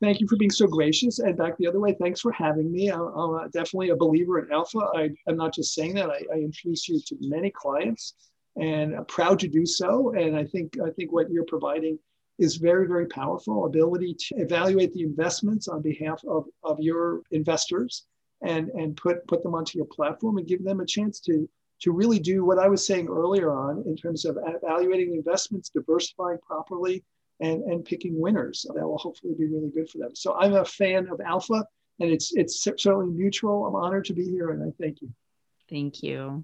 thank 0.06 0.20
you 0.20 0.28
for 0.28 0.36
being 0.36 0.52
so 0.52 0.68
gracious. 0.68 1.20
And 1.20 1.36
back 1.36 1.58
the 1.58 1.68
other 1.68 1.80
way, 1.80 1.96
thanks 2.00 2.22
for 2.22 2.32
having 2.32 2.72
me. 2.72 2.90
I'm, 2.90 3.02
I'm 3.02 3.50
definitely 3.50 3.90
a 3.90 3.96
believer 3.96 4.40
in 4.40 4.52
Alpha. 4.52 4.80
I, 4.96 5.10
am 5.28 5.36
not 5.36 5.54
just 5.54 5.74
saying 5.74 5.96
that. 5.96 6.10
I, 6.10 6.22
I 6.32 6.38
introduce 6.38 6.88
you 6.88 7.00
to 7.08 7.18
many 7.22 7.50
clients, 7.50 8.14
and 8.56 8.96
I'm 8.96 9.06
proud 9.06 9.40
to 9.40 9.48
do 9.48 9.66
so. 9.66 10.14
And 10.14 10.36
I 10.36 10.46
think 10.46 10.78
I 10.80 10.92
think 10.92 11.12
what 11.12 11.32
you're 11.32 11.46
providing 11.46 11.98
is 12.38 12.58
very 12.58 12.88
very 12.88 13.08
powerful. 13.08 13.66
Ability 13.66 14.16
to 14.28 14.36
evaluate 14.36 14.94
the 14.94 15.04
investments 15.04 15.68
on 15.68 15.82
behalf 15.82 16.22
of, 16.28 16.46
of 16.64 16.80
your 16.80 17.22
investors, 17.32 18.06
and 18.44 18.70
and 18.70 18.96
put 18.96 19.26
put 19.28 19.42
them 19.42 19.56
onto 19.56 19.78
your 19.78 19.88
platform 19.88 20.38
and 20.38 20.48
give 20.48 20.64
them 20.64 20.82
a 20.82 20.86
chance 20.86 21.20
to 21.22 21.50
to 21.82 21.92
really 21.92 22.20
do 22.20 22.46
what 22.46 22.60
I 22.60 22.68
was 22.68 22.86
saying 22.86 23.08
earlier 23.10 23.52
on 23.52 23.84
in 23.86 23.96
terms 23.98 24.24
of 24.24 24.38
evaluating 24.42 25.14
investments, 25.14 25.70
diversifying 25.70 26.38
properly, 26.46 27.04
and, 27.40 27.64
and 27.64 27.86
picking 27.86 28.20
winners. 28.20 28.66
That 28.74 28.88
will 28.88 28.98
hopefully 28.98 29.34
be 29.38 29.46
really 29.46 29.72
good 29.74 29.90
for 29.90 29.98
them. 30.00 30.16
So 30.16 30.36
I'm 30.36 30.54
a 30.54 30.66
fan 30.66 31.08
of 31.08 31.22
Alpha, 31.22 31.66
and 32.00 32.12
it's 32.12 32.34
it's 32.36 32.62
certainly 32.64 33.08
mutual. 33.08 33.66
I'm 33.66 33.76
honored 33.76 34.06
to 34.06 34.14
be 34.14 34.26
here, 34.26 34.52
and 34.52 34.64
I 34.64 34.72
thank 34.82 35.02
you. 35.02 35.10
Thank 35.70 36.04
you. 36.04 36.44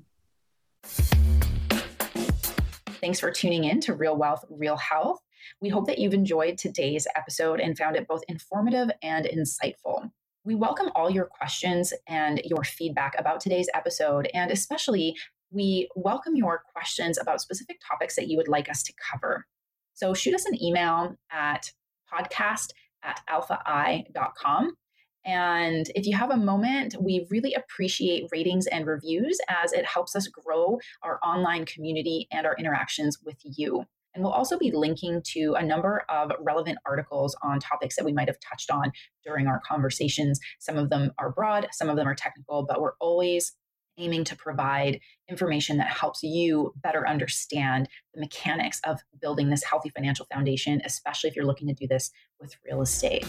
Thanks 3.01 3.19
for 3.19 3.31
tuning 3.31 3.63
in 3.63 3.79
to 3.81 3.93
Real 3.95 4.15
Wealth, 4.15 4.45
Real 4.49 4.77
Health. 4.77 5.19
We 5.59 5.69
hope 5.69 5.87
that 5.87 5.97
you've 5.97 6.13
enjoyed 6.13 6.57
today's 6.57 7.07
episode 7.15 7.59
and 7.59 7.77
found 7.77 7.95
it 7.95 8.07
both 8.07 8.21
informative 8.27 8.91
and 9.01 9.25
insightful. 9.25 10.11
We 10.43 10.55
welcome 10.55 10.91
all 10.95 11.09
your 11.09 11.25
questions 11.25 11.93
and 12.07 12.41
your 12.45 12.63
feedback 12.63 13.15
about 13.17 13.39
today's 13.39 13.69
episode, 13.73 14.29
and 14.33 14.51
especially 14.51 15.15
we 15.51 15.89
welcome 15.95 16.35
your 16.35 16.63
questions 16.73 17.17
about 17.17 17.41
specific 17.41 17.79
topics 17.87 18.15
that 18.15 18.27
you 18.27 18.37
would 18.37 18.47
like 18.47 18.69
us 18.69 18.83
to 18.83 18.93
cover. 19.11 19.45
So 19.93 20.13
shoot 20.13 20.33
us 20.33 20.45
an 20.45 20.61
email 20.61 21.15
at 21.31 21.71
podcast 22.11 22.71
at 23.03 23.21
alphai.com. 23.29 24.75
And 25.23 25.85
if 25.93 26.07
you 26.07 26.17
have 26.17 26.31
a 26.31 26.37
moment, 26.37 26.95
we 26.99 27.27
really 27.29 27.53
appreciate 27.53 28.27
ratings 28.31 28.65
and 28.67 28.87
reviews 28.87 29.39
as 29.47 29.71
it 29.71 29.85
helps 29.85 30.15
us 30.15 30.27
grow 30.27 30.79
our 31.03 31.19
online 31.23 31.65
community 31.65 32.27
and 32.31 32.47
our 32.47 32.55
interactions 32.57 33.19
with 33.23 33.37
you. 33.43 33.85
And 34.13 34.23
we'll 34.23 34.33
also 34.33 34.57
be 34.57 34.71
linking 34.71 35.21
to 35.33 35.53
a 35.53 35.63
number 35.63 36.03
of 36.09 36.31
relevant 36.41 36.79
articles 36.85 37.35
on 37.43 37.59
topics 37.59 37.95
that 37.95 38.03
we 38.03 38.11
might 38.11 38.27
have 38.27 38.39
touched 38.39 38.69
on 38.69 38.91
during 39.23 39.47
our 39.47 39.61
conversations. 39.65 40.39
Some 40.59 40.77
of 40.77 40.89
them 40.89 41.11
are 41.17 41.31
broad, 41.31 41.67
some 41.71 41.89
of 41.89 41.95
them 41.95 42.07
are 42.07 42.15
technical, 42.15 42.65
but 42.67 42.81
we're 42.81 42.95
always 42.99 43.53
aiming 43.97 44.23
to 44.25 44.35
provide 44.35 44.99
information 45.29 45.77
that 45.77 45.87
helps 45.87 46.23
you 46.23 46.73
better 46.75 47.07
understand 47.07 47.87
the 48.13 48.19
mechanics 48.19 48.81
of 48.85 48.99
building 49.21 49.49
this 49.49 49.63
healthy 49.63 49.89
financial 49.89 50.25
foundation, 50.33 50.81
especially 50.85 51.29
if 51.29 51.35
you're 51.35 51.45
looking 51.45 51.67
to 51.67 51.73
do 51.73 51.87
this 51.87 52.11
with 52.39 52.55
real 52.65 52.81
estate. 52.81 53.25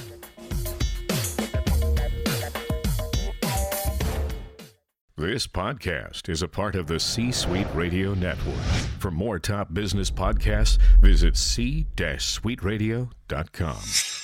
This 5.23 5.47
podcast 5.47 6.29
is 6.29 6.43
a 6.43 6.49
part 6.49 6.75
of 6.75 6.89
the 6.89 6.99
C 6.99 7.31
Suite 7.31 7.69
Radio 7.75 8.13
Network. 8.15 8.57
For 8.99 9.13
more 9.13 9.39
top 9.39 9.73
business 9.73 10.11
podcasts, 10.11 10.79
visit 11.01 11.37
c-suiteradio.com. 11.37 14.22